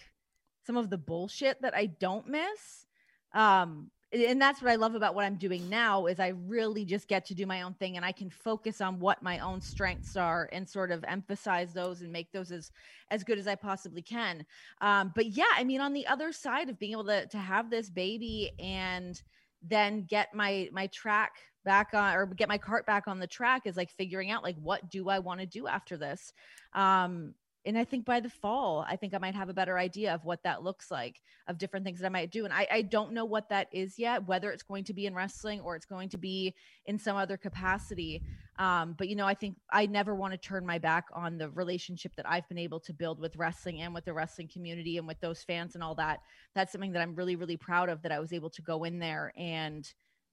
some 0.66 0.76
of 0.76 0.90
the 0.90 0.98
bullshit 0.98 1.62
that 1.62 1.74
I 1.74 1.86
don't 1.86 2.26
miss. 2.26 2.86
Um, 3.32 3.90
and 4.12 4.40
that's 4.40 4.60
what 4.60 4.70
I 4.70 4.74
love 4.74 4.94
about 4.94 5.14
what 5.14 5.24
I'm 5.24 5.36
doing 5.36 5.68
now 5.68 6.06
is 6.06 6.20
I 6.20 6.28
really 6.28 6.84
just 6.84 7.08
get 7.08 7.24
to 7.26 7.34
do 7.34 7.46
my 7.46 7.62
own 7.62 7.74
thing 7.74 7.96
and 7.96 8.04
I 8.04 8.12
can 8.12 8.28
focus 8.28 8.80
on 8.80 9.00
what 9.00 9.22
my 9.22 9.38
own 9.38 9.60
strengths 9.60 10.16
are 10.16 10.48
and 10.52 10.68
sort 10.68 10.90
of 10.90 11.02
emphasize 11.08 11.72
those 11.72 12.02
and 12.02 12.12
make 12.12 12.30
those 12.30 12.52
as 12.52 12.70
as 13.10 13.24
good 13.24 13.38
as 13.38 13.46
I 13.46 13.54
possibly 13.54 14.02
can. 14.02 14.44
Um, 14.80 15.12
but 15.14 15.26
yeah, 15.26 15.44
I 15.56 15.64
mean, 15.64 15.80
on 15.80 15.94
the 15.94 16.06
other 16.06 16.32
side 16.32 16.68
of 16.68 16.78
being 16.78 16.92
able 16.92 17.06
to 17.06 17.26
to 17.26 17.38
have 17.38 17.70
this 17.70 17.88
baby 17.88 18.52
and 18.58 19.20
then 19.62 20.04
get 20.04 20.34
my 20.34 20.68
my 20.72 20.88
track 20.88 21.32
back 21.64 21.94
on 21.94 22.14
or 22.16 22.26
get 22.26 22.48
my 22.48 22.58
cart 22.58 22.84
back 22.86 23.06
on 23.06 23.18
the 23.18 23.26
track 23.26 23.62
is 23.66 23.76
like 23.76 23.90
figuring 23.90 24.30
out 24.30 24.42
like 24.42 24.56
what 24.56 24.90
do 24.90 25.08
I 25.08 25.20
want 25.20 25.40
to 25.40 25.46
do 25.46 25.66
after 25.66 25.96
this. 25.96 26.32
Um, 26.74 27.34
and 27.64 27.78
I 27.78 27.84
think 27.84 28.04
by 28.04 28.18
the 28.18 28.28
fall, 28.28 28.84
I 28.88 28.96
think 28.96 29.14
I 29.14 29.18
might 29.18 29.36
have 29.36 29.48
a 29.48 29.54
better 29.54 29.78
idea 29.78 30.12
of 30.12 30.24
what 30.24 30.42
that 30.42 30.64
looks 30.64 30.90
like, 30.90 31.20
of 31.46 31.58
different 31.58 31.84
things 31.84 32.00
that 32.00 32.06
I 32.06 32.10
might 32.10 32.32
do. 32.32 32.44
And 32.44 32.52
I, 32.52 32.66
I 32.70 32.82
don't 32.82 33.12
know 33.12 33.24
what 33.24 33.48
that 33.50 33.68
is 33.72 33.98
yet, 33.98 34.26
whether 34.26 34.50
it's 34.50 34.64
going 34.64 34.84
to 34.84 34.94
be 34.94 35.06
in 35.06 35.14
wrestling 35.14 35.60
or 35.60 35.76
it's 35.76 35.86
going 35.86 36.08
to 36.08 36.18
be 36.18 36.54
in 36.86 36.98
some 36.98 37.16
other 37.16 37.36
capacity. 37.36 38.22
Um, 38.58 38.94
but 38.98 39.08
you 39.08 39.14
know, 39.14 39.26
I 39.26 39.34
think 39.34 39.56
I 39.70 39.86
never 39.86 40.14
want 40.14 40.32
to 40.32 40.38
turn 40.38 40.66
my 40.66 40.78
back 40.78 41.06
on 41.14 41.38
the 41.38 41.50
relationship 41.50 42.16
that 42.16 42.28
I've 42.28 42.48
been 42.48 42.58
able 42.58 42.80
to 42.80 42.92
build 42.92 43.20
with 43.20 43.36
wrestling 43.36 43.80
and 43.80 43.94
with 43.94 44.04
the 44.04 44.12
wrestling 44.12 44.48
community 44.52 44.98
and 44.98 45.06
with 45.06 45.20
those 45.20 45.42
fans 45.44 45.74
and 45.74 45.84
all 45.84 45.94
that. 45.94 46.20
That's 46.54 46.72
something 46.72 46.92
that 46.92 47.02
I'm 47.02 47.14
really, 47.14 47.36
really 47.36 47.56
proud 47.56 47.88
of 47.88 48.02
that 48.02 48.12
I 48.12 48.18
was 48.18 48.32
able 48.32 48.50
to 48.50 48.62
go 48.62 48.84
in 48.84 48.98
there 48.98 49.32
and 49.36 49.88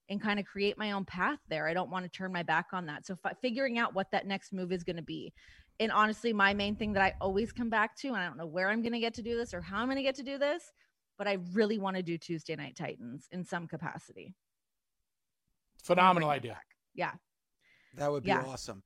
and 0.10 0.20
kind 0.20 0.40
of 0.40 0.46
create 0.48 0.76
my 0.76 0.92
own 0.92 1.06
path 1.06 1.38
there. 1.50 1.68
I 1.68 1.74
don't 1.76 1.92
want 1.92 2.04
to 2.04 2.10
turn 2.10 2.34
my 2.34 2.42
back 2.42 2.68
on 2.74 2.88
that. 2.88 3.06
So 3.06 3.16
fi- 3.16 3.36
figuring 3.42 3.78
out 3.78 3.94
what 3.94 4.10
that 4.12 4.26
next 4.26 4.52
move 4.52 4.72
is 4.72 4.84
going 4.84 4.96
to 4.96 5.04
be. 5.04 5.32
And 5.80 5.92
honestly, 5.92 6.34
my 6.34 6.54
main 6.54 6.76
thing 6.76 6.94
that 6.94 7.04
I 7.04 7.14
always 7.22 7.52
come 7.54 7.70
back 7.70 7.96
to, 8.00 8.10
and 8.10 8.18
I 8.18 8.26
don't 8.26 8.38
know 8.38 8.46
where 8.46 8.70
I'm 8.70 8.82
going 8.82 8.92
to 8.94 9.00
get 9.00 9.14
to 9.16 9.22
do 9.22 9.38
this 9.38 9.54
or 9.54 9.62
how 9.62 9.78
I'm 9.78 9.86
going 9.88 9.96
to 9.98 10.04
get 10.04 10.16
to 10.16 10.24
do 10.24 10.38
this, 10.38 10.72
but 11.18 11.28
I 11.28 11.38
really 11.54 11.80
want 11.80 11.96
to 11.96 12.04
do 12.04 12.18
Tuesday 12.18 12.56
Night 12.56 12.76
Titans 12.76 13.28
in 13.32 13.46
some 13.46 13.66
capacity. 13.68 14.34
Phenomenal 15.84 16.30
idea. 16.30 16.60
Yeah, 16.94 17.14
That 17.96 18.12
would 18.12 18.24
be 18.24 18.30
Yeah. 18.30 18.44
awesome. 18.46 18.84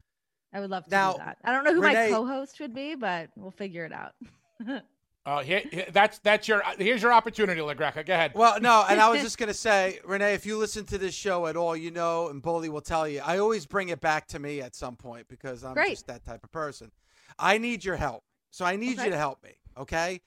I 0.54 0.60
would 0.60 0.70
love 0.70 0.84
to 0.86 0.92
Now, 0.92 1.14
do 1.14 1.18
that. 1.20 1.38
I 1.44 1.52
don't 1.52 1.64
know 1.64 1.74
who 1.74 1.82
Renee- 1.82 2.10
my 2.12 2.16
co-host 2.16 2.60
would 2.60 2.76
be, 2.76 2.94
but 2.96 3.32
we'll 3.36 3.50
figure 3.52 3.86
it 3.86 3.92
out. 3.92 4.14
Uh, 5.26 5.42
here, 5.42 5.62
here- 5.72 5.88
that's 5.92 6.20
that's 6.20 6.48
your 6.50 6.62
here's 6.78 7.02
your 7.02 7.14
opportunity, 7.14 7.62
LaGreca. 7.62 8.06
Go 8.06 8.14
ahead. 8.14 8.34
Well, 8.36 8.60
no, 8.60 8.86
and 8.90 9.00
I 9.00 9.10
was 9.10 9.22
just 9.28 9.38
gonna 9.38 9.54
say, 9.54 10.00
Renee, 10.04 10.34
if 10.34 10.46
you 10.46 10.58
listen 10.58 10.84
to 10.88 10.98
this 10.98 11.14
show 11.16 11.48
at 11.48 11.56
all, 11.56 11.78
you 11.78 11.92
know, 11.92 12.28
and 12.28 12.42
Bully 12.42 12.68
will 12.68 12.82
tell 12.82 13.08
you, 13.08 13.22
I 13.24 13.38
always 13.38 13.66
bring 13.66 13.88
it 13.90 14.02
back 14.02 14.28
to 14.30 14.40
me 14.40 14.60
at 14.62 14.76
some 14.76 14.98
point 14.98 15.28
because 15.30 15.64
I'm 15.64 15.74
Great. 15.76 15.92
just 15.92 16.08
that 16.08 16.26
type 16.26 16.44
of 16.44 16.52
person. 16.52 16.92
I 17.40 17.58
need 17.58 17.86
your 17.86 17.96
help, 17.96 18.24
so 18.52 18.66
I 18.66 18.76
need 18.76 18.98
Okay. 18.98 19.06
you 19.06 19.12
to 19.12 19.18
help 19.18 19.42
me. 19.44 19.52
Okay, 19.78 20.20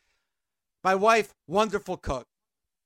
my 0.83 0.95
wife, 0.95 1.35
wonderful 1.47 1.99
cook, 1.99 2.27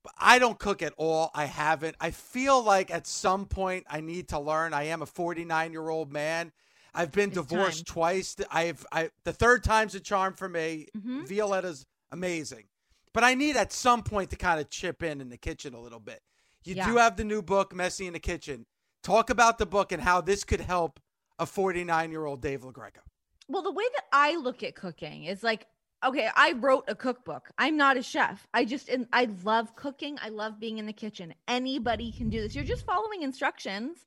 but 0.03 0.13
I 0.17 0.37
don't 0.37 0.59
cook 0.59 0.81
at 0.81 0.93
all. 0.97 1.31
I 1.33 1.45
haven't. 1.45 1.95
I 2.01 2.11
feel 2.11 2.61
like 2.61 2.91
at 2.91 3.07
some 3.07 3.45
point 3.45 3.85
I 3.89 4.01
need 4.01 4.27
to 4.29 4.39
learn. 4.39 4.73
I 4.73 4.83
am 4.83 5.01
a 5.01 5.05
49 5.05 5.71
year 5.71 5.87
old 5.87 6.11
man. 6.11 6.51
I've 6.93 7.13
been 7.13 7.29
It's 7.29 7.37
divorced 7.37 7.87
time. 7.87 7.93
twice. 7.93 8.35
I've 8.51 8.85
I 8.91 9.11
the 9.23 9.31
third 9.31 9.63
time's 9.63 9.95
a 9.95 10.01
charm 10.01 10.33
for 10.33 10.49
me. 10.49 10.87
Mhm. 10.97 11.25
Violetta's 11.25 11.85
amazing. 12.11 12.65
But 13.13 13.23
I 13.23 13.33
need 13.33 13.57
at 13.57 13.73
some 13.73 14.03
point 14.03 14.29
to 14.29 14.35
kind 14.35 14.59
of 14.59 14.69
chip 14.69 15.03
in 15.03 15.19
in 15.21 15.29
the 15.29 15.37
kitchen 15.37 15.73
a 15.73 15.79
little 15.79 15.99
bit. 15.99 16.21
You 16.63 16.75
Yeah. 16.75 16.87
do 16.87 16.97
have 16.97 17.17
the 17.17 17.23
new 17.23 17.41
book, 17.41 17.73
Messy 17.73 18.07
in 18.07 18.13
the 18.13 18.19
Kitchen. 18.19 18.65
Talk 19.03 19.29
about 19.29 19.57
the 19.57 19.65
book 19.65 19.91
and 19.91 20.01
how 20.01 20.21
this 20.21 20.43
could 20.43 20.61
help 20.61 20.99
a 21.39 21.45
49 21.45 22.11
year 22.11 22.25
old 22.25 22.41
Dave 22.41 22.61
LaGreca. 22.61 23.01
Well, 23.47 23.63
the 23.63 23.71
way 23.71 23.83
that 23.95 24.05
I 24.13 24.35
look 24.35 24.63
at 24.63 24.75
cooking 24.75 25.25
is 25.25 25.43
like, 25.43 25.65
okay, 26.05 26.29
I 26.35 26.53
wrote 26.53 26.85
a 26.87 26.95
cookbook. 26.95 27.49
I'm 27.57 27.75
not 27.77 27.97
a 27.97 28.03
chef. 28.03 28.47
I 28.53 28.63
just, 28.65 28.89
I 29.11 29.25
love 29.43 29.75
cooking. 29.75 30.17
I 30.21 30.29
love 30.29 30.59
being 30.59 30.77
in 30.77 30.85
the 30.85 30.93
kitchen. 30.93 31.33
Anybody 31.47 32.11
can 32.11 32.29
do 32.29 32.41
this. 32.41 32.55
You're 32.55 32.63
just 32.63 32.85
following 32.85 33.23
instructions. 33.23 34.05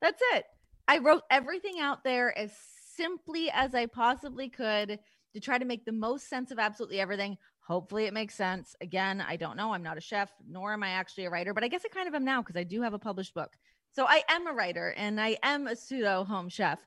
That's 0.00 0.22
it. 0.34 0.44
I 0.86 0.98
wrote 0.98 1.22
everything 1.30 1.80
out 1.80 2.04
there 2.04 2.36
as 2.36 2.52
simply 2.96 3.50
as 3.50 3.74
I 3.74 3.86
possibly 3.86 4.48
could 4.48 4.98
to 5.34 5.40
try 5.40 5.58
to 5.58 5.64
make 5.64 5.84
the 5.84 5.92
most 5.92 6.28
sense 6.28 6.50
of 6.50 6.58
absolutely 6.58 7.00
everything. 7.00 7.36
Hopefully, 7.60 8.04
it 8.04 8.14
makes 8.14 8.34
sense. 8.34 8.76
Again, 8.80 9.20
I 9.26 9.36
don't 9.36 9.56
know. 9.56 9.72
I'm 9.72 9.82
not 9.82 9.96
a 9.98 10.00
chef, 10.00 10.30
nor 10.46 10.72
am 10.72 10.82
I 10.82 10.90
actually 10.90 11.24
a 11.24 11.30
writer, 11.30 11.54
but 11.54 11.64
I 11.64 11.68
guess 11.68 11.84
I 11.84 11.88
kind 11.88 12.08
of 12.08 12.14
am 12.14 12.24
now 12.24 12.42
because 12.42 12.56
I 12.56 12.64
do 12.64 12.82
have 12.82 12.94
a 12.94 12.98
published 12.98 13.34
book. 13.34 13.52
So 13.92 14.06
I 14.06 14.22
am 14.28 14.46
a 14.46 14.52
writer 14.52 14.92
and 14.96 15.20
I 15.20 15.38
am 15.42 15.66
a 15.66 15.76
pseudo 15.76 16.24
home 16.24 16.48
chef. 16.48 16.78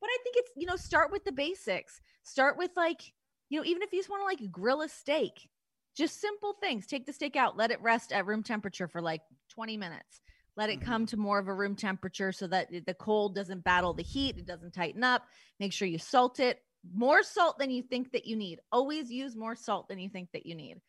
But 0.00 0.10
I 0.10 0.18
think 0.22 0.36
it's, 0.38 0.50
you 0.56 0.66
know, 0.66 0.76
start 0.76 1.10
with 1.10 1.24
the 1.24 1.32
basics. 1.32 2.00
Start 2.24 2.56
with 2.58 2.70
like, 2.76 3.00
you 3.48 3.58
know, 3.58 3.64
even 3.64 3.82
if 3.82 3.92
you 3.92 3.98
just 3.98 4.10
want 4.10 4.20
to 4.20 4.26
like 4.26 4.52
grill 4.52 4.82
a 4.82 4.88
steak, 4.88 5.48
just 5.96 6.20
simple 6.20 6.54
things. 6.60 6.86
Take 6.86 7.06
the 7.06 7.12
steak 7.12 7.36
out, 7.36 7.56
let 7.56 7.70
it 7.70 7.80
rest 7.82 8.12
at 8.12 8.26
room 8.26 8.42
temperature 8.42 8.88
for 8.88 9.00
like 9.00 9.22
20 9.50 9.76
minutes. 9.76 10.20
Let 10.56 10.70
it 10.70 10.82
come 10.82 11.06
to 11.06 11.16
more 11.16 11.38
of 11.38 11.48
a 11.48 11.54
room 11.54 11.76
temperature 11.76 12.30
so 12.32 12.46
that 12.48 12.68
the 12.86 12.94
cold 12.94 13.34
doesn't 13.34 13.64
battle 13.64 13.94
the 13.94 14.02
heat, 14.02 14.36
it 14.36 14.46
doesn't 14.46 14.74
tighten 14.74 15.02
up. 15.02 15.26
Make 15.58 15.72
sure 15.72 15.88
you 15.88 15.98
salt 15.98 16.40
it. 16.40 16.60
More 16.94 17.22
salt 17.22 17.58
than 17.58 17.70
you 17.70 17.82
think 17.82 18.12
that 18.12 18.26
you 18.26 18.36
need. 18.36 18.60
Always 18.70 19.10
use 19.10 19.36
more 19.36 19.54
salt 19.54 19.88
than 19.88 19.98
you 19.98 20.08
think 20.08 20.30
that 20.32 20.46
you 20.46 20.54
need. 20.54 20.80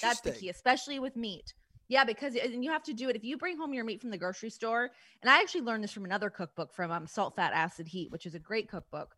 That's 0.00 0.20
the 0.20 0.32
key, 0.32 0.48
especially 0.48 0.98
with 0.98 1.14
meat. 1.14 1.54
Yeah, 1.88 2.04
because 2.04 2.34
and 2.36 2.64
you 2.64 2.70
have 2.70 2.84
to 2.84 2.94
do 2.94 3.10
it 3.10 3.16
if 3.16 3.24
you 3.24 3.36
bring 3.36 3.58
home 3.58 3.74
your 3.74 3.84
meat 3.84 4.00
from 4.00 4.10
the 4.10 4.16
grocery 4.16 4.48
store. 4.50 4.90
And 5.20 5.30
I 5.30 5.40
actually 5.40 5.60
learned 5.60 5.84
this 5.84 5.92
from 5.92 6.06
another 6.06 6.30
cookbook 6.30 6.72
from 6.72 6.90
um, 6.90 7.06
Salt, 7.06 7.36
Fat, 7.36 7.52
Acid, 7.52 7.86
Heat, 7.86 8.10
which 8.10 8.24
is 8.24 8.34
a 8.34 8.38
great 8.38 8.70
cookbook. 8.70 9.14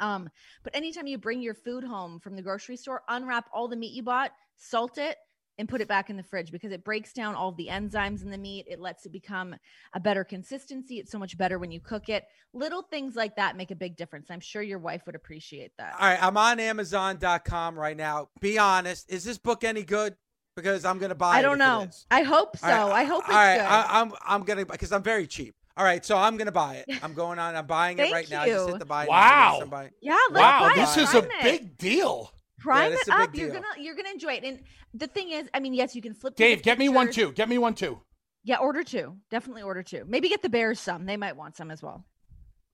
Um, 0.00 0.28
but 0.64 0.74
anytime 0.74 1.06
you 1.06 1.18
bring 1.18 1.42
your 1.42 1.54
food 1.54 1.84
home 1.84 2.18
from 2.20 2.36
the 2.36 2.42
grocery 2.42 2.76
store, 2.76 3.02
unwrap 3.08 3.48
all 3.52 3.68
the 3.68 3.76
meat 3.76 3.92
you 3.92 4.02
bought, 4.02 4.32
salt 4.56 4.98
it, 4.98 5.16
and 5.58 5.68
put 5.68 5.80
it 5.80 5.88
back 5.88 6.08
in 6.08 6.16
the 6.16 6.22
fridge 6.22 6.52
because 6.52 6.72
it 6.72 6.84
breaks 6.84 7.12
down 7.12 7.34
all 7.34 7.52
the 7.52 7.66
enzymes 7.66 8.22
in 8.22 8.30
the 8.30 8.38
meat. 8.38 8.66
It 8.68 8.80
lets 8.80 9.06
it 9.06 9.12
become 9.12 9.56
a 9.92 10.00
better 10.00 10.24
consistency. 10.24 10.98
It's 10.98 11.10
so 11.10 11.18
much 11.18 11.36
better 11.36 11.58
when 11.58 11.70
you 11.70 11.80
cook 11.80 12.08
it. 12.08 12.24
Little 12.52 12.82
things 12.82 13.16
like 13.16 13.36
that 13.36 13.56
make 13.56 13.70
a 13.70 13.74
big 13.74 13.96
difference. 13.96 14.30
I'm 14.30 14.40
sure 14.40 14.62
your 14.62 14.78
wife 14.78 15.02
would 15.06 15.16
appreciate 15.16 15.72
that. 15.78 15.94
All 15.98 16.06
right, 16.06 16.22
I'm 16.22 16.36
on 16.36 16.60
Amazon.com 16.60 17.78
right 17.78 17.96
now. 17.96 18.28
Be 18.40 18.58
honest, 18.58 19.10
is 19.10 19.24
this 19.24 19.38
book 19.38 19.64
any 19.64 19.82
good? 19.82 20.16
Because 20.56 20.84
I'm 20.84 20.98
gonna 20.98 21.14
buy. 21.14 21.36
It. 21.36 21.38
I 21.38 21.42
don't 21.42 21.54
it 21.54 21.58
know. 21.58 21.88
I 22.10 22.22
hope 22.22 22.56
so. 22.56 22.66
All 22.66 22.88
right, 22.88 23.00
I 23.00 23.04
hope 23.04 23.22
it's 23.24 23.30
all 23.30 23.36
right, 23.36 23.56
good. 23.58 23.64
I, 23.64 24.00
I'm 24.00 24.12
I'm 24.26 24.42
gonna 24.42 24.66
because 24.66 24.90
I'm 24.90 25.04
very 25.04 25.28
cheap. 25.28 25.54
All 25.76 25.84
right, 25.84 26.04
so 26.04 26.16
I'm 26.16 26.36
gonna 26.36 26.50
buy 26.50 26.84
it. 26.84 26.98
I'm 27.04 27.14
going 27.14 27.38
on. 27.38 27.54
I'm 27.54 27.66
buying 27.66 27.96
it 27.96 28.02
Thank 28.02 28.14
right 28.14 28.30
now. 28.30 28.42
I 28.42 28.48
just 28.48 28.68
hit 28.68 28.78
the 28.80 28.84
buy. 28.84 29.06
Wow. 29.06 29.60
Yes, 29.70 29.90
yeah, 30.00 30.16
let's 30.32 30.42
Wow, 30.42 30.68
buy 30.68 30.74
this 30.74 30.96
it. 30.96 31.02
is 31.02 31.14
a 31.14 31.28
big 31.42 31.78
deal. 31.78 32.32
Prime 32.58 32.90
this 32.90 33.00
it 33.00 33.02
is 33.02 33.08
a 33.08 33.12
big 33.12 33.28
up. 33.28 33.34
You're 33.34 33.50
deal. 33.50 33.54
gonna 33.62 33.66
you're 33.82 33.94
gonna 33.94 34.10
enjoy 34.10 34.32
it. 34.34 34.44
And 34.44 34.60
the 34.94 35.06
thing 35.06 35.30
is, 35.30 35.48
I 35.54 35.60
mean, 35.60 35.74
yes, 35.74 35.94
you 35.94 36.02
can 36.02 36.14
flip. 36.14 36.34
Dave, 36.36 36.62
get 36.62 36.78
me 36.78 36.88
one 36.88 37.06
pictures. 37.06 37.26
too. 37.26 37.32
Get 37.32 37.48
me 37.48 37.58
one 37.58 37.74
too. 37.74 38.00
Yeah, 38.44 38.56
order 38.56 38.82
two. 38.82 39.16
Definitely 39.30 39.62
order 39.62 39.82
two. 39.82 40.04
Maybe 40.06 40.28
get 40.28 40.42
the 40.42 40.48
Bears 40.48 40.80
some. 40.80 41.06
They 41.06 41.16
might 41.16 41.36
want 41.36 41.56
some 41.56 41.70
as 41.70 41.82
well. 41.82 42.04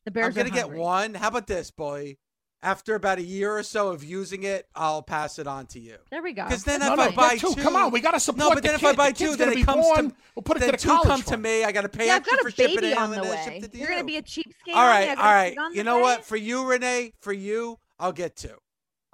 The 0.04 0.10
Bears. 0.10 0.26
I'm 0.26 0.32
gonna 0.34 0.48
are 0.50 0.68
get 0.68 0.70
one. 0.78 1.14
How 1.14 1.28
about 1.28 1.46
this, 1.46 1.70
boy? 1.70 2.16
After 2.62 2.94
about 2.94 3.18
a 3.18 3.22
year 3.22 3.58
or 3.58 3.62
so 3.62 3.88
of 3.90 4.02
using 4.02 4.44
it, 4.44 4.66
I'll 4.74 5.02
pass 5.02 5.38
it 5.38 5.46
on 5.46 5.66
to 5.66 5.78
you. 5.78 5.96
There 6.10 6.22
we 6.22 6.32
go. 6.32 6.44
Because 6.44 6.64
then 6.64 6.80
No, 6.80 6.92
if 6.92 6.96
no, 6.96 7.02
I 7.02 7.10
buy 7.10 7.36
two. 7.36 7.54
two, 7.54 7.60
Come 7.62 7.76
on, 7.76 7.90
we 7.92 8.00
gotta 8.00 8.18
support 8.18 8.38
No, 8.38 8.48
but 8.48 8.56
the 8.56 8.60
then 8.62 8.74
if 8.76 8.80
kid. 8.80 8.86
I 8.88 8.92
buy 8.94 9.10
The 9.10 9.18
two, 9.18 9.36
then 9.36 9.52
it 9.52 9.66
comes 9.66 9.84
born. 9.84 10.10
to 10.10 10.16
We'll 10.34 10.42
put 10.44 10.56
it 10.56 10.60
then 10.60 10.70
to 10.70 10.72
the 10.72 10.78
two 10.78 10.98
come 11.02 11.22
to 11.24 11.36
me. 11.36 11.62
I 11.64 11.72
got 11.72 11.82
to 11.82 11.90
pay 11.90 12.06
yeah, 12.06 12.14
I've 12.14 12.20
extra 12.20 12.36
got 12.38 12.42
for 12.42 12.48
a 12.48 12.52
shipping 12.52 12.84
it, 12.90 12.96
on 12.96 13.10
the 13.10 13.16
then 13.20 13.24
ship 13.44 13.52
way. 13.52 13.60
to 13.60 13.78
You're 13.78 13.88
gonna 13.90 14.04
be 14.04 14.16
a 14.16 14.22
cheapskate. 14.22 14.72
all 14.72 14.80
on 14.82 15.00
me? 15.00 15.06
right, 15.08 15.08
I 15.08 15.10
all 15.10 15.16
gotta 15.16 15.34
right. 15.34 15.54
put 15.56 15.60
it 15.60 15.64
on 15.66 15.74
You 15.74 15.84
know 15.84 15.98
what? 15.98 16.24
For 16.24 16.36
you, 16.36 16.64
Renee, 16.66 17.12
for 17.20 17.34
you, 17.34 17.78
I'll 17.98 18.12
get 18.12 18.34
two. 18.36 18.56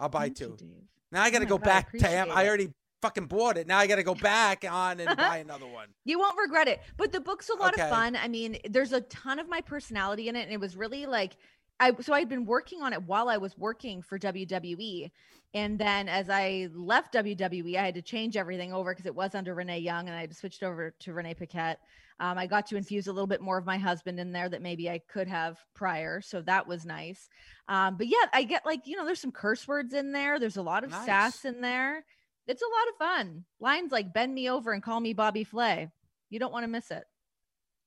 I'll 0.00 0.08
buy 0.08 0.24
Thank 0.24 0.36
two. 0.38 0.56
Dave. 0.58 0.68
Now 1.12 1.22
I 1.22 1.30
got 1.30 1.40
to 1.40 1.44
Oh 1.46 1.48
go 1.50 1.58
God, 1.58 1.64
back 1.64 1.92
to 1.92 2.08
Am. 2.08 2.30
I 2.32 2.46
already 2.48 2.72
fucking 3.02 3.26
bought 3.26 3.56
it. 3.58 3.66
Now 3.66 3.78
I 3.78 3.86
got 3.86 3.96
to 3.96 4.02
go 4.02 4.14
back 4.32 4.64
on 4.68 4.98
and 5.00 5.16
buy 5.16 5.38
another 5.46 5.66
one. 5.66 5.88
You 6.04 6.18
won't 6.18 6.36
regret 6.38 6.68
it. 6.68 6.80
But 6.96 7.12
the 7.12 7.20
book's 7.20 7.48
a 7.50 7.54
lot 7.54 7.74
Okay. 7.74 7.82
of 7.82 7.90
fun. 7.90 8.16
I 8.16 8.28
mean, 8.28 8.58
there's 8.68 8.92
a 8.92 9.00
ton 9.02 9.38
of 9.38 9.48
my 9.48 9.60
personality 9.60 10.28
in 10.28 10.36
it, 10.36 10.42
and 10.42 10.52
it 10.52 10.60
was 10.60 10.76
really 10.76 11.06
like 11.06 11.36
I 11.78 11.92
so 12.00 12.12
I'd 12.12 12.28
been 12.28 12.44
working 12.46 12.82
on 12.82 12.92
it 12.92 13.02
while 13.02 13.28
I 13.28 13.36
was 13.38 13.56
working 13.56 14.02
for 14.02 14.18
WWE. 14.18 15.10
And 15.52 15.78
then 15.78 16.08
as 16.08 16.30
I 16.30 16.68
left 16.74 17.12
WWE, 17.14 17.76
I 17.76 17.84
had 17.86 17.94
to 17.94 18.02
change 18.02 18.36
everything 18.36 18.72
over 18.72 18.92
because 18.92 19.06
it 19.06 19.14
was 19.14 19.34
under 19.34 19.52
Renee 19.54 19.80
Young, 19.80 20.08
and 20.08 20.16
I 20.16 20.28
switched 20.30 20.62
over 20.62 20.94
to 21.00 21.12
Renee 21.12 21.34
Paquette. 21.34 21.80
Um, 22.20 22.36
I 22.38 22.46
got 22.46 22.66
to 22.66 22.76
infuse 22.76 23.06
a 23.06 23.12
little 23.12 23.26
bit 23.26 23.40
more 23.40 23.56
of 23.58 23.64
my 23.64 23.78
husband 23.78 24.20
in 24.20 24.30
there 24.30 24.48
that 24.48 24.60
maybe 24.62 24.90
I 24.90 24.98
could 25.08 25.26
have 25.26 25.58
prior, 25.74 26.20
so 26.20 26.42
that 26.42 26.66
was 26.68 26.84
nice. 26.84 27.28
Um, 27.66 27.96
but 27.96 28.06
yeah, 28.08 28.26
I 28.32 28.44
get 28.44 28.64
like 28.66 28.86
you 28.86 28.96
know, 28.96 29.06
there's 29.06 29.20
some 29.20 29.32
curse 29.32 29.66
words 29.66 29.94
in 29.94 30.12
there. 30.12 30.38
There's 30.38 30.58
a 30.58 30.62
lot 30.62 30.84
of 30.84 30.90
Nice. 30.90 31.06
sass 31.06 31.44
in 31.46 31.60
there. 31.62 32.04
It's 32.46 32.62
a 32.62 32.64
lot 32.66 32.88
of 32.90 32.96
fun. 33.26 33.44
Lines 33.58 33.90
like 33.90 34.12
"Bend 34.12 34.34
me 34.34 34.50
over 34.50 34.72
and 34.72 34.82
call 34.82 35.00
me 35.00 35.14
Bobby 35.14 35.44
Flay." 35.44 35.88
You 36.28 36.38
don't 36.38 36.52
want 36.52 36.64
to 36.64 36.68
miss 36.68 36.90
it. 36.90 37.04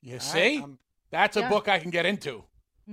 You 0.02 0.14
All 0.14 0.18
right, 0.18 0.22
see, 0.24 0.58
I'm- 0.60 0.80
that's 1.12 1.38
a 1.38 1.42
Yeah. 1.42 1.50
book 1.50 1.68
I 1.70 1.80
can 1.80 1.92
get 1.92 2.06
into. 2.06 2.44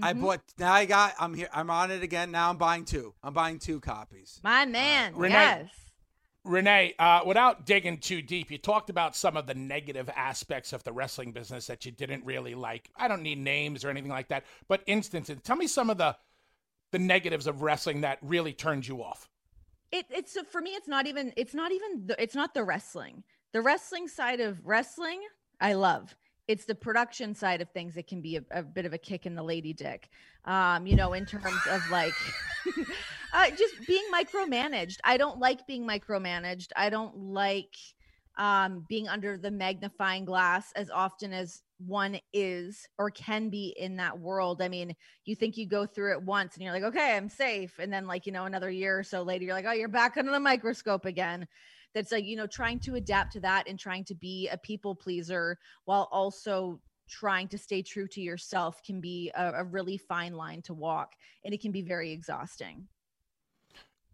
I 0.02 0.12
Mhm. 0.12 0.20
bought. 0.20 0.40
Now 0.58 0.72
I 0.72 0.84
got. 0.84 1.14
I'm 1.18 1.34
here. 1.34 1.48
I'm 1.52 1.70
on 1.70 1.90
it 1.90 2.02
again. 2.02 2.30
Now 2.30 2.50
I'm 2.50 2.58
buying 2.58 2.84
two. 2.84 3.14
I'm 3.22 3.32
buying 3.32 3.58
two 3.58 3.80
copies. 3.80 4.40
My 4.44 4.64
man. 4.66 5.16
Renee- 5.16 5.34
Yes. 5.34 5.70
Renee, 6.44 6.94
uh, 6.98 7.20
without 7.26 7.66
digging 7.66 7.98
too 7.98 8.22
deep, 8.22 8.50
you 8.50 8.56
talked 8.56 8.88
about 8.88 9.14
some 9.14 9.36
of 9.36 9.46
the 9.46 9.54
negative 9.54 10.08
aspects 10.16 10.72
of 10.72 10.82
the 10.84 10.92
wrestling 10.92 11.32
business 11.32 11.66
that 11.66 11.84
you 11.84 11.92
didn't 11.92 12.24
really 12.24 12.54
like. 12.54 12.90
I 12.96 13.08
don't 13.08 13.22
need 13.22 13.38
names 13.38 13.84
or 13.84 13.90
anything 13.90 14.10
like 14.10 14.28
that, 14.28 14.44
but 14.66 14.82
instances. 14.86 15.38
Tell 15.42 15.56
me 15.56 15.66
some 15.66 15.90
of 15.90 15.98
the 15.98 16.16
the 16.92 16.98
negatives 16.98 17.46
of 17.46 17.62
wrestling 17.62 18.00
that 18.00 18.18
really 18.20 18.52
turned 18.52 18.86
you 18.88 19.02
off. 19.02 19.28
It, 19.92 20.06
it's 20.10 20.36
for 20.50 20.60
me. 20.60 20.70
It's 20.70 20.88
not 20.88 21.06
even. 21.06 21.32
It's 21.36 21.54
not 21.54 21.72
even. 21.72 22.06
The, 22.06 22.22
it's 22.22 22.34
not 22.34 22.54
the 22.54 22.64
wrestling. 22.64 23.22
The 23.52 23.60
wrestling 23.60 24.08
side 24.08 24.40
of 24.40 24.66
wrestling, 24.66 25.20
I 25.60 25.74
love. 25.74 26.16
It's 26.50 26.64
the 26.64 26.74
production 26.74 27.32
side 27.32 27.60
of 27.60 27.70
things 27.70 27.94
that 27.94 28.08
can 28.08 28.20
be 28.20 28.36
a, 28.38 28.42
a 28.50 28.62
bit 28.64 28.84
of 28.84 28.92
a 28.92 28.98
kick 28.98 29.24
in 29.24 29.36
the 29.36 29.42
lady 29.42 29.72
dick. 29.72 30.10
Um, 30.46 30.84
you 30.84 30.96
know, 30.96 31.12
in 31.12 31.24
terms 31.24 31.60
of 31.70 31.80
like, 31.92 32.12
uh, 33.32 33.50
just 33.50 33.86
being 33.86 34.02
micromanaged. 34.12 34.96
I 35.04 35.16
don't 35.16 35.38
like 35.38 35.64
being 35.68 35.86
micromanaged. 35.86 36.72
I 36.74 36.90
don't 36.90 37.16
like 37.16 37.76
um, 38.36 38.84
being 38.88 39.06
under 39.06 39.38
the 39.38 39.52
magnifying 39.52 40.24
glass 40.24 40.72
as 40.74 40.90
often 40.90 41.32
as 41.32 41.62
one 41.86 42.18
is 42.32 42.84
or 42.98 43.10
can 43.10 43.48
be 43.48 43.74
in 43.78 43.96
that 43.98 44.18
world. 44.18 44.60
I 44.60 44.68
mean, 44.68 44.96
you 45.26 45.36
think 45.36 45.56
you 45.56 45.66
go 45.66 45.86
through 45.86 46.14
it 46.14 46.22
once 46.22 46.54
and 46.54 46.64
you're 46.64 46.72
like, 46.72 46.82
okay, 46.82 47.16
I'm 47.16 47.28
safe. 47.28 47.78
And 47.78 47.92
then, 47.92 48.08
like, 48.08 48.26
you 48.26 48.32
know, 48.32 48.46
another 48.46 48.70
year 48.70 48.98
or 48.98 49.04
so 49.04 49.22
later, 49.22 49.44
you're 49.44 49.54
like, 49.54 49.66
oh, 49.68 49.72
you're 49.72 49.88
back 49.88 50.16
under 50.16 50.32
the 50.32 50.40
microscope 50.40 51.04
again. 51.04 51.46
That's 51.94 52.12
like, 52.12 52.24
you 52.24 52.36
know, 52.36 52.46
trying 52.46 52.78
to 52.80 52.94
adapt 52.94 53.32
to 53.32 53.40
that 53.40 53.68
and 53.68 53.78
trying 53.78 54.04
to 54.04 54.14
be 54.14 54.48
a 54.48 54.58
people 54.58 54.94
pleaser 54.94 55.58
while 55.84 56.08
also 56.12 56.80
trying 57.08 57.48
to 57.48 57.58
stay 57.58 57.82
true 57.82 58.06
to 58.06 58.20
yourself 58.20 58.82
can 58.84 59.00
be 59.00 59.30
a, 59.34 59.52
a 59.56 59.64
really 59.64 59.96
fine 59.96 60.34
line 60.34 60.62
to 60.62 60.72
walk 60.72 61.14
and 61.44 61.52
it 61.52 61.60
can 61.60 61.72
be 61.72 61.82
very 61.82 62.12
exhausting. 62.12 62.86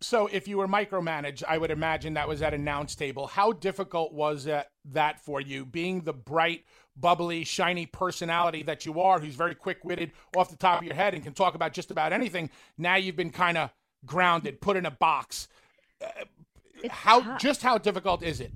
So, 0.00 0.26
if 0.26 0.46
you 0.46 0.58
were 0.58 0.68
micromanaged, 0.68 1.42
I 1.48 1.56
would 1.56 1.70
imagine 1.70 2.14
that 2.14 2.28
was 2.28 2.42
at 2.42 2.52
a 2.52 2.56
announce 2.56 2.94
table. 2.94 3.26
How 3.26 3.52
difficult 3.52 4.12
was 4.12 4.44
that, 4.44 4.72
that 4.92 5.20
for 5.20 5.40
you, 5.40 5.64
being 5.64 6.02
the 6.02 6.12
bright, 6.12 6.64
bubbly, 6.96 7.44
shiny 7.44 7.86
personality 7.86 8.62
that 8.64 8.84
you 8.84 9.00
are, 9.00 9.18
who's 9.18 9.36
very 9.36 9.54
quick 9.54 9.84
witted 9.84 10.12
off 10.36 10.50
the 10.50 10.56
top 10.56 10.80
of 10.80 10.84
your 10.84 10.94
head 10.94 11.14
and 11.14 11.24
can 11.24 11.32
talk 11.32 11.54
about 11.54 11.72
just 11.72 11.90
about 11.90 12.12
anything? 12.12 12.50
Now 12.76 12.96
you've 12.96 13.16
been 13.16 13.30
kind 13.30 13.56
of 13.56 13.70
grounded, 14.04 14.60
put 14.60 14.76
in 14.76 14.84
a 14.84 14.90
box. 14.90 15.48
Uh, 16.04 16.24
how 16.90 17.20
tough. 17.20 17.40
just 17.40 17.62
how 17.62 17.78
difficult 17.78 18.22
is 18.22 18.40
it? 18.40 18.52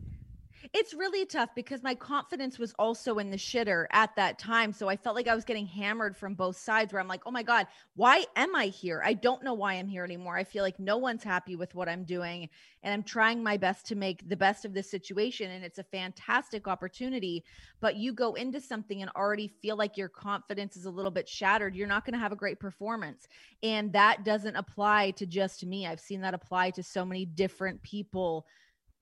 It's 0.72 0.94
really 0.94 1.26
tough 1.26 1.50
because 1.56 1.82
my 1.82 1.96
confidence 1.96 2.56
was 2.56 2.72
also 2.78 3.18
in 3.18 3.30
the 3.30 3.36
shitter 3.36 3.86
at 3.90 4.14
that 4.14 4.38
time. 4.38 4.72
So 4.72 4.88
I 4.88 4.96
felt 4.96 5.16
like 5.16 5.26
I 5.26 5.34
was 5.34 5.44
getting 5.44 5.66
hammered 5.66 6.16
from 6.16 6.34
both 6.34 6.56
sides 6.56 6.92
where 6.92 7.00
I'm 7.00 7.08
like, 7.08 7.22
oh 7.26 7.32
my 7.32 7.42
God, 7.42 7.66
why 7.96 8.24
am 8.36 8.54
I 8.54 8.66
here? 8.66 9.02
I 9.04 9.14
don't 9.14 9.42
know 9.42 9.54
why 9.54 9.74
I'm 9.74 9.88
here 9.88 10.04
anymore. 10.04 10.36
I 10.36 10.44
feel 10.44 10.62
like 10.62 10.78
no 10.78 10.96
one's 10.96 11.24
happy 11.24 11.56
with 11.56 11.74
what 11.74 11.88
I'm 11.88 12.04
doing. 12.04 12.48
And 12.84 12.94
I'm 12.94 13.02
trying 13.02 13.42
my 13.42 13.56
best 13.56 13.86
to 13.86 13.96
make 13.96 14.28
the 14.28 14.36
best 14.36 14.64
of 14.64 14.72
this 14.72 14.88
situation. 14.88 15.50
And 15.50 15.64
it's 15.64 15.80
a 15.80 15.84
fantastic 15.84 16.68
opportunity. 16.68 17.44
But 17.80 17.96
you 17.96 18.12
go 18.12 18.34
into 18.34 18.60
something 18.60 19.02
and 19.02 19.10
already 19.16 19.48
feel 19.48 19.74
like 19.74 19.96
your 19.96 20.08
confidence 20.08 20.76
is 20.76 20.84
a 20.84 20.90
little 20.90 21.10
bit 21.10 21.28
shattered. 21.28 21.74
You're 21.74 21.88
not 21.88 22.04
going 22.04 22.14
to 22.14 22.20
have 22.20 22.32
a 22.32 22.36
great 22.36 22.60
performance. 22.60 23.26
And 23.64 23.92
that 23.94 24.24
doesn't 24.24 24.54
apply 24.54 25.10
to 25.12 25.26
just 25.26 25.66
me. 25.66 25.88
I've 25.88 25.98
seen 25.98 26.20
that 26.20 26.32
apply 26.32 26.70
to 26.70 26.82
so 26.84 27.04
many 27.04 27.24
different 27.24 27.82
people 27.82 28.46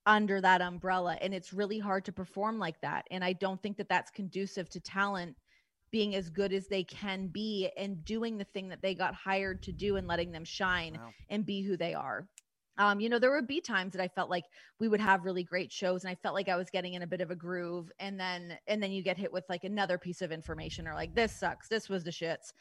under 0.09 0.41
that 0.41 0.63
umbrella 0.63 1.19
and 1.21 1.35
it's 1.35 1.53
really 1.53 1.79
hard 1.79 2.05
to 2.07 2.13
perform 2.13 2.59
like 2.59 2.81
that 2.81 3.07
and 3.11 3.23
i 3.23 3.33
don't 3.35 3.63
think 3.63 3.77
that 3.77 3.91
that's 3.91 4.11
conducive 4.11 4.69
to 4.71 4.81
talent 4.81 5.37
being 5.93 6.15
as 6.17 6.31
good 6.31 6.53
as 6.53 6.67
they 6.69 6.83
can 6.85 7.29
be 7.29 7.71
and 7.77 8.05
doing 8.05 8.39
the 8.39 8.45
thing 8.45 8.69
that 8.69 8.83
they 8.83 8.95
got 8.95 9.15
hired 9.15 9.63
to 9.63 9.73
do 9.73 9.97
and 9.97 10.09
letting 10.09 10.33
them 10.33 10.45
shine 10.45 10.95
Wow. 10.95 11.15
and 11.31 11.47
be 11.47 11.63
who 11.63 11.77
they 11.79 11.95
are. 11.95 12.29
Um, 12.79 13.01
you 13.01 13.09
know 13.09 13.19
there 13.19 13.33
would 13.35 13.49
be 13.49 13.61
times 13.61 13.93
that 13.93 14.03
i 14.03 14.09
felt 14.09 14.31
like 14.31 14.45
we 14.81 14.89
would 14.89 15.01
have 15.01 15.25
really 15.25 15.43
great 15.45 15.73
shows 15.73 16.05
and 16.05 16.11
i 16.11 16.15
felt 16.15 16.35
like 16.35 16.49
i 16.49 16.57
was 16.57 16.71
getting 16.71 16.95
in 16.95 17.03
a 17.03 17.09
bit 17.09 17.21
of 17.21 17.31
a 17.33 17.37
groove 17.37 17.91
and 17.99 18.21
then 18.21 18.57
and 18.69 18.83
then 18.83 18.93
you 18.93 19.03
get 19.03 19.19
hit 19.19 19.33
with 19.33 19.45
like 19.49 19.65
another 19.65 19.99
piece 19.99 20.23
of 20.23 20.31
information 20.33 20.87
or 20.89 20.95
like 20.95 21.15
this 21.15 21.33
sucks 21.39 21.69
this 21.69 21.89
was 21.89 22.05
the 22.05 22.11
shits 22.13 22.53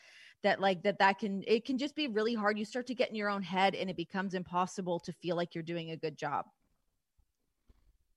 that 0.44 0.60
like 0.60 0.82
that 0.84 1.00
that 1.00 1.20
can 1.20 1.44
it 1.48 1.66
can 1.66 1.78
just 1.78 1.96
be 1.96 2.08
really 2.08 2.34
hard. 2.36 2.58
You 2.58 2.66
start 2.66 2.88
to 2.88 2.96
get 2.96 3.10
in 3.10 3.16
your 3.16 3.30
own 3.30 3.44
head 3.44 3.76
and 3.76 3.90
it 3.90 3.96
becomes 3.98 4.34
impossible 4.34 5.00
to 5.02 5.14
feel 5.14 5.36
like 5.36 5.56
you're 5.56 5.64
doing 5.64 5.92
a 5.92 5.98
good 5.98 6.18
job 6.18 6.46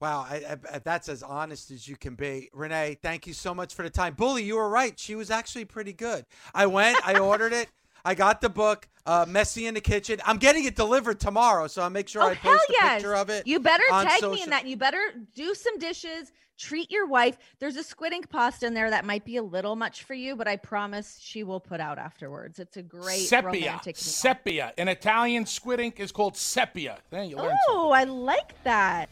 Wow, 0.00 0.26
I, 0.28 0.56
I, 0.72 0.78
that's 0.78 1.10
as 1.10 1.22
honest 1.22 1.70
as 1.70 1.86
you 1.86 1.94
can 1.94 2.14
be. 2.14 2.48
Renee, 2.54 2.96
thank 3.02 3.26
you 3.26 3.34
so 3.34 3.54
much 3.54 3.74
for 3.74 3.82
the 3.82 3.90
time. 3.90 4.14
Bully, 4.14 4.42
you 4.42 4.56
were 4.56 4.68
right. 4.68 4.98
She 4.98 5.14
was 5.14 5.30
actually 5.30 5.66
pretty 5.66 5.92
good. 5.92 6.24
I 6.54 6.66
went, 6.66 6.96
I 7.06 7.18
ordered 7.18 7.52
it. 7.52 7.68
I 8.02 8.14
got 8.14 8.40
the 8.40 8.48
book, 8.48 8.88
uh, 9.04 9.26
Messy 9.28 9.66
in 9.66 9.74
the 9.74 9.80
Kitchen. 9.82 10.18
I'm 10.24 10.38
getting 10.38 10.64
it 10.64 10.74
delivered 10.74 11.20
tomorrow, 11.20 11.66
so 11.66 11.82
I'll 11.82 11.90
make 11.90 12.08
sure 12.08 12.22
oh 12.22 12.28
I 12.28 12.34
hell 12.34 12.52
post 12.52 12.70
a 12.70 12.72
yes 12.72 12.94
picture 12.94 13.14
of 13.14 13.28
it. 13.28 13.46
you 13.46 13.60
better 13.60 13.84
on 13.92 14.06
tag 14.06 14.22
me 14.22 14.42
in 14.42 14.48
that 14.50 14.66
you 14.66 14.78
better 14.78 15.00
do 15.34 15.54
some 15.54 15.78
dishes 15.78 16.32
treat 16.56 16.90
your 16.90 17.06
wife 17.06 17.38
there's 17.58 17.76
a 17.76 17.82
squid 17.82 18.12
ink 18.12 18.28
pasta 18.28 18.66
in 18.66 18.74
there 18.74 18.90
that 18.90 19.06
might 19.06 19.24
be 19.24 19.38
a 19.38 19.42
little 19.42 19.74
much 19.74 20.02
for 20.02 20.12
you 20.12 20.36
but 20.36 20.46
i 20.46 20.56
promise 20.56 21.18
she 21.18 21.42
will 21.42 21.58
put 21.58 21.80
out 21.80 21.98
afterwards 21.98 22.58
it's 22.58 22.76
a 22.76 22.82
great 22.82 23.26
sepia. 23.26 23.46
romantic 23.46 23.96
meal. 23.96 24.02
Sepia. 24.02 24.74
An 24.76 24.88
Italian, 24.88 25.46
squid 25.46 25.80
ink 25.80 25.98
is 25.98 26.12
called 26.12 26.36
sepia. 26.36 26.98
There 27.08 27.24
you 27.24 27.36
learn 27.38 27.56
oh 27.70 27.92
i 27.92 28.04
like 28.04 28.62
that 28.64 29.08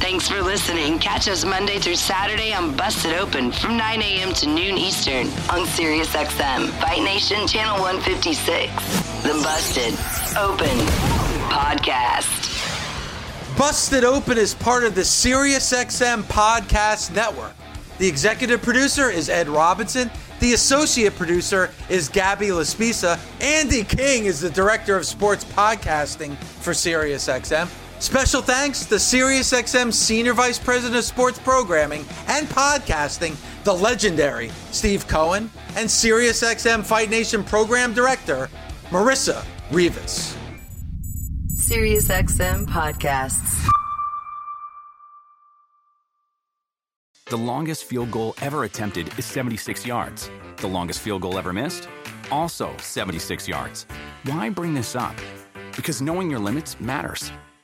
Thanks 0.00 0.28
for 0.28 0.40
listening. 0.42 0.98
Catch 0.98 1.28
us 1.28 1.44
Monday 1.44 1.78
through 1.78 1.96
Saturday 1.96 2.52
on 2.52 2.74
Busted 2.76 3.12
Open 3.14 3.52
from 3.52 3.76
9 3.76 4.02
a.m. 4.02 4.32
to 4.34 4.46
noon 4.46 4.78
Eastern 4.78 5.26
on 5.50 5.66
SiriusXM, 5.66 6.68
Fight 6.80 7.02
Nation 7.02 7.46
Channel 7.46 7.80
156. 7.80 8.72
The 9.22 9.34
Busted 9.42 9.94
Open 10.38 10.76
Podcast. 11.50 12.48
Busted 13.58 14.04
Open 14.04 14.38
is 14.38 14.54
part 14.54 14.84
of 14.84 14.94
the 14.94 15.02
SiriusXM 15.02 16.22
Podcast 16.22 17.14
Network. 17.14 17.52
The 17.98 18.08
executive 18.08 18.62
producer 18.62 19.10
is 19.10 19.28
Ed 19.28 19.48
Robinson. 19.48 20.10
The 20.40 20.54
associate 20.54 21.14
producer 21.16 21.70
is 21.90 22.08
Gabby 22.08 22.46
Laspisa. 22.46 23.20
Andy 23.42 23.84
King 23.84 24.24
is 24.24 24.40
the 24.40 24.48
director 24.48 24.96
of 24.96 25.04
sports 25.04 25.44
podcasting 25.44 26.34
for 26.38 26.72
SiriusXM. 26.72 27.68
Special 28.00 28.40
thanks 28.40 28.86
to 28.86 28.94
SiriusXM 28.94 29.92
Senior 29.92 30.32
Vice 30.32 30.58
President 30.58 30.96
of 30.96 31.04
Sports 31.04 31.38
Programming 31.38 32.06
and 32.28 32.46
Podcasting, 32.48 33.36
the 33.64 33.74
legendary 33.74 34.48
Steve 34.70 35.06
Cohen, 35.06 35.50
and 35.76 35.86
SiriusXM 35.86 36.82
Fight 36.82 37.10
Nation 37.10 37.44
Program 37.44 37.92
Director, 37.92 38.48
Marissa 38.88 39.44
Rivas. 39.70 40.34
SiriusXM 41.54 42.66
podcasts. 42.66 43.68
The 47.26 47.36
longest 47.36 47.84
field 47.84 48.10
goal 48.10 48.34
ever 48.40 48.64
attempted 48.64 49.16
is 49.18 49.26
76 49.26 49.86
yards. 49.86 50.30
The 50.56 50.66
longest 50.66 51.00
field 51.00 51.20
goal 51.20 51.38
ever 51.38 51.52
missed? 51.52 51.86
Also 52.30 52.74
76 52.78 53.46
yards. 53.46 53.84
Why 54.24 54.48
bring 54.48 54.72
this 54.72 54.96
up? 54.96 55.14
Because 55.76 56.00
knowing 56.00 56.30
your 56.30 56.40
limits 56.40 56.80
matters, 56.80 57.30